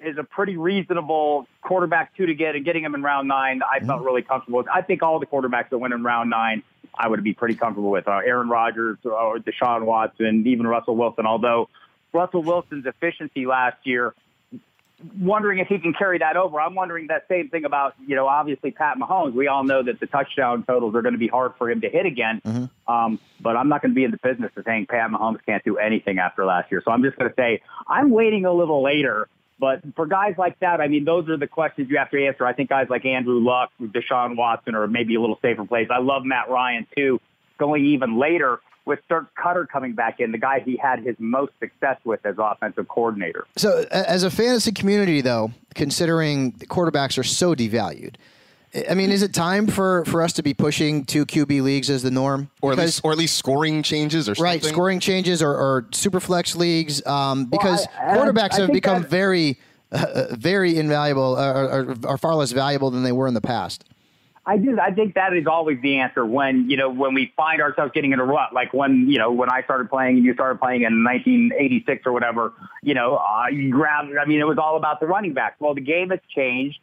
is 0.03 0.17
a 0.17 0.23
pretty 0.23 0.57
reasonable 0.57 1.47
quarterback 1.61 2.15
two 2.17 2.25
to 2.25 2.33
get 2.33 2.55
and 2.55 2.65
getting 2.65 2.83
him 2.83 2.95
in 2.95 3.03
round 3.03 3.27
nine. 3.27 3.61
I 3.63 3.79
felt 3.79 3.99
mm-hmm. 3.99 4.05
really 4.05 4.21
comfortable 4.23 4.57
with. 4.57 4.67
I 4.73 4.81
think 4.81 5.03
all 5.03 5.19
the 5.19 5.27
quarterbacks 5.27 5.69
that 5.69 5.77
went 5.77 5.93
in 5.93 6.03
round 6.03 6.29
nine 6.31 6.63
I 6.97 7.07
would 7.07 7.23
be 7.23 7.33
pretty 7.33 7.55
comfortable 7.55 7.91
with. 7.91 8.07
Uh, 8.07 8.19
Aaron 8.25 8.49
Rodgers 8.49 8.97
or 9.03 9.39
Deshaun 9.39 9.85
Watson, 9.85 10.45
even 10.47 10.67
Russell 10.67 10.95
Wilson. 10.95 11.25
Although 11.25 11.69
Russell 12.13 12.43
Wilson's 12.43 12.85
efficiency 12.85 13.45
last 13.45 13.77
year 13.83 14.13
wondering 15.19 15.59
if 15.59 15.67
he 15.67 15.79
can 15.79 15.93
carry 15.93 16.19
that 16.19 16.37
over. 16.37 16.59
I'm 16.59 16.75
wondering 16.75 17.07
that 17.07 17.25
same 17.27 17.49
thing 17.49 17.65
about, 17.65 17.95
you 18.05 18.15
know, 18.15 18.27
obviously 18.27 18.71
Pat 18.71 18.97
Mahomes. 18.97 19.33
We 19.33 19.47
all 19.47 19.63
know 19.63 19.83
that 19.83 19.99
the 19.99 20.07
touchdown 20.07 20.63
totals 20.63 20.95
are 20.95 21.01
going 21.01 21.13
to 21.13 21.19
be 21.19 21.27
hard 21.27 21.53
for 21.57 21.69
him 21.69 21.81
to 21.81 21.89
hit 21.89 22.05
again. 22.05 22.41
Um, 22.87 23.19
but 23.39 23.55
I'm 23.55 23.69
not 23.69 23.81
going 23.81 23.91
to 23.91 23.95
be 23.95 24.03
in 24.03 24.11
the 24.11 24.19
business 24.21 24.51
of 24.55 24.63
saying 24.65 24.87
Pat 24.87 25.09
Mahomes 25.09 25.39
can't 25.45 25.63
do 25.63 25.77
anything 25.77 26.19
after 26.19 26.45
last 26.45 26.71
year. 26.71 26.81
So 26.85 26.91
I'm 26.91 27.03
just 27.03 27.17
going 27.17 27.29
to 27.29 27.35
say 27.35 27.61
I'm 27.87 28.09
waiting 28.11 28.45
a 28.45 28.53
little 28.53 28.83
later. 28.83 29.27
But 29.61 29.81
for 29.95 30.07
guys 30.07 30.33
like 30.39 30.59
that, 30.61 30.81
I 30.81 30.87
mean, 30.87 31.05
those 31.05 31.29
are 31.29 31.37
the 31.37 31.45
questions 31.45 31.87
you 31.87 31.99
have 31.99 32.09
to 32.09 32.25
answer. 32.25 32.47
I 32.47 32.53
think 32.53 32.69
guys 32.69 32.87
like 32.89 33.05
Andrew 33.05 33.39
Luck, 33.39 33.69
Deshaun 33.79 34.35
Watson, 34.35 34.73
or 34.73 34.87
maybe 34.87 35.13
a 35.13 35.21
little 35.21 35.37
safer 35.39 35.63
plays. 35.63 35.87
I 35.91 35.99
love 35.99 36.25
Matt 36.25 36.49
Ryan 36.49 36.87
too, 36.97 37.21
going 37.59 37.85
even 37.85 38.17
later 38.17 38.59
with 38.85 38.99
Dirk 39.07 39.27
Koetter 39.37 39.67
coming 39.67 39.93
back 39.93 40.19
in, 40.19 40.31
the 40.31 40.39
guy 40.39 40.61
he 40.61 40.77
had 40.77 41.03
his 41.03 41.15
most 41.19 41.51
success 41.59 41.97
with 42.03 42.25
as 42.25 42.35
offensive 42.39 42.87
coordinator. 42.87 43.45
So, 43.55 43.85
as 43.91 44.23
a 44.23 44.31
fantasy 44.31 44.71
community, 44.71 45.21
though, 45.21 45.51
considering 45.75 46.51
the 46.57 46.65
quarterbacks 46.65 47.19
are 47.19 47.23
so 47.23 47.53
devalued, 47.53 48.15
I- 48.73 48.85
I 48.91 48.95
mean, 48.95 49.11
is 49.11 49.21
it 49.23 49.33
time 49.33 49.67
for, 49.67 50.05
for 50.05 50.21
us 50.21 50.33
to 50.33 50.43
be 50.43 50.53
pushing 50.53 51.03
two 51.05 51.25
QB 51.25 51.61
leagues 51.61 51.89
as 51.89 52.03
the 52.03 52.11
norm? 52.11 52.49
or 52.61 52.71
at 52.71 52.75
Because- 52.75 52.87
least 52.87 53.01
or 53.03 53.11
at 53.11 53.17
least 53.17 53.37
scoring 53.37 53.83
changes 53.83 54.29
or 54.29 54.33
right, 54.41 54.63
scoring 54.63 54.99
changes 54.99 55.41
or, 55.41 55.51
or 55.51 55.87
super 55.91 56.19
flex 56.19 56.55
leagues, 56.55 57.05
um, 57.05 57.45
because 57.45 57.85
I- 57.99 58.13
I- 58.13 58.17
quarterbacks 58.17 58.57
I 58.57 58.61
have 58.61 58.71
become 58.71 59.03
very, 59.03 59.57
uh, 59.91 60.25
very 60.31 60.77
invaluable, 60.77 61.35
uh, 61.37 61.53
or, 61.53 61.65
or, 61.81 61.95
or 62.13 62.17
far 62.17 62.35
less 62.35 62.51
valuable 62.51 62.91
than 62.91 63.03
they 63.03 63.11
were 63.11 63.27
in 63.27 63.33
the 63.33 63.41
past. 63.41 63.83
I 64.43 64.57
do. 64.57 64.79
I 64.79 64.89
think 64.91 65.13
that 65.13 65.33
is 65.33 65.45
always 65.45 65.79
the 65.83 65.97
answer 65.99 66.25
when 66.25 66.67
you 66.67 66.75
know 66.75 66.89
when 66.89 67.13
we 67.13 67.31
find 67.37 67.61
ourselves 67.61 67.91
getting 67.93 68.11
in 68.11 68.19
a 68.19 68.25
rut, 68.25 68.53
like 68.53 68.73
when 68.73 69.07
you 69.07 69.19
know 69.19 69.31
when 69.31 69.51
I 69.51 69.61
started 69.61 69.87
playing 69.87 70.17
and 70.17 70.25
you 70.25 70.33
started 70.33 70.59
playing 70.59 70.81
in 70.81 71.03
1986 71.03 72.07
or 72.07 72.11
whatever. 72.11 72.51
You 72.81 72.95
know, 72.95 73.17
uh, 73.17 73.49
you 73.51 73.69
grab. 73.69 74.07
I 74.19 74.25
mean, 74.25 74.39
it 74.41 74.47
was 74.47 74.57
all 74.57 74.77
about 74.77 74.99
the 74.99 75.05
running 75.05 75.33
backs. 75.33 75.57
Well, 75.59 75.75
the 75.75 75.81
game 75.81 76.09
has 76.09 76.19
changed, 76.35 76.79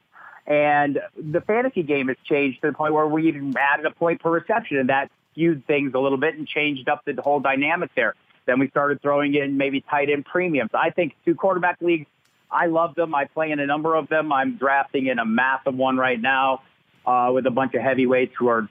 and 0.49 0.99
the 1.15 1.43
fantasy 1.43 1.83
game 1.83 2.09
has 2.09 2.17
changed 2.25 2.63
to 2.63 2.69
the 2.69 2.73
point 2.73 2.95
where 2.95 3.07
we 3.07 3.29
even 3.29 3.55
added 3.57 3.85
a 3.85 3.91
point 3.91 4.23
per 4.23 4.31
reception, 4.31 4.79
and 4.79 4.89
that 4.89 5.11
skewed 5.33 5.67
things 5.67 5.93
a 5.95 5.99
little 5.99 6.17
bit 6.17 6.37
and 6.37 6.49
changed 6.49 6.89
up 6.89 7.05
the 7.05 7.21
whole 7.21 7.39
dynamic 7.39 7.91
there. 7.95 8.15
Then 8.47 8.59
we 8.59 8.69
started 8.71 9.03
throwing 9.03 9.35
in 9.35 9.59
maybe 9.59 9.83
tight 9.83 10.09
end 10.09 10.25
premiums. 10.25 10.71
I 10.73 10.89
think 10.89 11.15
two 11.27 11.35
quarterback 11.35 11.77
leagues. 11.83 12.07
I 12.51 12.65
love 12.65 12.95
them. 12.95 13.15
I 13.15 13.27
play 13.27 13.51
in 13.51 13.61
a 13.61 13.67
number 13.67 13.95
of 13.95 14.09
them. 14.09 14.33
I'm 14.33 14.57
drafting 14.57 15.07
in 15.09 15.19
a 15.19 15.27
massive 15.27 15.75
one 15.75 15.99
right 15.99 16.19
now 16.19 16.63
uh, 17.05 17.31
with 17.35 17.47
a 17.47 17.51
bunch 17.51 17.75
of 17.75 17.83
heavyweights 17.83 18.33
who 18.39 18.49
are. 18.49 18.69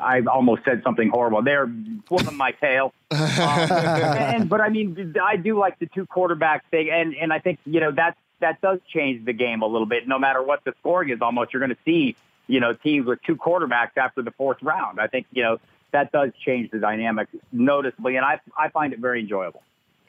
I 0.00 0.20
almost 0.20 0.64
said 0.64 0.82
something 0.84 1.08
horrible. 1.08 1.42
They're 1.42 1.68
pulling 2.06 2.36
my 2.36 2.52
tail. 2.52 2.94
Um, 3.12 3.72
and, 3.72 4.48
but 4.48 4.60
I 4.60 4.68
mean, 4.68 5.14
I 5.24 5.36
do 5.36 5.58
like 5.58 5.78
the 5.78 5.86
two 5.86 6.06
quarterback 6.06 6.70
thing, 6.70 6.90
and 6.90 7.14
and 7.14 7.32
I 7.32 7.40
think 7.40 7.58
you 7.64 7.80
know 7.80 7.90
that 7.92 8.16
that 8.40 8.60
does 8.60 8.78
change 8.92 9.24
the 9.24 9.32
game 9.32 9.62
a 9.62 9.66
little 9.66 9.86
bit. 9.86 10.08
No 10.08 10.18
matter 10.18 10.42
what 10.42 10.64
the 10.64 10.74
scoring 10.80 11.10
is, 11.10 11.20
almost 11.20 11.52
you're 11.52 11.60
going 11.60 11.70
to 11.70 11.82
see 11.84 12.16
you 12.46 12.60
know 12.60 12.72
teams 12.72 13.06
with 13.06 13.22
two 13.22 13.36
quarterbacks 13.36 13.96
after 13.96 14.22
the 14.22 14.32
fourth 14.32 14.58
round. 14.62 15.00
I 15.00 15.06
think 15.06 15.26
you 15.32 15.42
know 15.42 15.58
that 15.92 16.12
does 16.12 16.30
change 16.44 16.70
the 16.70 16.78
dynamic 16.78 17.28
noticeably, 17.52 18.16
and 18.16 18.24
I 18.24 18.40
I 18.56 18.68
find 18.68 18.92
it 18.92 18.98
very 18.98 19.20
enjoyable. 19.20 19.62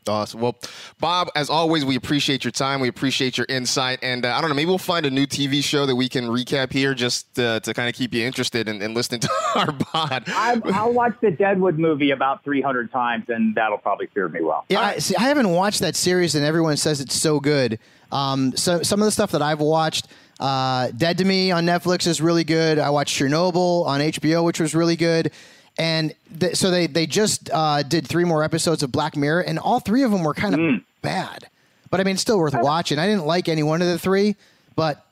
Awesome. 0.07 0.41
Well, 0.41 0.57
Bob, 0.99 1.29
as 1.35 1.49
always, 1.49 1.85
we 1.85 1.95
appreciate 1.95 2.43
your 2.43 2.51
time. 2.51 2.79
We 2.79 2.87
appreciate 2.87 3.37
your 3.37 3.45
insight. 3.47 3.99
And 4.01 4.25
uh, 4.25 4.35
I 4.35 4.41
don't 4.41 4.49
know, 4.49 4.55
maybe 4.55 4.69
we'll 4.69 4.79
find 4.79 5.05
a 5.05 5.11
new 5.11 5.27
TV 5.27 5.63
show 5.63 5.85
that 5.85 5.95
we 5.95 6.09
can 6.09 6.25
recap 6.25 6.73
here 6.73 6.95
just 6.95 7.37
uh, 7.37 7.59
to 7.59 7.73
kind 7.73 7.87
of 7.87 7.93
keep 7.93 8.11
you 8.13 8.25
interested 8.25 8.67
in, 8.67 8.81
in 8.81 8.95
listening 8.95 9.19
to 9.21 9.29
our 9.55 9.71
pod. 9.71 10.23
I, 10.27 10.59
I'll 10.73 10.93
watch 10.93 11.13
the 11.21 11.29
Deadwood 11.29 11.77
movie 11.77 12.09
about 12.09 12.43
300 12.43 12.91
times, 12.91 13.25
and 13.27 13.53
that'll 13.53 13.77
probably 13.77 14.09
serve 14.13 14.33
me 14.33 14.41
well. 14.41 14.65
Yeah, 14.69 14.81
I, 14.81 14.97
see, 14.97 15.15
I 15.15 15.23
haven't 15.23 15.49
watched 15.49 15.81
that 15.81 15.95
series, 15.95 16.33
and 16.33 16.43
everyone 16.43 16.77
says 16.77 16.99
it's 16.99 17.15
so 17.15 17.39
good. 17.39 17.77
Um, 18.11 18.57
so 18.57 18.81
some 18.81 19.01
of 19.01 19.05
the 19.05 19.11
stuff 19.11 19.31
that 19.31 19.43
I've 19.43 19.61
watched, 19.61 20.07
uh, 20.39 20.89
Dead 20.97 21.19
to 21.19 21.25
Me 21.25 21.51
on 21.51 21.65
Netflix 21.65 22.07
is 22.07 22.21
really 22.21 22.43
good. 22.43 22.79
I 22.79 22.89
watched 22.89 23.17
Chernobyl 23.17 23.85
on 23.85 24.01
HBO, 24.01 24.43
which 24.43 24.59
was 24.59 24.73
really 24.73 24.95
good. 24.95 25.31
And 25.77 26.13
th- 26.39 26.55
so 26.55 26.69
they 26.69 26.87
they 26.87 27.07
just 27.07 27.49
uh, 27.51 27.83
did 27.83 28.07
three 28.07 28.25
more 28.25 28.43
episodes 28.43 28.83
of 28.83 28.91
Black 28.91 29.15
Mirror, 29.15 29.41
and 29.41 29.57
all 29.57 29.79
three 29.79 30.03
of 30.03 30.11
them 30.11 30.23
were 30.23 30.33
kind 30.33 30.55
of 30.55 30.81
bad. 31.01 31.47
But 31.89 31.99
I 31.99 32.03
mean, 32.03 32.13
it's 32.13 32.21
still 32.21 32.39
worth 32.39 32.55
watching. 32.55 32.99
I 32.99 33.07
didn't 33.07 33.25
like 33.25 33.49
any 33.49 33.63
one 33.63 33.81
of 33.81 33.87
the 33.87 33.99
three, 33.99 34.35
but 34.75 35.05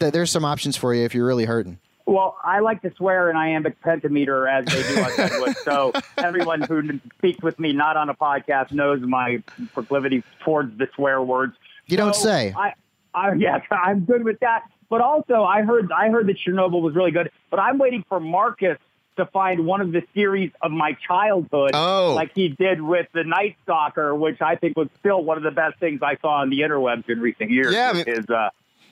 th- 0.00 0.12
there's 0.12 0.30
some 0.30 0.44
options 0.44 0.76
for 0.76 0.94
you 0.94 1.04
if 1.04 1.14
you're 1.14 1.26
really 1.26 1.44
hurting. 1.44 1.78
Well, 2.06 2.36
I 2.44 2.60
like 2.60 2.82
to 2.82 2.94
swear 2.96 3.30
in 3.30 3.36
iambic 3.36 3.80
pentameter 3.80 4.46
as 4.46 4.64
they 4.66 4.82
do 4.94 5.00
on 5.00 5.16
Deadwood. 5.16 5.56
so 5.64 5.92
everyone 6.18 6.62
who 6.62 7.00
speaks 7.18 7.42
with 7.42 7.58
me 7.58 7.72
not 7.72 7.96
on 7.96 8.08
a 8.08 8.14
podcast 8.14 8.70
knows 8.70 9.00
my 9.00 9.42
proclivity 9.74 10.22
towards 10.44 10.78
the 10.78 10.88
swear 10.94 11.20
words. 11.20 11.56
You 11.86 11.96
don't 11.96 12.14
say. 12.14 12.54
I, 12.56 12.74
I, 13.12 13.32
yes, 13.34 13.62
I'm 13.72 14.04
good 14.04 14.22
with 14.22 14.38
that. 14.40 14.62
But 14.88 15.00
also, 15.00 15.42
I 15.42 15.62
heard 15.62 15.90
I 15.90 16.10
heard 16.10 16.28
that 16.28 16.36
Chernobyl 16.38 16.80
was 16.80 16.94
really 16.94 17.10
good. 17.10 17.30
But 17.50 17.58
I'm 17.58 17.76
waiting 17.78 18.04
for 18.08 18.20
Marcus 18.20 18.78
to 19.16 19.26
find 19.26 19.66
one 19.66 19.80
of 19.80 19.92
the 19.92 20.02
series 20.14 20.50
of 20.62 20.70
my 20.70 20.96
childhood, 21.06 21.70
Oh. 21.74 22.12
like 22.14 22.32
he 22.34 22.48
did 22.48 22.80
with 22.82 23.06
the 23.12 23.24
Night 23.24 23.56
Stalker, 23.64 24.14
which 24.14 24.40
I 24.42 24.56
think 24.56 24.76
was 24.76 24.88
still 25.00 25.22
one 25.24 25.36
of 25.36 25.42
the 25.42 25.50
best 25.50 25.78
things 25.78 26.00
I 26.02 26.16
saw 26.22 26.40
on 26.42 26.50
the 26.50 26.60
interwebs 26.60 27.08
in 27.08 27.20
recent 27.20 27.50
years. 27.50 27.72
Yeah, 27.74 27.90
I 27.90 27.92
mean- 27.94 28.06
his 28.06 28.28
uh, 28.28 28.50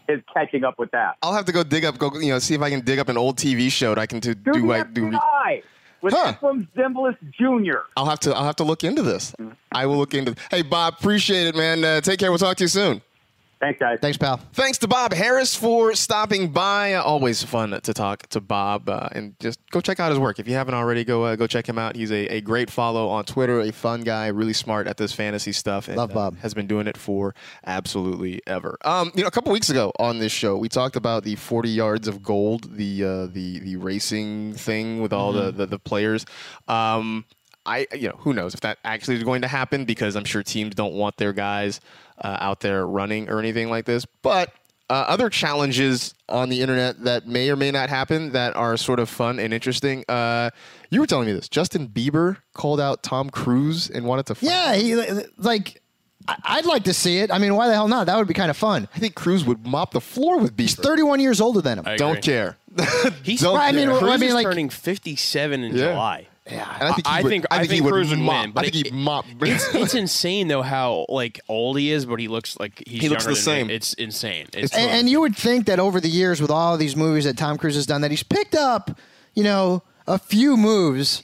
his 0.09 0.21
catching 0.35 0.65
up 0.65 0.79
with 0.79 0.91
that. 0.91 1.17
I'll 1.23 1.33
have 1.33 1.47
to 1.47 1.53
go 1.53 1.63
dig 1.63 1.85
up, 1.85 1.97
go 1.99 2.11
you 2.21 2.29
know, 2.29 2.39
see 2.39 2.55
if 2.55 2.61
I 2.61 2.69
can 2.69 2.81
dig 2.81 2.99
up 2.99 3.09
an 3.09 3.17
old 3.17 3.37
TV 3.39 3.71
show 3.73 3.95
that 3.95 3.99
I 4.01 4.07
can 4.07 4.19
do. 4.21 4.35
Do 4.35 4.53
do, 4.53 4.67
like, 4.67 4.93
do 4.93 5.07
re- 5.09 5.63
with 6.03 6.13
Huh. 6.13 6.35
Efrem 6.35 6.69
Zimbalist 6.77 7.17
Jr. 7.33 7.79
I'll 7.97 8.05
have 8.05 8.21
to. 8.21 8.35
I'll 8.35 8.45
have 8.45 8.57
to 8.57 8.65
look 8.65 8.85
into 8.85 9.01
this. 9.03 9.35
I 9.73 9.87
will 9.87 9.97
look 9.97 10.13
into. 10.13 10.35
Hey, 10.51 10.61
Bob, 10.61 10.97
appreciate 10.99 11.47
it, 11.47 11.57
man. 11.57 11.83
Uh, 11.83 12.01
take 12.03 12.19
care. 12.21 12.31
We'll 12.31 12.39
talk 12.39 12.59
to 12.59 12.65
you 12.65 12.69
soon. 12.69 13.01
Thanks, 13.65 13.81
guys. 13.81 13.99
Thanks, 14.03 14.19
pal. 14.19 14.37
Thanks 14.53 14.77
to 14.79 14.89
Bob 14.89 15.15
Harris 15.15 15.55
for 15.55 15.95
stopping 15.95 16.53
by. 16.53 16.93
Uh, 16.93 17.03
always 17.03 17.43
fun 17.43 17.71
to 17.71 17.95
talk 17.95 18.27
to 18.27 18.43
Bob, 18.43 18.91
uh, 18.91 19.09
and 19.13 19.41
just 19.41 19.59
go 19.71 19.81
check 19.81 19.99
out 19.99 20.11
his 20.11 20.19
work 20.19 20.39
if 20.39 20.47
you 20.47 20.53
haven't 20.53 20.75
already. 20.75 21.03
Go 21.03 21.23
uh, 21.25 21.35
go 21.35 21.47
check 21.47 21.67
him 21.67 21.79
out. 21.79 21.97
He's 21.97 22.13
a, 22.13 22.27
a 22.27 22.41
great 22.43 22.69
follow 22.69 23.09
on 23.09 23.25
Twitter. 23.25 23.61
A 23.61 23.73
fun 23.73 24.03
guy, 24.03 24.27
really 24.27 24.53
smart 24.53 24.87
at 24.87 24.99
this 24.99 25.15
fantasy 25.15 25.53
stuff. 25.53 25.89
And, 25.89 25.97
Love 25.97 26.11
uh, 26.11 26.15
Bob. 26.15 26.39
has 26.41 26.53
been 26.53 26.67
doing 26.67 26.87
it 26.87 26.99
for 26.99 27.35
absolutely 27.65 28.43
ever. 28.47 28.77
Um, 28.85 29.13
you 29.15 29.23
know, 29.23 29.29
a 29.29 29.31
couple 29.31 29.51
weeks 29.51 29.71
ago 29.71 29.93
on 29.99 30.19
this 30.19 30.31
show, 30.33 30.59
we 30.59 30.69
talked 30.69 30.97
about 30.97 31.25
the 31.25 31.35
40 31.37 31.71
yards 31.71 32.07
of 32.07 32.23
gold, 32.23 32.77
the 32.77 33.03
uh, 33.03 33.27
the 33.29 33.61
the 33.61 33.77
racing 33.77 34.53
thing 34.53 35.01
with 35.01 35.15
all 35.15 35.33
the, 35.33 35.51
the 35.51 35.65
the 35.65 35.79
players. 35.79 36.27
Um, 36.69 37.25
I, 37.67 37.87
you 37.95 38.09
know, 38.09 38.17
who 38.19 38.33
knows 38.35 38.55
if 38.55 38.61
that 38.61 38.79
actually 38.85 39.17
is 39.17 39.23
going 39.25 39.43
to 39.43 39.49
happen 39.49 39.85
because 39.85 40.17
I'm 40.17 40.25
sure 40.25 40.43
teams 40.43 40.75
don't 40.75 40.95
want 40.95 41.17
their 41.17 41.33
guys 41.33 41.81
uh, 42.23 42.37
out 42.41 42.61
there 42.61 42.87
running 42.87 43.29
or 43.31 43.39
anything 43.39 43.71
like 43.71 43.85
this. 43.87 44.05
But 44.23 44.53
uh, 44.91 45.05
other 45.09 45.31
challenges 45.31 46.15
on 46.29 46.51
the 46.51 46.61
internet 46.61 47.03
that 47.05 47.27
may 47.27 47.49
or 47.51 47.57
may 47.57 47.71
not 47.71 47.89
happen 47.89 48.33
that 48.33 48.55
are 48.55 48.77
sort 48.77 49.01
of 49.01 49.09
fun 49.09 49.39
and 49.39 49.55
interesting. 49.55 50.05
Uh, 50.09 50.51
you 50.91 51.01
were 51.01 51.07
telling 51.07 51.27
me 51.27 51.33
this. 51.33 51.49
Justin 51.49 51.89
Bieber 51.89 52.37
called 52.53 52.81
out 52.81 53.03
Tom 53.03 53.31
Cruise 53.31 53.89
and 53.89 54.05
wanted 54.05 54.27
to. 54.27 54.35
Fight. 54.35 54.47
Yeah, 54.51 54.75
he 54.77 54.95
like. 55.39 55.81
I- 56.29 56.37
I'd 56.45 56.65
like 56.67 56.85
to 56.85 56.95
see 56.95 57.19
it. 57.19 57.31
I 57.31 57.39
mean, 57.39 57.55
why 57.55 57.67
the 57.69 57.75
hell 57.75 57.89
not? 57.89 58.07
That 58.07 58.17
would 58.17 58.27
be 58.29 58.33
kind 58.35 58.51
of 58.51 58.57
fun. 58.57 58.89
I 58.95 58.99
think 58.99 59.15
Cruise 59.15 59.45
would 59.45 59.67
mop 59.67 59.91
the 59.93 60.01
floor 60.01 60.39
with 60.39 60.55
Bieber. 60.57 60.61
He's 60.61 60.75
31 60.75 61.21
years 61.21 61.39
older 61.41 61.61
than 61.61 61.79
him. 61.79 61.85
I 61.87 61.97
Don't 61.97 62.23
care. 62.23 62.57
He's 63.23 63.41
Don't 63.43 63.57
Right, 63.59 63.69
I 63.69 63.73
mean, 63.73 63.83
care. 63.85 63.91
well, 63.91 64.01
Cruise 64.01 64.21
mean, 64.21 64.29
is 64.31 64.35
like- 64.35 64.47
turning 64.47 64.69
57 64.71 65.65
in 65.65 65.77
Yeah. 65.77 65.89
July. 65.93 66.27
Yeah. 66.51 66.77
And 66.79 66.89
I 66.89 66.93
think 66.93 67.07
he 67.07 67.13
I 67.13 67.23
would, 67.23 67.29
think 67.31 67.45
I 67.51 67.59
think, 67.61 67.71
he 67.71 67.77
think 67.79 67.85
would 67.87 67.93
Cruise 67.93 68.11
would 68.11 68.19
mop. 68.19 68.43
win. 68.43 68.53
But 68.53 68.61
I 68.67 68.71
think 68.71 68.87
it- 68.87 68.93
he'd 68.93 68.95
mop. 68.95 69.25
it's, 69.41 69.75
it's 69.75 69.95
insane 69.95 70.49
though 70.49 70.61
how 70.63 71.07
like 71.09 71.41
old 71.49 71.79
he 71.79 71.91
is, 71.91 72.05
but 72.05 72.21
he 72.21 72.29
looks 72.29 72.59
like 72.61 72.83
he's 72.87 73.03
He 73.03 73.09
looks 73.09 73.25
the 73.25 73.31
than 73.31 73.37
same. 73.37 73.67
me. 73.69 73.75
It's 73.75 73.95
insane. 73.95 74.49
It's, 74.53 74.75
And, 74.75 74.91
and 74.91 75.09
you 75.09 75.21
would 75.23 75.35
think 75.37 75.67
that 75.67 75.79
over 75.81 76.01
the 76.01 76.09
years, 76.11 76.43
with 76.43 76.51
all 76.51 76.75
of 76.75 76.79
these 76.81 76.97
movies 76.97 77.25
that 77.25 77.39
Tom 77.39 77.57
Cruise 77.57 77.77
has 77.77 77.87
done, 77.87 78.03
that 78.03 78.11
he's 78.11 78.23
picked 78.23 78.55
up, 78.55 78.99
you 79.35 79.43
know, 79.43 79.83
a 80.07 80.19
few 80.19 80.57
moves. 80.59 81.23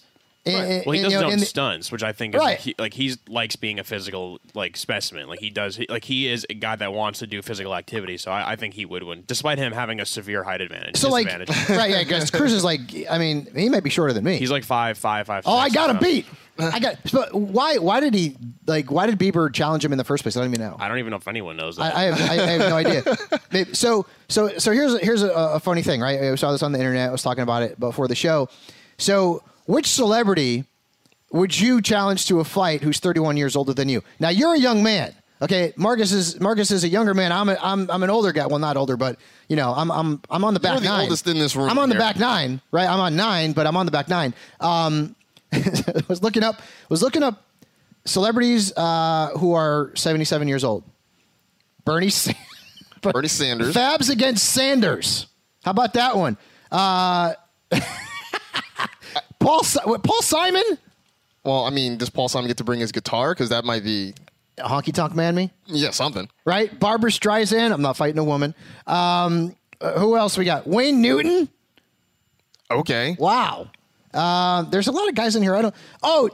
In- 0.55 0.83
well, 0.87 0.93
he 0.93 1.03
does 1.03 1.13
know, 1.13 1.31
on 1.31 1.39
stunts, 1.39 1.91
which 1.93 2.03
I 2.03 2.13
think 2.13 2.35
is 2.35 2.39
Right. 2.39 2.45
like, 2.53 2.59
he, 2.61 2.75
like 2.79 2.95
he's 2.95 3.19
likes 3.29 3.57
being 3.57 3.79
a 3.79 3.85
physical 3.85 4.41
like 4.55 4.77
specimen. 4.77 5.29
Like 5.29 5.41
he 5.41 5.51
does, 5.51 5.77
he, 5.77 5.87
like 5.89 6.05
he 6.05 6.29
is 6.29 6.47
a 6.51 6.55
guy 6.55 6.77
that 6.77 6.93
wants 6.93 7.19
to 7.21 7.27
do 7.27 7.43
physical 7.43 7.75
activity. 7.75 8.17
So 8.17 8.31
I, 8.31 8.53
I 8.53 8.57
think 8.57 8.75
he 8.75 8.85
would 8.85 9.03
win, 9.03 9.25
despite 9.27 9.59
him 9.59 9.73
having 9.73 10.01
a 10.01 10.07
severe 10.07 10.43
height 10.45 10.61
advantage. 10.61 10.97
so 10.97 11.09
like, 11.11 11.27
right? 11.69 11.91
Yeah, 11.91 12.03
because 12.03 12.31
Cruise 12.31 12.53
is 12.53 12.65
like, 12.65 12.81
I 13.11 13.19
mean, 13.19 13.49
he 13.55 13.69
might 13.69 13.85
be 13.85 13.91
shorter 13.91 14.13
than 14.13 14.25
me. 14.25 14.37
he's 14.37 14.51
like 14.51 14.65
five, 14.65 14.99
five, 14.99 15.27
five. 15.27 15.45
oh, 15.47 15.57
I 15.57 15.69
got 15.71 15.91
a 15.91 15.95
beat. 15.99 16.27
I 16.59 16.79
got. 16.79 16.97
But 17.11 17.33
why? 17.35 17.79
Why 17.79 18.01
did 18.01 18.13
he 18.13 18.37
like? 18.67 18.91
Why 18.91 19.07
did 19.07 19.19
Bieber 19.19 19.51
challenge 19.51 19.83
him 19.83 19.93
in 19.93 19.99
the 19.99 20.05
first 20.05 20.23
place? 20.23 20.37
I 20.37 20.41
don't 20.41 20.51
even 20.51 20.61
know. 20.61 20.77
I 20.79 20.89
don't 20.89 20.99
even 20.99 21.11
know 21.11 21.17
if 21.17 21.27
anyone 21.27 21.57
knows 21.57 21.77
that. 21.77 21.97
I, 21.97 22.01
I, 22.01 22.05
have, 22.05 22.21
I, 22.31 22.33
I 22.35 22.47
have 22.49 22.61
no 22.69 22.77
idea. 22.77 23.03
Maybe- 23.53 23.73
So, 23.73 24.05
so, 24.29 24.59
so 24.59 24.71
here's 24.73 25.01
here's 25.01 25.23
a, 25.23 25.31
a 25.31 25.59
funny 25.61 25.83
thing, 25.83 26.03
right? 26.03 26.21
I 26.21 26.35
saw 26.35 26.53
this 26.53 26.63
on 26.63 26.73
the 26.73 26.79
internet. 26.79 27.09
I 27.09 27.13
was 27.13 27.23
talking 27.23 27.43
about 27.45 27.63
it 27.63 27.81
before 27.81 28.09
the 28.09 28.15
show. 28.15 28.51
So, 28.99 29.43
which 29.71 29.87
celebrity 29.87 30.65
would 31.31 31.59
you 31.59 31.81
challenge 31.81 32.27
to 32.27 32.41
a 32.41 32.45
fight 32.45 32.83
who's 32.83 32.99
31 32.99 33.37
years 33.37 33.55
older 33.55 33.73
than 33.73 33.89
you? 33.89 34.03
Now, 34.19 34.31
you're 34.31 34.55
a 34.55 34.59
young 34.59 34.83
man. 34.83 35.15
Okay, 35.43 35.73
Marcus 35.77 36.13
is 36.13 36.39
Marcus 36.39 36.71
is 36.71 36.85
a 36.85 36.89
younger 36.89 37.15
man. 37.15 37.33
I'm 37.33 37.49
a, 37.49 37.57
I'm 37.63 37.91
I'm 37.91 38.03
an 38.03 38.11
older 38.11 38.31
guy. 38.31 38.47
Well, 38.47 38.59
not 38.59 38.77
older, 38.77 38.99
but 38.99 39.17
you 39.49 39.57
know, 39.57 39.73
I'm 39.73 39.91
I'm 39.91 40.21
I'm 40.29 40.45
on 40.45 40.53
the 40.53 40.61
back 40.61 40.73
You're 40.73 40.81
the 40.81 40.89
nine. 40.89 41.03
oldest 41.05 41.27
in 41.27 41.39
this 41.39 41.57
room 41.57 41.71
I'm 41.71 41.79
on 41.79 41.89
the 41.89 41.95
here. 41.95 42.01
back 42.01 42.19
nine, 42.19 42.61
right? 42.73 42.87
I'm 42.87 43.01
on 43.01 43.17
nine, 43.17 43.53
but 43.53 43.67
I'm 43.67 43.75
on 43.75 43.87
the 43.87 43.93
back 43.93 44.07
nine. 44.09 44.35
Um, 44.61 45.17
was 46.09 46.23
looking 46.23 46.43
up 46.43 46.61
was 46.91 47.01
looking 47.01 47.23
up 47.23 47.43
celebrities 48.05 48.77
uh, 48.77 49.31
who 49.39 49.55
are 49.55 49.93
77 49.95 50.47
years 50.47 50.63
old. 50.63 50.85
Bernie. 51.87 52.11
Sa- 52.11 52.33
Bernie 53.01 53.29
Sanders. 53.29 53.75
Fabs 53.75 54.11
against 54.11 54.45
Sanders. 54.45 55.27
How 55.65 55.71
about 55.71 55.95
that 55.95 56.19
one? 56.19 56.37
Uh, 56.71 57.33
Paul 59.41 59.63
Paul 60.05 60.23
Simon, 60.23 60.63
Well, 61.45 61.65
I 61.65 61.71
mean, 61.71 61.97
does 61.97 62.11
Paul 62.11 62.29
Simon 62.29 62.47
get 62.49 62.59
to 62.59 62.65
bring 62.65 62.81
his 62.81 62.93
guitar? 62.93 63.33
Because 63.35 63.49
that 63.49 63.65
might 63.65 63.83
be 63.83 64.15
a 64.59 64.69
honky 64.69 64.93
tonk 64.93 65.15
man 65.15 65.35
me, 65.35 65.51
yeah 65.67 65.91
something. 65.91 66.29
right? 66.45 66.79
Barbra 66.79 67.11
Streisand. 67.11 67.73
I'm 67.73 67.83
not 67.83 67.97
fighting 67.97 68.19
a 68.19 68.25
woman. 68.25 68.55
Um, 68.87 69.57
uh, 69.81 69.99
who 69.99 70.17
else 70.17 70.37
we 70.37 70.45
got? 70.45 70.67
Wayne 70.67 71.01
Newton. 71.01 71.49
Okay. 72.71 73.17
Wow. 73.19 73.71
Uh, 74.13 74.63
there's 74.65 74.87
a 74.89 74.93
lot 74.93 75.09
of 75.09 75.15
guys 75.15 75.35
in 75.37 75.43
here. 75.43 75.55
I 75.57 75.63
don't. 75.63 75.75
Oh, 76.03 76.31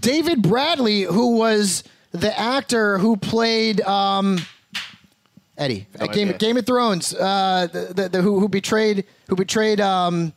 David 0.00 0.42
Bradley, 0.42 1.02
who 1.02 1.36
was 1.38 1.82
the 2.12 2.38
actor 2.38 2.98
who 2.98 3.16
played 3.16 3.80
um, 3.82 4.38
Eddie 5.56 5.86
Game. 6.12 6.32
Game 6.36 6.56
of 6.58 6.66
Thrones. 6.66 7.14
Uh, 7.14 7.68
the, 7.72 7.92
the, 7.94 8.08
the 8.08 8.22
who, 8.22 8.40
who 8.40 8.48
betrayed 8.48 9.04
who 9.28 9.36
betrayed 9.36 9.80
um, 9.80 10.32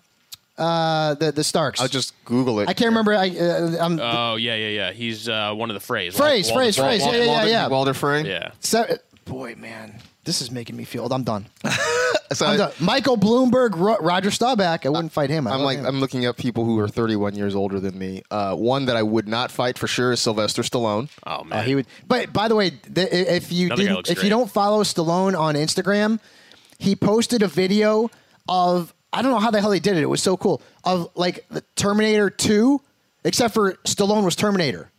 uh, 0.57 1.15
the 1.15 1.31
the 1.31 1.43
Starks. 1.43 1.81
I'll 1.81 1.87
just 1.87 2.13
Google 2.25 2.59
it. 2.59 2.69
I 2.69 2.73
can't 2.73 2.89
remember. 2.89 3.13
I 3.13 3.29
uh, 3.29 3.77
I'm 3.79 3.99
Oh 3.99 4.35
yeah, 4.35 4.55
yeah, 4.55 4.67
yeah. 4.69 4.91
He's 4.91 5.27
uh, 5.29 5.53
one 5.53 5.69
of 5.69 5.73
the 5.73 5.79
phrase. 5.79 6.15
Phrase, 6.15 6.47
Walter- 6.49 6.59
phrase, 6.59 6.77
Walter- 6.77 6.87
phrase. 6.87 7.01
Yeah, 7.05 7.11
yeah, 7.23 7.27
Walter, 7.35 7.49
yeah. 7.49 7.67
Walder 7.67 7.93
Frey. 7.93 8.21
Yeah. 8.23 8.51
se- 8.59 8.97
boy, 9.25 9.55
man, 9.57 9.99
this 10.25 10.41
is 10.41 10.51
making 10.51 10.75
me 10.75 10.83
feel 10.83 11.03
old. 11.03 11.13
I'm 11.13 11.23
done. 11.23 11.47
So 12.31 12.47
I'm 12.47 12.53
I, 12.53 12.57
done. 12.57 12.71
Michael 12.79 13.15
Bloomberg, 13.15 13.75
Ro- 13.77 13.97
Roger 13.99 14.31
Staubach. 14.31 14.87
I 14.87 14.89
wouldn't 14.89 15.11
fight 15.11 15.29
him. 15.29 15.45
I 15.45 15.51
I'm 15.51 15.57
love 15.57 15.65
like 15.65 15.77
him. 15.77 15.85
I'm 15.85 15.99
looking 15.99 16.25
up 16.25 16.35
people 16.35 16.65
who 16.65 16.79
are 16.79 16.87
31 16.87 17.35
years 17.35 17.53
older 17.53 17.79
than 17.79 17.95
me. 17.95 18.23
Uh, 18.31 18.55
one 18.55 18.85
that 18.85 18.95
I 18.97 19.03
would 19.03 19.27
not 19.27 19.51
fight 19.51 19.77
for 19.77 19.85
sure 19.85 20.13
is 20.13 20.19
Sylvester 20.19 20.63
Stallone. 20.63 21.09
Oh 21.27 21.43
man. 21.43 21.59
Uh, 21.59 21.61
he 21.61 21.75
would. 21.75 21.85
But 22.07 22.33
by 22.33 22.47
the 22.47 22.55
way, 22.55 22.71
th- 22.71 23.09
if 23.11 23.51
you 23.51 23.67
Another 23.67 23.75
guy 23.81 23.83
didn't, 23.83 23.95
looks 23.97 24.09
if 24.09 24.17
you 24.17 24.21
great. 24.21 24.29
don't 24.29 24.49
follow 24.49 24.81
Stallone 24.83 25.37
on 25.37 25.53
Instagram, 25.53 26.19
he 26.79 26.95
posted 26.95 27.43
a 27.43 27.47
video 27.47 28.09
of 28.49 28.95
I 29.13 29.21
don't 29.21 29.31
know 29.31 29.39
how 29.39 29.51
the 29.51 29.61
hell 29.61 29.69
they 29.69 29.79
did 29.79 29.95
it. 29.97 30.01
It 30.03 30.09
was 30.09 30.21
so 30.21 30.35
cool 30.37 30.61
of 30.83 31.09
like 31.15 31.45
the 31.49 31.61
Terminator 31.75 32.29
Two, 32.29 32.81
except 33.23 33.53
for 33.53 33.73
Stallone 33.85 34.25
was 34.25 34.35
Terminator. 34.35 34.89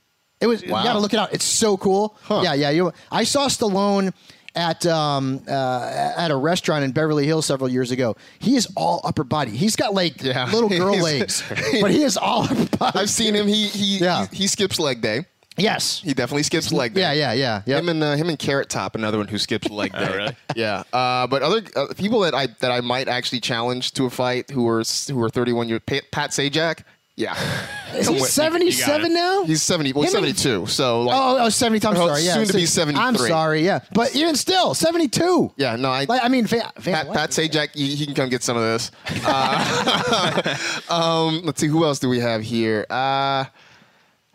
It 0.41 0.47
was. 0.47 0.62
Wow. 0.65 0.79
You 0.79 0.85
got 0.85 0.93
to 0.95 1.01
look 1.01 1.12
it 1.15 1.19
out. 1.19 1.33
It's 1.33 1.45
so 1.45 1.77
cool. 1.77 2.17
Yeah, 2.31 2.55
yeah. 2.55 2.71
You. 2.71 2.93
I 3.11 3.25
saw 3.25 3.49
Stallone. 3.49 4.12
At 4.57 4.87
um 4.87 5.43
uh, 5.49 6.12
at 6.17 6.31
a 6.31 6.37
restaurant 6.37 6.85
in 6.85 6.93
Beverly 6.93 7.27
Hills 7.27 7.45
several 7.45 7.69
years 7.69 7.91
ago, 7.91 8.15
he 8.39 8.55
is 8.55 8.69
all 8.77 9.01
upper 9.03 9.25
body. 9.25 9.51
He's 9.51 9.75
got 9.75 9.95
like 9.95 10.23
Yeah. 10.23 10.49
little 10.49 10.69
girl 10.83 10.95
legs, 10.97 11.43
but 11.81 11.91
he 11.91 12.05
is 12.05 12.17
all 12.17 12.45
upper 12.45 12.77
body. 12.77 12.99
I've 13.01 13.11
seen 13.11 13.35
him. 13.35 13.49
He 13.49 13.67
he 13.67 13.99
Yeah. 13.99 14.29
he, 14.31 14.37
he 14.37 14.47
skips 14.47 14.79
leg 14.79 15.01
day. 15.01 15.27
Yes. 15.57 16.01
He 16.03 16.15
definitely 16.15 16.43
skips 16.43 16.73
leg 16.73 16.95
day. 16.95 17.01
Yeah, 17.03 17.13
yeah, 17.13 17.33
yeah. 17.33 17.63
Yep. 17.67 17.79
Him 17.83 17.89
and 17.91 18.03
uh, 18.03 18.17
him 18.17 18.29
and 18.29 18.39
Carrot 18.39 18.69
Top, 18.69 18.95
another 18.97 19.19
one 19.19 19.29
who 19.29 19.39
skips 19.39 19.71
leg 19.71 19.93
day. 19.99 20.09
Oh, 20.11 20.17
really? 20.17 20.37
Yeah. 20.57 20.83
Uh, 20.93 21.27
but 21.29 21.43
other 21.43 21.63
uh, 21.77 21.87
people 21.97 22.21
that 22.21 22.35
I 22.35 22.49
that 22.61 22.73
I 22.73 22.81
might 22.81 23.07
actually 23.09 23.41
challenge 23.41 23.93
to 23.93 24.07
a 24.07 24.11
fight 24.11 24.51
who 24.51 24.67
are 24.69 24.83
who 25.09 25.23
are 25.23 25.31
31 25.31 25.69
years. 25.69 25.81
Pat, 25.87 26.05
Pat 26.11 26.31
Sajak. 26.31 26.83
Yeah. 27.17 27.37
Is 27.95 28.09
he 28.09 28.15
Wait, 28.15 28.21
you- 28.23 28.27
77 28.27 29.15
now? 29.15 29.45
He's 29.45 29.63
70. 29.63 29.93
Well, 29.93 30.03
Him 30.03 30.25
and- 30.25 30.37
72. 30.37 30.67
So 30.67 31.03
like, 31.03 31.17
Oh, 31.17 31.45
oh, 31.45 31.49
70. 31.49 31.87
I'm 31.87 31.93
Oh, 31.97 32.09
sorry. 32.09 32.23
Yeah, 32.23 32.35
soon 32.35 32.47
to 32.47 32.53
be 32.55 32.67
73. 32.67 33.05
I'm 33.07 33.17
sorry. 33.17 33.65
Yeah, 33.65 33.79
but 33.93 34.17
even 34.17 34.35
still, 34.35 34.75
72. 34.75 35.53
yeah. 35.57 35.77
No, 35.77 35.91
I. 35.91 36.07
Like, 36.09 36.25
I 36.25 36.29
mean, 36.29 36.45
Van, 36.49 36.69
Van 36.79 37.07
Pat, 37.07 37.15
Pat 37.15 37.31
Sajak, 37.31 37.69
he, 37.77 37.95
he 37.95 38.05
can 38.07 38.17
come 38.17 38.29
get 38.31 38.43
some 38.43 38.57
of 38.57 38.65
this. 38.65 38.91
Uh, 39.25 40.57
um, 40.91 41.43
let's 41.45 41.61
see, 41.61 41.69
who 41.69 41.85
else 41.85 42.01
do 42.01 42.09
we 42.09 42.19
have 42.19 42.43
here? 42.43 42.85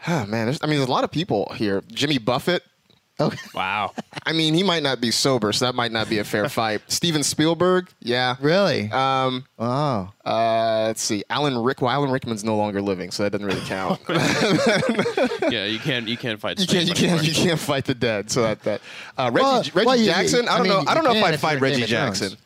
Oh, 0.07 0.25
man, 0.25 0.45
there's, 0.45 0.59
I 0.61 0.67
mean, 0.67 0.77
there's 0.77 0.87
a 0.89 0.91
lot 0.91 1.03
of 1.03 1.11
people 1.11 1.51
here. 1.55 1.83
Jimmy 1.91 2.17
Buffett. 2.17 2.63
Okay. 3.19 3.37
Wow. 3.53 3.91
I 4.25 4.31
mean, 4.31 4.53
he 4.53 4.63
might 4.63 4.81
not 4.81 5.01
be 5.01 5.11
sober, 5.11 5.51
so 5.51 5.65
that 5.65 5.75
might 5.75 5.91
not 5.91 6.07
be 6.07 6.19
a 6.19 6.23
fair 6.23 6.47
fight. 6.49 6.81
Steven 6.87 7.21
Spielberg, 7.21 7.89
yeah. 7.99 8.37
Really? 8.39 8.89
Um, 8.91 9.43
oh. 9.57 10.09
uh, 10.23 10.83
let's 10.87 11.01
see, 11.01 11.25
Alan 11.29 11.57
Rick. 11.57 11.81
Well, 11.81 11.91
Alan 11.91 12.11
Rickman's 12.11 12.45
no 12.45 12.55
longer 12.55 12.81
living, 12.81 13.11
so 13.11 13.23
that 13.23 13.31
doesn't 13.31 13.45
really 13.45 13.59
count. 13.65 13.99
yeah, 15.51 15.65
you 15.65 15.79
can't 15.79 16.07
you 16.07 16.15
can't 16.15 16.39
fight. 16.39 16.59
you 16.59 16.67
can't, 16.67 16.87
you 16.87 16.93
can't, 16.93 17.21
you 17.27 17.33
can't 17.33 17.59
fight 17.59 17.83
the 17.85 17.93
dead. 17.95 18.31
So 18.31 18.43
that 18.43 18.61
that 18.63 18.81
uh, 19.17 19.31
Reggie, 19.33 19.43
Well- 19.43 19.63
Reggie 19.73 19.85
well, 19.85 19.95
you- 19.97 20.05
Jackson. 20.05 20.47
I 20.47 20.53
I 20.53 20.57
don't 20.59 20.67
mean, 20.67 20.85
know. 20.85 20.91
I 20.91 20.93
don't 20.93 21.03
know 21.03 21.13
if 21.13 21.23
I'd 21.23 21.33
if 21.33 21.41
fight 21.41 21.59
Reggie 21.59 21.75
Game 21.77 21.83
of 21.83 21.89
Jackson. 21.89 22.37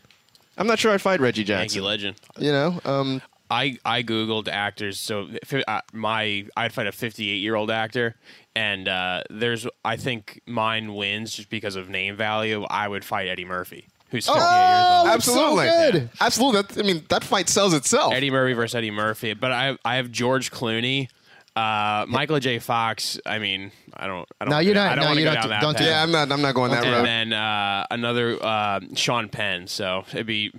I'm 0.57 0.65
not 0.67 0.79
sure 0.79 0.91
I'd 0.91 1.01
fight 1.01 1.19
Reggie 1.19 1.43
Jackson. 1.43 1.83
Yankee 1.83 1.99
Jackson. 1.99 2.15
legend. 2.37 2.45
You 2.45 2.51
know, 2.51 2.81
um, 2.91 3.21
I 3.53 3.77
I 3.85 4.03
googled 4.03 4.47
actors. 4.47 4.99
So 4.99 5.27
fi- 5.45 5.63
uh, 5.67 5.81
my 5.93 6.45
I'd 6.57 6.73
fight 6.73 6.87
a 6.87 6.91
58 6.91 7.35
year 7.35 7.55
old 7.55 7.69
actor, 7.69 8.15
and 8.55 8.87
uh, 8.87 9.23
there's 9.29 9.67
I 9.85 9.95
think 9.97 10.41
mine 10.47 10.95
wins 10.95 11.35
just 11.35 11.49
because 11.49 11.75
of 11.75 11.87
name 11.89 12.15
value. 12.15 12.63
I 12.63 12.87
would 12.87 13.05
fight 13.05 13.27
Eddie 13.27 13.45
Murphy, 13.45 13.85
who's 14.09 14.25
58 14.25 14.39
years 14.41 14.47
old. 14.47 15.07
Oh, 15.07 15.11
absolutely, 15.13 15.67
so 15.67 15.91
good. 15.91 16.09
absolutely. 16.19 16.61
That, 16.63 16.77
I 16.79 16.81
mean, 16.87 17.03
that 17.09 17.23
fight 17.23 17.47
sells 17.47 17.73
itself. 17.73 18.13
Eddie 18.13 18.31
Murphy 18.31 18.53
versus 18.53 18.75
Eddie 18.75 18.91
Murphy. 18.91 19.33
But 19.35 19.51
I 19.51 19.77
I 19.85 19.95
have 19.97 20.11
George 20.11 20.51
Clooney, 20.51 21.09
uh, 21.55 22.05
Michael 22.07 22.39
J. 22.39 22.59
Fox. 22.59 23.19
I 23.25 23.37
mean, 23.39 23.71
I 23.95 24.07
don't. 24.07 24.27
I 24.41 24.45
don't 24.45 24.51
No, 24.51 24.59
you're 24.59 24.73
not- 24.73 24.91
I 24.91 24.95
don't 24.95 25.03
no, 25.03 25.09
want 25.09 25.17
to 25.17 25.21
you 25.21 25.27
go 25.27 25.33
don't 25.33 25.35
down 25.35 25.43
do- 25.43 25.49
that 25.49 25.61
don't 25.61 25.73
do 25.73 25.83
path. 25.83 25.87
yeah, 25.87 26.01
I'm 26.03 26.11
not. 26.11 26.31
I'm 26.31 26.41
not 26.41 26.55
going 26.55 26.71
that 26.71 26.83
road. 26.83 27.05
And 27.05 27.31
then 27.31 27.33
uh, 27.33 27.85
another 27.91 28.37
uh, 28.43 28.79
Sean 28.95 29.29
Penn. 29.29 29.67
So 29.67 30.03
it'd 30.11 30.25
be. 30.25 30.51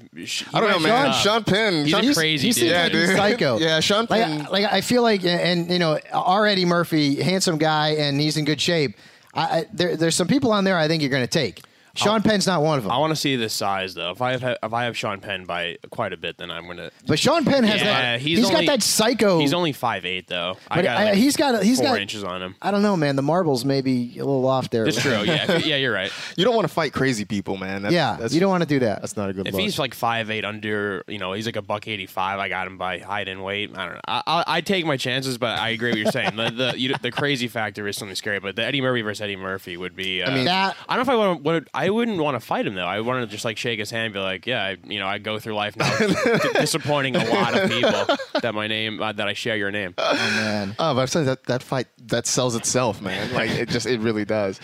I 0.53 0.61
don't 0.61 0.71
know, 0.71 0.79
man. 0.79 1.13
Sean, 1.13 1.23
Sean 1.23 1.45
Penn. 1.45 1.75
He's 1.85 1.91
Sean, 1.91 2.05
a 2.09 2.15
crazy 2.15 2.47
he 2.49 2.53
dude. 2.53 2.71
Yeah, 2.71 2.83
like 2.85 2.93
he's 2.93 3.09
dude. 3.09 3.17
psycho. 3.17 3.59
Yeah, 3.65 3.81
Sean 3.81 4.07
Like, 4.09 4.23
Penn. 4.25 4.47
like 4.51 4.73
I 4.73 4.81
feel 4.83 5.03
like, 5.03 5.25
and 5.25 5.69
you 5.71 5.79
know, 5.79 5.99
our 6.13 6.47
Eddie 6.47 6.65
Murphy, 6.65 7.21
handsome 7.23 7.59
guy, 7.59 7.91
and 7.91 8.21
he's 8.21 8.37
in 8.37 8.45
good 8.45 8.61
shape. 8.61 8.97
I, 9.35 9.43
I, 9.43 9.67
there, 9.73 9.97
there's 9.97 10.15
some 10.15 10.29
people 10.29 10.53
on 10.53 10.63
there 10.65 10.79
I 10.79 10.87
think 10.87 11.03
you're 11.03 11.11
going 11.11 11.25
to 11.25 11.27
take. 11.27 11.61
Sean 11.95 12.23
Penn's 12.23 12.47
not 12.47 12.63
one 12.63 12.79
of 12.79 12.85
them. 12.85 12.93
I 12.93 12.99
want 12.99 13.11
to 13.13 13.17
see 13.17 13.37
the 13.37 13.49
size 13.49 13.95
though. 13.95 14.11
If 14.11 14.21
I 14.23 14.33
have 14.37 14.59
if 14.63 14.73
I 14.73 14.85
have 14.85 14.97
Sean 14.97 15.21
Penn 15.21 15.45
by 15.45 15.79
quite 15.91 16.13
a 16.13 16.17
bit, 16.17 16.39
then 16.39 16.51
I'm 16.51 16.67
gonna. 16.67 16.91
but 17.07 17.19
Sean 17.19 17.45
Penn 17.45 17.65
has 17.65 17.81
Yeah, 17.81 17.87
that. 17.87 18.21
he's 18.21 18.39
he's 18.39 18.49
only- 18.51 18.67
got 18.67 18.73
that 18.73 18.83
psycho. 18.83 19.39
He's 19.39 19.55
only 19.55 19.73
five 19.73 20.05
eight 20.05 20.27
though. 20.27 20.57
I 20.71 20.77
But 20.77 20.83
got 20.85 20.97
I- 20.99 21.05
like 21.07 21.15
he's 21.15 21.37
got 21.37 21.63
he's 21.63 21.79
four 21.79 21.89
got 21.91 22.01
inches 22.01 22.25
on 22.25 22.43
him. 22.43 22.57
I 22.61 22.71
don't 22.71 22.83
know, 22.83 22.97
man. 22.97 23.17
The 23.17 23.23
marbles 23.23 23.65
may 23.65 23.81
be 23.81 24.13
a 24.19 24.25
little 24.25 24.47
off 24.47 24.71
there. 24.71 24.87
It's 24.87 25.01
true. 25.01 25.15
Yeah, 25.25 25.57
yeah, 25.59 25.77
you're 25.77 25.93
right. 25.93 26.11
you 26.37 26.45
don't 26.45 26.55
want 26.55 26.67
to 26.69 26.73
fight 26.75 26.93
crazy 26.93 27.25
people, 27.25 27.57
man. 27.57 27.83
That's, 27.83 27.95
yeah, 27.95 28.17
that's, 28.21 28.35
you 28.35 28.41
don't 28.41 28.51
want 28.51 28.63
to 28.63 28.69
do 28.69 28.79
that. 28.81 29.01
That's 29.01 29.17
not 29.17 29.31
a 29.31 29.33
good 29.33 29.47
If 29.47 29.55
look. 29.55 29.63
he's 29.63 29.79
like 29.79 29.95
five 29.95 30.31
eight 30.31 30.45
under, 30.45 31.03
you 31.09 31.19
know, 31.19 31.33
he's 31.33 31.47
like 31.47 31.57
a 31.57 31.63
buck 31.63 31.89
eighty 31.89 32.07
five. 32.07 32.39
I 32.39 32.49
got 32.49 32.67
him 32.67 32.77
by 32.79 32.99
height 32.99 33.29
and 33.29 33.43
weight. 33.43 33.71
I 33.77 33.85
don't 33.87 33.95
know. 33.95 34.01
I, 34.07 34.23
I, 34.27 34.45
I 34.47 34.61
take 34.61 34.85
my 34.87 34.97
chances, 34.97 35.39
but 35.39 35.59
I 35.59 35.71
agree 35.71 35.91
with 35.91 36.07
what 36.07 36.15
you're 36.15 36.25
saying. 36.25 36.37
The 36.37 36.51
the, 36.51 36.79
you, 36.79 36.95
the 37.01 37.11
crazy 37.11 37.49
factor 37.49 37.87
is 37.89 37.97
something 37.97 38.15
scary. 38.17 38.41
But 38.41 38.57
the 38.57 38.65
Eddie 38.65 38.81
Murphy 38.81 39.03
versus 39.03 39.21
Eddie 39.23 39.37
Murphy 39.37 39.77
would 39.77 39.95
be. 39.97 40.23
Uh, 40.23 40.31
I 40.31 40.35
mean, 40.35 40.45
that 40.47 40.77
I 40.89 40.97
don't 40.97 41.07
know 41.07 41.13
if 41.13 41.17
I 41.21 41.27
want. 41.29 41.43
Would, 41.45 41.69
I 41.75 41.84
wouldn't 41.91 42.19
want 42.19 42.35
to 42.35 42.41
fight 42.47 42.67
him 42.67 42.75
though. 42.75 42.87
I 42.87 43.01
wanted 43.01 43.27
to 43.27 43.27
just 43.33 43.45
like 43.45 43.57
shake 43.57 43.79
his 43.79 43.91
hand, 43.91 44.07
and 44.07 44.15
be 44.15 44.21
like, 44.21 44.47
yeah, 44.47 44.63
I, 44.63 44.77
you 44.87 44.99
know, 44.99 45.07
I 45.07 45.19
go 45.19 45.39
through 45.39 45.55
life 45.55 45.77
now, 45.77 45.97
d- 45.99 46.15
disappointing 46.55 47.17
a 47.17 47.25
lot 47.25 47.57
of 47.57 47.71
people 47.71 48.17
that 48.41 48.55
my 48.55 48.67
name 48.67 49.03
uh, 49.03 49.13
that 49.13 49.27
I 49.29 49.33
share 49.33 49.57
your 49.57 49.71
name. 49.71 49.95
oh 49.99 50.15
man. 50.15 50.77
Oh, 50.79 50.95
but 50.95 51.01
I'm 51.03 51.07
saying 51.07 51.27
that 51.27 51.45
that 51.45 51.63
fight 51.63 51.87
that 52.07 52.27
sells 52.27 52.55
itself, 52.55 53.01
man. 53.01 53.33
Like 53.33 53.51
it 53.51 53.69
just 53.69 53.87
it 53.87 54.01
really 54.01 54.25
does. 54.25 54.61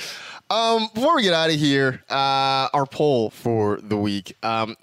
Um, 0.51 0.89
before 0.95 1.15
we 1.15 1.23
get 1.23 1.33
out 1.33 1.51
of 1.51 1.57
here, 1.57 2.03
uh, 2.11 2.69
our 2.75 2.85
poll 2.87 3.31
for 3.31 3.79
the 3.81 3.97
week. 3.97 4.37
Um, 4.43 4.77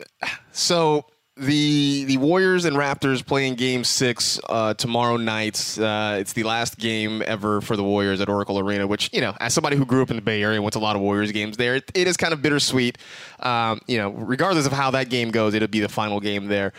so 0.53 1.05
the 1.39 2.05
the 2.05 2.17
Warriors 2.17 2.65
and 2.65 2.75
Raptors 2.75 3.25
playing 3.25 3.55
Game 3.55 3.83
Six 3.83 4.39
uh, 4.49 4.73
tomorrow 4.73 5.17
night. 5.17 5.77
Uh, 5.77 6.17
it's 6.19 6.33
the 6.33 6.43
last 6.43 6.77
game 6.77 7.23
ever 7.25 7.61
for 7.61 7.75
the 7.75 7.83
Warriors 7.83 8.21
at 8.21 8.29
Oracle 8.29 8.59
Arena. 8.59 8.87
Which 8.87 9.09
you 9.13 9.21
know, 9.21 9.35
as 9.39 9.53
somebody 9.53 9.75
who 9.75 9.85
grew 9.85 10.01
up 10.01 10.09
in 10.09 10.15
the 10.15 10.21
Bay 10.21 10.41
Area 10.41 10.55
and 10.55 10.63
went 10.63 10.73
to 10.73 10.79
a 10.79 10.81
lot 10.81 10.95
of 10.95 11.01
Warriors 11.01 11.31
games 11.31 11.57
there, 11.57 11.75
it, 11.75 11.91
it 11.93 12.07
is 12.07 12.17
kind 12.17 12.33
of 12.33 12.41
bittersweet. 12.41 12.97
Um, 13.39 13.81
you 13.87 13.97
know, 13.97 14.09
regardless 14.11 14.65
of 14.65 14.71
how 14.73 14.91
that 14.91 15.09
game 15.09 15.31
goes, 15.31 15.53
it'll 15.53 15.67
be 15.67 15.79
the 15.79 15.89
final 15.89 16.19
game 16.19 16.47
there. 16.47 16.73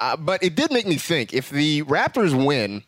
Uh, 0.00 0.16
but 0.16 0.42
it 0.42 0.54
did 0.54 0.70
make 0.72 0.86
me 0.86 0.96
think 0.96 1.32
if 1.32 1.50
the 1.50 1.82
Raptors 1.82 2.34
win. 2.34 2.84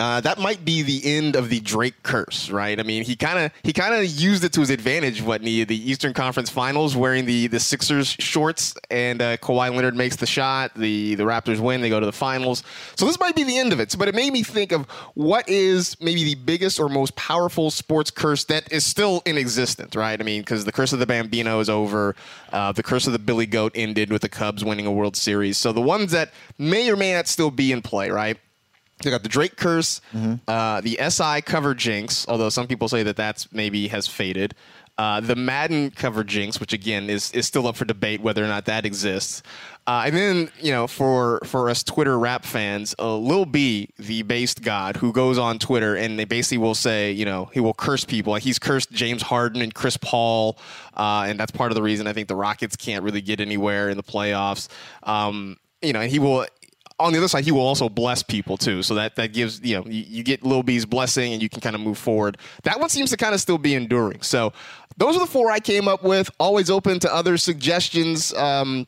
Uh, 0.00 0.18
that 0.22 0.38
might 0.38 0.64
be 0.64 0.80
the 0.80 1.02
end 1.04 1.36
of 1.36 1.50
the 1.50 1.60
Drake 1.60 2.02
curse, 2.02 2.48
right? 2.48 2.80
I 2.80 2.82
mean, 2.82 3.04
he 3.04 3.14
kind 3.14 3.38
of 3.38 3.52
he 3.62 3.74
kind 3.74 3.94
of 3.94 4.06
used 4.06 4.42
it 4.44 4.52
to 4.54 4.60
his 4.60 4.70
advantage. 4.70 5.20
What 5.20 5.42
he 5.42 5.62
the 5.64 5.76
Eastern 5.76 6.14
Conference 6.14 6.48
Finals, 6.48 6.96
wearing 6.96 7.26
the 7.26 7.48
the 7.48 7.60
Sixers 7.60 8.16
shorts, 8.18 8.74
and 8.90 9.20
uh, 9.20 9.36
Kawhi 9.36 9.74
Leonard 9.74 9.94
makes 9.94 10.16
the 10.16 10.24
shot. 10.24 10.72
The 10.74 11.16
the 11.16 11.24
Raptors 11.24 11.60
win. 11.60 11.82
They 11.82 11.90
go 11.90 12.00
to 12.00 12.06
the 12.06 12.12
finals. 12.12 12.62
So 12.96 13.04
this 13.04 13.20
might 13.20 13.36
be 13.36 13.42
the 13.42 13.58
end 13.58 13.74
of 13.74 13.80
it. 13.80 13.94
But 13.98 14.08
it 14.08 14.14
made 14.14 14.32
me 14.32 14.42
think 14.42 14.72
of 14.72 14.88
what 15.12 15.46
is 15.46 16.00
maybe 16.00 16.24
the 16.24 16.34
biggest 16.34 16.80
or 16.80 16.88
most 16.88 17.14
powerful 17.16 17.70
sports 17.70 18.10
curse 18.10 18.44
that 18.44 18.72
is 18.72 18.86
still 18.86 19.22
in 19.26 19.36
existence, 19.36 19.94
right? 19.94 20.18
I 20.18 20.24
mean, 20.24 20.40
because 20.40 20.64
the 20.64 20.72
curse 20.72 20.94
of 20.94 20.98
the 20.98 21.06
Bambino 21.06 21.60
is 21.60 21.68
over. 21.68 22.16
Uh, 22.54 22.72
the 22.72 22.82
curse 22.82 23.06
of 23.06 23.12
the 23.12 23.18
Billy 23.18 23.44
Goat 23.44 23.72
ended 23.74 24.10
with 24.10 24.22
the 24.22 24.30
Cubs 24.30 24.64
winning 24.64 24.86
a 24.86 24.92
World 24.92 25.14
Series. 25.14 25.58
So 25.58 25.74
the 25.74 25.82
ones 25.82 26.12
that 26.12 26.32
may 26.56 26.90
or 26.90 26.96
may 26.96 27.12
not 27.12 27.28
still 27.28 27.50
be 27.50 27.70
in 27.70 27.82
play, 27.82 28.08
right? 28.08 28.38
You 29.04 29.10
got 29.10 29.22
the 29.22 29.28
Drake 29.28 29.56
curse, 29.56 30.00
uh, 30.46 30.80
the 30.82 30.98
SI 31.08 31.40
cover 31.42 31.74
jinx, 31.74 32.26
although 32.28 32.50
some 32.50 32.66
people 32.66 32.88
say 32.88 33.02
that 33.02 33.16
that's 33.16 33.50
maybe 33.52 33.88
has 33.88 34.06
faded. 34.06 34.54
Uh, 34.98 35.18
the 35.20 35.34
Madden 35.34 35.90
cover 35.90 36.22
jinx, 36.22 36.60
which 36.60 36.74
again 36.74 37.08
is 37.08 37.32
is 37.32 37.46
still 37.46 37.66
up 37.66 37.76
for 37.76 37.86
debate 37.86 38.20
whether 38.20 38.44
or 38.44 38.48
not 38.48 38.66
that 38.66 38.84
exists. 38.84 39.42
Uh, 39.86 40.02
and 40.04 40.14
then, 40.14 40.50
you 40.60 40.70
know, 40.70 40.86
for 40.86 41.40
for 41.46 41.70
us 41.70 41.82
Twitter 41.82 42.18
rap 42.18 42.44
fans, 42.44 42.94
uh, 42.98 43.16
Lil 43.16 43.46
B, 43.46 43.88
the 43.98 44.20
based 44.22 44.60
god, 44.60 44.98
who 44.98 45.10
goes 45.10 45.38
on 45.38 45.58
Twitter 45.58 45.96
and 45.96 46.18
they 46.18 46.26
basically 46.26 46.58
will 46.58 46.74
say, 46.74 47.10
you 47.12 47.24
know, 47.24 47.46
he 47.54 47.60
will 47.60 47.72
curse 47.72 48.04
people. 48.04 48.34
He's 48.34 48.58
cursed 48.58 48.92
James 48.92 49.22
Harden 49.22 49.62
and 49.62 49.74
Chris 49.74 49.96
Paul, 49.96 50.58
uh, 50.94 51.24
and 51.26 51.40
that's 51.40 51.52
part 51.52 51.70
of 51.70 51.76
the 51.76 51.82
reason 51.82 52.06
I 52.06 52.12
think 52.12 52.28
the 52.28 52.36
Rockets 52.36 52.76
can't 52.76 53.02
really 53.02 53.22
get 53.22 53.40
anywhere 53.40 53.88
in 53.88 53.96
the 53.96 54.02
playoffs. 54.02 54.68
Um, 55.04 55.56
you 55.80 55.94
know, 55.94 56.00
and 56.00 56.10
he 56.10 56.18
will. 56.18 56.44
On 57.00 57.12
the 57.12 57.18
other 57.18 57.28
side, 57.28 57.44
he 57.44 57.50
will 57.50 57.66
also 57.66 57.88
bless 57.88 58.22
people 58.22 58.56
too, 58.56 58.82
so 58.82 58.94
that 58.94 59.16
that 59.16 59.32
gives 59.32 59.60
you 59.62 59.76
know 59.76 59.84
you, 59.86 60.04
you 60.06 60.22
get 60.22 60.44
Lil 60.44 60.62
B's 60.62 60.84
blessing 60.84 61.32
and 61.32 61.42
you 61.42 61.48
can 61.48 61.60
kind 61.60 61.74
of 61.74 61.80
move 61.80 61.98
forward. 61.98 62.38
That 62.62 62.78
one 62.78 62.88
seems 62.90 63.10
to 63.10 63.16
kind 63.16 63.34
of 63.34 63.40
still 63.40 63.58
be 63.58 63.74
enduring. 63.74 64.22
So 64.22 64.52
those 64.96 65.16
are 65.16 65.20
the 65.20 65.26
four 65.26 65.50
I 65.50 65.60
came 65.60 65.88
up 65.88 66.02
with. 66.04 66.30
Always 66.38 66.70
open 66.70 66.98
to 67.00 67.12
other 67.14 67.36
suggestions. 67.38 68.32
Um, 68.34 68.86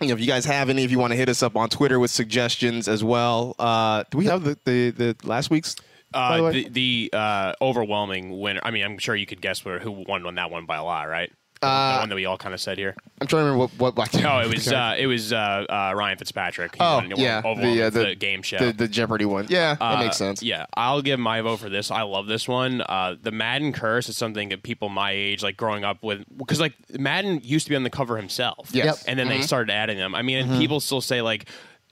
you 0.00 0.08
know, 0.08 0.14
if 0.14 0.20
you 0.20 0.26
guys 0.26 0.44
have 0.44 0.68
any, 0.68 0.84
if 0.84 0.90
you 0.90 0.98
want 0.98 1.12
to 1.12 1.16
hit 1.16 1.28
us 1.30 1.42
up 1.42 1.56
on 1.56 1.70
Twitter 1.70 1.98
with 1.98 2.10
suggestions 2.10 2.86
as 2.86 3.02
well. 3.02 3.56
Uh, 3.58 4.04
do 4.10 4.18
we 4.18 4.26
have 4.26 4.44
the, 4.44 4.58
the, 4.64 4.90
the 4.90 5.16
last 5.24 5.50
week's? 5.50 5.74
the 5.74 6.18
Uh, 6.18 6.50
the 6.50 6.68
the 6.68 7.10
uh, 7.12 7.52
overwhelming 7.62 8.38
winner. 8.38 8.60
I 8.62 8.70
mean, 8.70 8.84
I'm 8.84 8.98
sure 8.98 9.16
you 9.16 9.26
could 9.26 9.40
guess 9.40 9.64
where, 9.64 9.78
who 9.78 9.90
won 10.06 10.26
on 10.26 10.34
that 10.36 10.50
one 10.50 10.66
by 10.66 10.76
a 10.76 10.84
lot, 10.84 11.08
right? 11.08 11.32
The 11.60 11.66
Uh, 11.66 11.98
one 12.00 12.08
that 12.10 12.14
we 12.14 12.26
all 12.26 12.36
kind 12.38 12.54
of 12.54 12.60
said 12.60 12.78
here. 12.78 12.94
I'm 13.20 13.26
trying 13.26 13.40
to 13.44 13.50
remember 13.50 13.72
what. 13.78 13.96
what, 13.96 14.14
what 14.14 14.24
Oh, 14.24 14.40
it 14.40 14.48
was 14.54 14.70
uh, 14.72 14.94
it 14.98 15.06
was 15.06 15.32
uh, 15.32 15.36
uh, 15.36 15.92
Ryan 15.96 16.18
Fitzpatrick. 16.18 16.74
He 16.74 16.80
oh, 16.80 16.96
won 16.96 17.12
yeah, 17.16 17.38
overall 17.44 17.56
the, 17.56 17.82
uh, 17.82 17.90
the, 17.90 18.00
the 18.06 18.14
game 18.14 18.42
show. 18.42 18.58
the, 18.58 18.72
the 18.72 18.88
Jeopardy 18.88 19.24
one. 19.24 19.46
Yeah, 19.48 19.74
that 19.74 19.82
Uh, 19.82 19.98
makes 20.02 20.16
sense. 20.16 20.42
Yeah, 20.42 20.66
I'll 20.74 21.02
give 21.02 21.18
my 21.18 21.40
vote 21.40 21.58
for 21.58 21.68
this. 21.70 21.90
I 21.90 22.02
love 22.02 22.26
this 22.26 22.46
one. 22.46 22.82
Uh, 22.82 23.16
the 23.20 23.30
Madden 23.32 23.72
curse 23.72 24.08
is 24.08 24.16
something 24.16 24.50
that 24.50 24.62
people 24.62 24.88
my 24.88 25.12
age, 25.12 25.42
like 25.42 25.56
growing 25.56 25.84
up 25.84 26.02
with, 26.02 26.24
because 26.36 26.60
like 26.60 26.74
Madden 26.98 27.40
used 27.42 27.66
to 27.66 27.70
be 27.70 27.76
on 27.76 27.82
the 27.84 27.90
cover 27.90 28.16
himself. 28.16 28.68
Yes. 28.72 28.84
Yep. 28.84 28.96
and 29.08 29.18
then 29.18 29.28
they 29.28 29.40
started 29.42 29.72
adding 29.72 29.96
them. 29.98 30.14
I 30.14 30.22
mean, 30.22 30.38
and 30.48 30.60
people 30.60 30.80
still 30.80 31.00
say 31.00 31.22
like. 31.22 31.48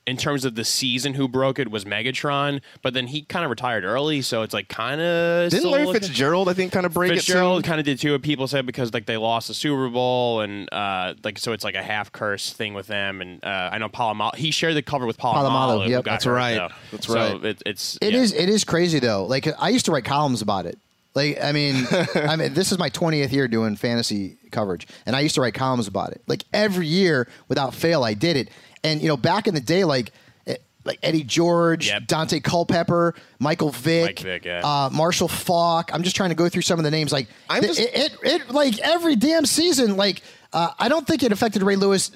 In 0.06 0.18
terms 0.18 0.44
of 0.44 0.54
the 0.54 0.64
season, 0.64 1.14
who 1.14 1.26
broke 1.28 1.58
it 1.58 1.70
was 1.70 1.86
Megatron, 1.86 2.60
but 2.82 2.92
then 2.92 3.06
he 3.06 3.22
kind 3.22 3.42
of 3.42 3.50
retired 3.50 3.84
early, 3.84 4.20
so 4.20 4.42
it's 4.42 4.52
like 4.52 4.68
kind 4.68 5.00
of. 5.00 5.50
Didn't 5.50 5.70
Larry 5.70 5.90
Fitzgerald, 5.92 6.48
I 6.48 6.52
think, 6.52 6.72
kind 6.72 6.84
of 6.84 6.92
break 6.92 7.12
it 7.12 7.16
Fitzgerald 7.16 7.64
kind 7.64 7.80
of 7.80 7.86
did 7.86 7.98
too. 7.98 8.12
But 8.12 8.22
people 8.22 8.46
said 8.46 8.66
because 8.66 8.92
like 8.92 9.06
they 9.06 9.16
lost 9.16 9.48
the 9.48 9.54
Super 9.54 9.88
Bowl 9.88 10.40
and 10.40 10.70
uh, 10.72 11.14
like 11.24 11.38
so 11.38 11.52
it's 11.52 11.64
like 11.64 11.74
a 11.74 11.82
half 11.82 12.12
curse 12.12 12.52
thing 12.52 12.74
with 12.74 12.86
them. 12.86 13.22
And 13.22 13.42
uh, 13.42 13.70
I 13.72 13.78
know 13.78 13.88
Polamalu 13.88 14.34
he 14.34 14.50
shared 14.50 14.76
the 14.76 14.82
cover 14.82 15.06
with 15.06 15.16
Polamalu. 15.16 15.48
Polamalu, 15.48 15.84
who 15.86 15.90
yep. 15.90 16.04
That's 16.04 16.24
hurt, 16.24 16.34
right. 16.34 16.54
though. 16.54 16.68
That's 16.92 17.06
So 17.06 17.14
right. 17.14 17.44
It, 17.44 17.62
it's 17.64 17.98
It 18.02 18.12
yeah. 18.12 18.20
is. 18.20 18.32
It 18.32 18.48
is 18.48 18.64
crazy 18.64 18.98
though. 18.98 19.24
Like 19.24 19.48
I 19.58 19.70
used 19.70 19.86
to 19.86 19.92
write 19.92 20.04
columns 20.04 20.42
about 20.42 20.66
it. 20.66 20.78
Like 21.14 21.42
I 21.42 21.52
mean, 21.52 21.86
I 22.14 22.36
mean, 22.36 22.54
this 22.54 22.72
is 22.72 22.78
my 22.78 22.90
20th 22.90 23.32
year 23.32 23.48
doing 23.48 23.76
fantasy 23.76 24.36
coverage, 24.50 24.86
and 25.06 25.14
I 25.14 25.20
used 25.20 25.34
to 25.36 25.40
write 25.40 25.54
columns 25.54 25.86
about 25.86 26.10
it. 26.10 26.20
Like 26.26 26.44
every 26.52 26.86
year, 26.86 27.28
without 27.48 27.74
fail, 27.74 28.04
I 28.04 28.14
did 28.14 28.36
it. 28.36 28.48
And 28.84 29.00
you 29.02 29.08
know, 29.08 29.16
back 29.16 29.46
in 29.48 29.54
the 29.54 29.60
day, 29.60 29.82
like. 29.84 30.12
eh, 30.46 30.56
Like 30.84 30.98
Eddie 31.02 31.24
George, 31.24 31.88
Yep. 31.88 32.02
Daunte 32.02 32.42
Culpepper, 32.44 33.14
Michael 33.38 33.70
Vick, 33.70 34.04
Mike 34.04 34.20
Vick, 34.20 34.44
yeah. 34.44 34.60
uh, 34.62 34.90
Marshall 34.92 35.28
Faulk. 35.28 35.92
I'm 35.94 36.02
just 36.02 36.14
trying 36.14 36.28
to 36.28 36.34
go 36.36 36.48
through 36.50 36.60
some 36.62 36.78
of 36.78 36.84
the 36.84 36.90
names. 36.90 37.10
Like 37.10 37.26
I'm 37.48 37.62
th- 37.62 37.74
just- 37.76 37.88
it, 37.88 38.12
it, 38.22 38.42
it, 38.42 38.50
like 38.50 38.78
every 38.80 39.16
damn 39.16 39.46
season. 39.46 39.96
Like 39.96 40.20
uh, 40.52 40.70
I 40.78 40.88
don't 40.90 41.06
think 41.06 41.22
it 41.22 41.32
affected 41.32 41.62
Ray 41.62 41.76
Lewis. 41.76 42.10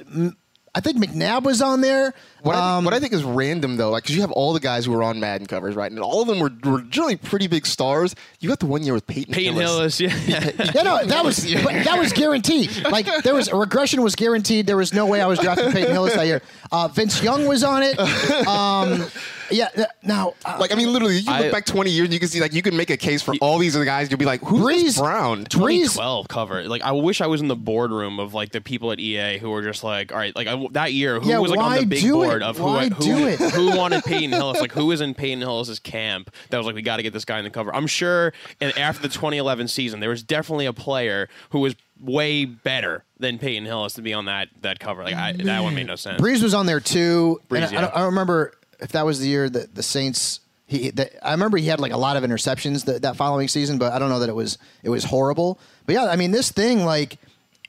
I 0.74 0.80
think 0.80 0.98
McNabb 0.98 1.44
was 1.44 1.62
on 1.62 1.80
there. 1.80 2.12
What, 2.42 2.54
I, 2.54 2.58
Um, 2.58 2.76
think, 2.76 2.84
what 2.84 2.94
I 2.94 3.00
think 3.00 3.12
is 3.12 3.24
random 3.24 3.76
though, 3.76 3.90
like 3.90 4.04
because 4.04 4.14
you 4.14 4.20
have 4.22 4.30
all 4.32 4.52
the 4.52 4.60
guys 4.60 4.84
who 4.86 4.92
were 4.92 5.02
on 5.02 5.18
Madden 5.20 5.46
covers, 5.46 5.74
right? 5.74 5.90
And 5.90 6.00
all 6.00 6.22
of 6.22 6.28
them 6.28 6.38
were, 6.38 6.52
were 6.70 6.82
generally 6.82 7.16
pretty 7.16 7.46
big 7.48 7.66
stars. 7.66 8.14
You 8.40 8.48
got 8.48 8.60
the 8.60 8.66
one 8.66 8.82
year 8.84 8.94
with 8.94 9.06
Peyton, 9.06 9.34
Peyton 9.34 9.54
Hillis. 9.54 9.98
Hillis, 9.98 10.28
yeah. 10.28 10.50
Yeah, 10.74 10.82
no, 10.82 11.04
that 11.04 11.24
was 11.24 11.52
but 11.64 11.72
that 11.84 11.98
was 11.98 12.12
guaranteed. 12.12 12.70
Like 12.90 13.06
there 13.24 13.34
was 13.34 13.48
a 13.48 13.56
regression 13.56 14.02
was 14.02 14.14
guaranteed. 14.14 14.66
There 14.66 14.76
was 14.76 14.92
no 14.94 15.06
way 15.06 15.20
I 15.20 15.26
was 15.26 15.38
drafting 15.38 15.72
Peyton 15.72 15.92
Hillis 15.92 16.14
that 16.14 16.26
year. 16.26 16.42
Uh, 16.70 16.88
Vince 16.88 17.22
Young 17.22 17.46
was 17.46 17.64
on 17.64 17.82
it. 17.82 17.98
Um, 18.46 19.04
yeah, 19.50 19.68
now 20.02 20.34
uh, 20.44 20.58
Like 20.60 20.72
I 20.72 20.74
mean, 20.74 20.92
literally, 20.92 21.18
you 21.18 21.24
I- 21.32 21.40
look 21.40 21.52
back 21.52 21.64
20 21.64 21.90
years, 21.90 22.04
and 22.04 22.12
you 22.12 22.20
can 22.20 22.28
see 22.28 22.38
like 22.40 22.52
you 22.52 22.60
can 22.60 22.76
make 22.76 22.90
a 22.90 22.96
case 22.98 23.22
for 23.22 23.34
all 23.40 23.56
these 23.58 23.74
other 23.74 23.86
guys. 23.86 24.10
You'll 24.10 24.18
be 24.18 24.26
like, 24.26 24.42
who's 24.42 24.60
Brees- 24.60 24.82
this 24.82 24.98
Brown? 24.98 25.44
Brees. 25.46 25.50
2012 25.94 26.28
cover. 26.28 26.64
Like 26.64 26.82
I 26.82 26.92
wish 26.92 27.20
I 27.22 27.26
was 27.26 27.40
in 27.40 27.48
the 27.48 27.56
boardroom 27.56 28.20
of 28.20 28.34
like 28.34 28.52
the 28.52 28.60
people 28.60 28.92
at 28.92 29.00
EA 29.00 29.38
who 29.38 29.48
were 29.50 29.62
just 29.62 29.82
like, 29.82 30.12
all 30.12 30.18
right, 30.18 30.36
like 30.36 30.46
I, 30.48 30.66
that 30.72 30.92
year, 30.92 31.18
who 31.18 31.30
Yeah, 31.30 31.38
was 31.38 31.50
like 31.50 31.60
on 31.60 31.76
the 31.78 31.86
big 31.86 32.00
do 32.02 32.22
board 32.28 32.42
of 32.42 32.58
who 32.58 32.64
Why 32.64 32.88
who, 32.88 33.02
do 33.02 33.26
it? 33.26 33.38
who 33.38 33.76
wanted 33.76 34.04
Peyton 34.04 34.32
Hillis? 34.32 34.60
Like 34.60 34.72
who 34.72 34.86
was 34.86 35.00
in 35.00 35.14
Peyton 35.14 35.40
Hillis's 35.40 35.78
camp 35.78 36.30
that 36.50 36.58
was 36.58 36.66
like, 36.66 36.74
we 36.74 36.82
got 36.82 36.96
to 36.98 37.02
get 37.02 37.12
this 37.12 37.24
guy 37.24 37.38
in 37.38 37.44
the 37.44 37.50
cover. 37.50 37.74
I'm 37.74 37.86
sure. 37.86 38.32
And 38.60 38.76
after 38.78 39.02
the 39.02 39.08
2011 39.08 39.68
season, 39.68 40.00
there 40.00 40.10
was 40.10 40.22
definitely 40.22 40.66
a 40.66 40.72
player 40.72 41.28
who 41.50 41.60
was 41.60 41.74
way 42.00 42.44
better 42.44 43.04
than 43.18 43.38
Peyton 43.38 43.64
Hillis 43.64 43.94
to 43.94 44.02
be 44.02 44.14
on 44.14 44.26
that 44.26 44.48
that 44.62 44.78
cover. 44.78 45.02
Like 45.02 45.14
I, 45.14 45.32
that 45.32 45.62
one 45.62 45.74
made 45.74 45.86
no 45.86 45.96
sense. 45.96 46.20
Brees 46.20 46.42
was 46.42 46.54
on 46.54 46.66
there 46.66 46.80
too. 46.80 47.40
Brees, 47.48 47.68
and 47.68 47.76
I, 47.76 47.78
I, 47.78 47.80
don't, 47.80 47.96
I 47.96 47.98
don't 47.98 48.06
remember 48.06 48.52
if 48.80 48.92
that 48.92 49.04
was 49.04 49.20
the 49.20 49.28
year 49.28 49.48
that 49.48 49.74
the 49.74 49.82
Saints. 49.82 50.40
He, 50.66 50.90
that, 50.90 51.26
I 51.26 51.30
remember 51.30 51.56
he 51.56 51.66
had 51.66 51.80
like 51.80 51.92
a 51.92 51.96
lot 51.96 52.18
of 52.18 52.24
interceptions 52.24 52.84
that, 52.84 53.00
that 53.00 53.16
following 53.16 53.48
season, 53.48 53.78
but 53.78 53.94
I 53.94 53.98
don't 53.98 54.10
know 54.10 54.18
that 54.18 54.28
it 54.28 54.34
was 54.34 54.58
it 54.82 54.90
was 54.90 55.04
horrible. 55.04 55.58
But 55.86 55.94
yeah, 55.94 56.04
I 56.04 56.16
mean 56.16 56.30
this 56.30 56.52
thing 56.52 56.84
like 56.84 57.16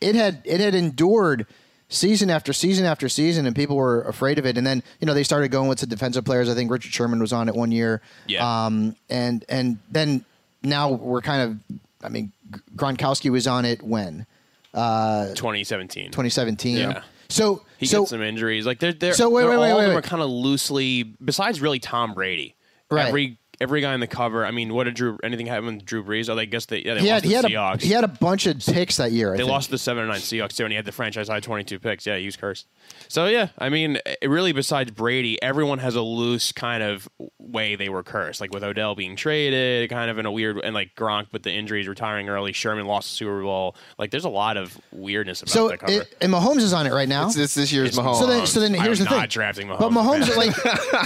it 0.01 0.15
had 0.15 0.41
it 0.43 0.59
had 0.59 0.75
endured 0.75 1.45
season 1.89 2.29
after 2.29 2.53
season 2.53 2.85
after 2.85 3.09
season, 3.09 3.45
and 3.45 3.55
people 3.55 3.75
were 3.75 4.03
afraid 4.03 4.39
of 4.39 4.45
it. 4.45 4.57
And 4.57 4.65
then 4.65 4.81
you 5.01 5.05
know 5.07 5.13
they 5.13 5.23
started 5.23 5.49
going 5.49 5.67
with 5.67 5.79
the 5.79 5.85
defensive 5.87 6.23
players. 6.23 6.47
I 6.49 6.53
think 6.55 6.71
Richard 6.71 6.93
Sherman 6.93 7.19
was 7.19 7.33
on 7.33 7.49
it 7.49 7.55
one 7.55 7.71
year. 7.71 8.01
Yeah. 8.27 8.65
Um, 8.65 8.95
and 9.09 9.43
and 9.49 9.77
then 9.91 10.23
now 10.63 10.91
we're 10.91 11.21
kind 11.21 11.41
of. 11.69 11.77
I 12.01 12.07
mean, 12.07 12.31
Gronkowski 12.77 13.29
was 13.29 13.45
on 13.45 13.65
it 13.65 13.81
when 13.83 14.25
2017. 14.73 16.05
2017. 16.11 16.77
Yeah. 16.77 17.01
So 17.29 17.63
He 17.77 17.85
so 17.85 18.01
gets 18.01 18.11
some 18.11 18.21
injuries. 18.21 18.65
Like 18.65 18.79
they're, 18.79 18.93
they're 18.93 19.13
So 19.13 19.29
wait, 19.29 19.41
they're- 19.43 19.51
wait, 19.51 19.57
wait, 19.57 19.71
all 19.71 19.77
wait, 19.77 19.83
of 19.83 19.89
them 19.89 19.95
wait. 19.95 20.05
are 20.05 20.07
kind 20.07 20.21
of 20.23 20.29
loosely. 20.29 21.03
Besides, 21.03 21.61
really, 21.61 21.79
Tom 21.79 22.13
Brady. 22.13 22.55
Right. 22.89 23.07
Every 23.07 23.37
every 23.61 23.81
guy 23.81 23.93
on 23.93 23.99
the 23.99 24.07
cover. 24.07 24.45
I 24.45 24.51
mean, 24.51 24.73
what 24.73 24.85
did 24.85 24.95
Drew? 24.95 25.17
Anything 25.23 25.45
happen 25.47 25.75
with 25.77 25.85
Drew 25.85 26.03
Brees? 26.03 26.29
Oh, 26.29 26.35
they 26.35 26.45
guess 26.45 26.65
they 26.65 26.79
yeah 26.79 26.95
they 26.95 27.01
he 27.01 27.09
lost 27.11 27.13
had 27.13 27.23
he 27.23 27.29
to 27.29 27.35
had 27.35 27.45
the 27.45 27.47
a 27.47 27.51
Seahawks. 27.51 27.81
he 27.81 27.91
had 27.91 28.03
a 28.03 28.07
bunch 28.07 28.45
of 28.47 28.59
picks 28.65 28.97
that 28.97 29.11
year. 29.11 29.29
I 29.33 29.37
they 29.37 29.43
think. 29.43 29.49
lost 29.51 29.69
the 29.69 29.77
seven 29.77 30.03
and 30.03 30.11
nine 30.11 30.21
Seahawks 30.21 30.55
too, 30.55 30.63
and 30.65 30.71
he 30.71 30.75
had 30.75 30.85
the 30.85 30.91
franchise 30.91 31.27
high 31.27 31.39
twenty 31.39 31.63
two 31.63 31.79
picks. 31.79 32.05
Yeah, 32.05 32.17
he 32.17 32.25
was 32.25 32.35
cursed. 32.35 32.67
So 33.07 33.25
yeah, 33.27 33.49
I 33.57 33.69
mean, 33.69 33.97
it 34.21 34.29
really, 34.29 34.51
besides 34.51 34.91
Brady, 34.91 35.41
everyone 35.41 35.79
has 35.79 35.95
a 35.95 36.01
loose 36.01 36.51
kind 36.51 36.81
of 36.83 37.07
way 37.39 37.75
they 37.75 37.89
were 37.89 38.03
cursed. 38.03 38.41
Like 38.41 38.53
with 38.53 38.63
Odell 38.63 38.95
being 38.95 39.15
traded, 39.15 39.89
kind 39.89 40.09
of 40.09 40.17
in 40.17 40.25
a 40.25 40.31
weird, 40.31 40.59
and 40.59 40.73
like 40.73 40.95
Gronk 40.95 41.27
with 41.31 41.43
the 41.43 41.51
injuries, 41.51 41.87
retiring 41.87 42.29
early. 42.29 42.53
Sherman 42.53 42.85
lost 42.85 43.09
the 43.11 43.15
Super 43.15 43.41
Bowl. 43.41 43.75
Like 43.97 44.11
there's 44.11 44.25
a 44.25 44.29
lot 44.29 44.57
of 44.57 44.79
weirdness 44.91 45.41
about 45.41 45.49
So 45.51 45.67
that 45.69 45.79
cover. 45.79 45.91
it, 45.91 46.15
and 46.21 46.31
Mahomes 46.31 46.57
is 46.61 46.73
on 46.73 46.87
it 46.87 46.93
right 46.93 47.09
now. 47.09 47.27
It's, 47.27 47.37
it's 47.37 47.53
this 47.53 47.71
year's 47.71 47.89
It's- 47.89 48.05
Mahomes. 48.05 48.19
so 48.19 48.27
then, 48.27 48.45
so 48.47 48.59
then 48.59 48.75
I 48.75 48.83
here's 48.83 48.99
am 48.99 49.05
the 49.05 49.11
thing. 49.11 49.27
drafting 49.27 49.67
Mahomes, 49.67 49.79
but 49.79 49.91
Mahomes, 49.91 50.27
man. 50.29 50.37
like 50.37 50.51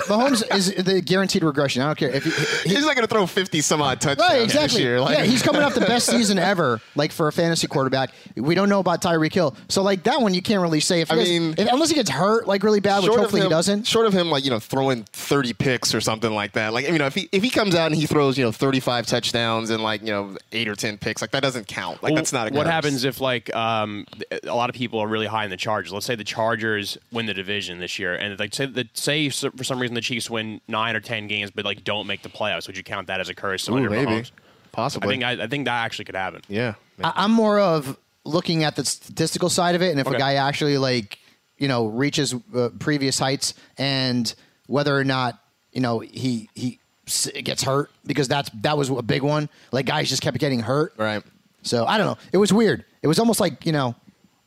Mahomes, 0.08 0.56
is 0.56 0.74
the 0.84 1.02
guaranteed 1.02 1.44
regression. 1.44 1.82
I 1.82 1.88
don't 1.88 1.98
care 1.98 2.10
if 2.10 2.24
he, 2.24 2.32
he- 2.64 2.70
He's 2.76 2.86
not 2.86 2.96
going 2.96 3.08
to 3.08 3.14
throw 3.14 3.26
50 3.26 3.62
some 3.62 3.82
odd 3.82 4.02
touchdowns 4.02 4.30
right, 4.30 4.40
this 4.44 4.54
exactly. 4.54 4.82
year. 4.82 5.00
Like, 5.00 5.18
yeah, 5.18 5.24
he's 5.26 5.42
coming 5.42 5.62
off 5.62 5.74
the 5.76 5.82
best 5.82 6.06
season 6.12 6.38
ever, 6.40 6.82
like 6.96 7.12
for 7.12 7.28
a 7.28 7.32
fantasy 7.32 7.68
quarterback. 7.68 8.12
We 8.36 8.56
don't 8.56 8.70
know 8.70 8.80
about 8.80 9.02
Tyreek 9.02 9.34
Hill, 9.34 9.56
so 9.70 9.82
like 9.84 10.04
that 10.04 10.22
one 10.22 10.34
you 10.34 10.42
can't 10.42 10.62
really 10.62 10.80
say. 10.80 11.02
If 11.02 11.10
he 11.10 11.14
I 11.14 11.18
does- 11.20 11.30
mean- 11.30 11.56
if- 11.58 11.68
unless 11.72 11.90
he 11.90 11.96
gets 11.96 12.10
hurt 12.10 12.48
like 12.48 12.64
really 12.64 12.80
bad, 12.80 13.04
which 13.04 13.12
hopefully 13.14 13.42
him, 13.42 13.48
he 13.48 13.50
doesn't. 13.50 13.88
Short 13.88 14.06
of 14.06 14.14
him, 14.14 14.30
like 14.30 14.44
you 14.44 14.50
know, 14.50 14.60
throwing 14.60 15.04
thirty 15.14 15.54
picks 15.54 15.94
or 15.94 16.02
something 16.02 16.32
like 16.34 16.54
that. 16.54 16.74
Like 16.74 16.88
you 16.88 16.98
know, 16.98 17.06
if 17.06 17.16
he 17.16 17.30
if 17.32 17.44
he 17.44 17.50
comes 17.50 17.76
out 17.76 17.88
and 17.92 17.96
he 17.96 18.06
throws 18.06 18.38
you 18.38 18.44
know 18.46 18.52
thirty 18.52 18.80
five 18.80 19.06
touchdowns 19.08 19.70
and 19.70 19.82
like 19.84 20.02
you 20.02 20.08
know 20.12 20.38
eight 20.52 20.68
or 20.68 20.76
ten 20.76 20.98
picks, 20.98 21.22
like 21.22 21.32
that 21.32 21.42
doesn't 21.44 21.68
count. 21.68 22.02
Like 22.04 22.12
Well, 22.12 22.16
that's 22.18 22.34
not 22.34 22.52
a 22.52 22.54
what 22.56 22.68
happens 22.68 23.04
if 23.04 23.22
like 23.22 23.54
um, 23.56 24.06
a 24.44 24.56
lot 24.56 24.70
of 24.70 24.76
people 24.76 25.00
are 25.00 25.08
really 25.08 25.28
high 25.28 25.44
in 25.44 25.50
the 25.50 25.58
Chargers. 25.58 25.92
Let's 25.94 26.06
say 26.06 26.16
the 26.16 26.24
Chargers 26.24 26.98
win 27.12 27.26
the 27.26 27.34
division 27.34 27.80
this 27.80 28.00
year, 28.00 28.16
and 28.16 28.38
like 28.40 28.54
say 28.54 28.66
that 28.66 28.98
say 28.98 29.30
for 29.30 29.64
some 29.64 29.80
reason 29.80 29.94
the 29.96 30.02
Chiefs 30.02 30.30
win 30.30 30.62
nine 30.68 30.96
or 30.96 31.00
ten 31.00 31.28
games, 31.28 31.52
but 31.52 31.66
like 31.66 31.84
don't 31.84 32.08
make 32.08 32.22
the 32.24 32.30
playoffs. 32.34 32.68
Would 32.68 32.78
you 32.78 32.84
count 32.84 33.08
that 33.08 33.20
as 33.20 33.30
a 33.30 33.34
curse? 33.36 33.68
Ooh, 33.70 33.76
under 33.76 33.90
maybe, 33.90 34.12
Mahomes? 34.12 34.32
I 34.76 34.90
think 34.90 35.24
I, 35.24 35.44
I 35.44 35.48
think 35.48 35.66
that 35.66 35.84
actually 35.86 36.06
could 36.06 36.16
happen. 36.16 36.42
yeah. 36.48 36.74
I, 37.04 37.14
I'm 37.16 37.32
more 37.32 37.60
of 37.60 37.98
looking 38.26 38.64
at 38.64 38.76
the 38.76 38.84
statistical 38.86 39.50
side 39.50 39.76
of 39.76 39.82
it, 39.82 39.92
and 39.92 40.00
if 40.00 40.08
Okay. 40.08 40.16
a 40.16 40.20
guy 40.20 40.34
actually 40.36 40.78
like 40.78 41.20
you 41.58 41.68
know 41.68 41.86
reaches 41.88 42.34
uh, 42.56 42.70
previous 42.80 43.20
heights, 43.20 43.54
and 43.78 44.34
whether 44.68 44.98
or 44.98 45.04
not 45.04 45.40
you 45.72 45.82
know 45.82 46.00
he 46.00 46.50
he 46.56 46.80
s- 47.08 47.30
gets 47.44 47.62
hurt 47.64 47.92
because 48.06 48.28
that's 48.28 48.50
that 48.62 48.78
was 48.78 48.90
a 48.90 49.02
big 49.04 49.22
one. 49.22 49.48
Like 49.72 49.86
guys 49.86 50.10
just 50.10 50.22
kept 50.24 50.38
getting 50.40 50.60
hurt. 50.62 50.94
Right. 50.98 51.22
So 51.62 51.86
I 51.86 51.98
don't 51.98 52.08
know. 52.08 52.18
It 52.32 52.38
was 52.38 52.52
weird. 52.52 52.84
It 53.04 53.08
was 53.08 53.20
almost 53.20 53.40
like 53.40 53.66
you 53.66 53.72
know, 53.72 53.96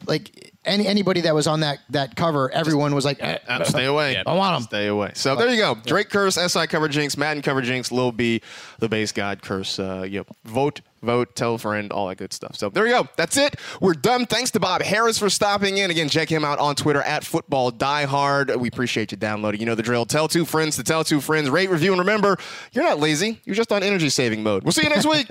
like 0.06 0.45
any 0.66 0.86
anybody 0.86 1.22
that 1.22 1.34
was 1.34 1.46
on 1.46 1.60
that 1.60 1.78
that 1.90 2.16
cover, 2.16 2.50
everyone 2.52 2.94
was 2.94 3.04
like, 3.04 3.18
eh, 3.22 3.38
stay 3.64 3.86
away. 3.86 4.14
Yeah. 4.14 4.22
I 4.26 4.34
want 4.34 4.56
them. 4.56 4.62
Stay 4.64 4.86
away. 4.88 5.12
So 5.14 5.36
there 5.36 5.48
you 5.48 5.56
go. 5.56 5.76
Drake 5.86 6.10
curse, 6.10 6.34
SI 6.34 6.66
cover 6.66 6.88
jinx, 6.88 7.16
Madden 7.16 7.42
cover 7.42 7.62
jinx, 7.62 7.92
Lil 7.92 8.12
B, 8.12 8.42
the 8.78 8.88
base 8.88 9.12
god 9.12 9.42
curse. 9.42 9.78
Uh, 9.78 10.06
know, 10.10 10.24
vote, 10.44 10.80
vote, 11.02 11.34
tell 11.34 11.54
a 11.54 11.58
friend, 11.58 11.92
all 11.92 12.08
that 12.08 12.16
good 12.16 12.32
stuff. 12.32 12.56
So 12.56 12.68
there 12.68 12.86
you 12.86 12.92
go. 12.92 13.08
That's 13.16 13.36
it. 13.36 13.56
We're 13.80 13.94
done. 13.94 14.26
Thanks 14.26 14.50
to 14.52 14.60
Bob 14.60 14.82
Harris 14.82 15.18
for 15.18 15.30
stopping 15.30 15.78
in. 15.78 15.90
Again, 15.90 16.08
check 16.08 16.28
him 16.28 16.44
out 16.44 16.58
on 16.58 16.74
Twitter 16.74 17.02
at 17.02 17.24
Football 17.24 17.72
Diehard. 17.72 18.56
We 18.58 18.68
appreciate 18.68 19.12
you 19.12 19.16
downloading. 19.16 19.60
You 19.60 19.66
know 19.66 19.74
the 19.74 19.82
drill. 19.82 20.06
Tell 20.06 20.28
two 20.28 20.44
friends 20.44 20.76
to 20.76 20.84
tell 20.84 21.04
two 21.04 21.20
friends. 21.20 21.48
Rate, 21.50 21.70
review, 21.70 21.92
and 21.92 22.00
remember, 22.00 22.36
you're 22.72 22.84
not 22.84 22.98
lazy. 23.00 23.40
You're 23.44 23.56
just 23.56 23.72
on 23.72 23.82
energy 23.82 24.08
saving 24.08 24.42
mode. 24.42 24.64
We'll 24.64 24.72
see 24.72 24.82
you 24.82 24.90
next 24.90 25.06
week. 25.06 25.28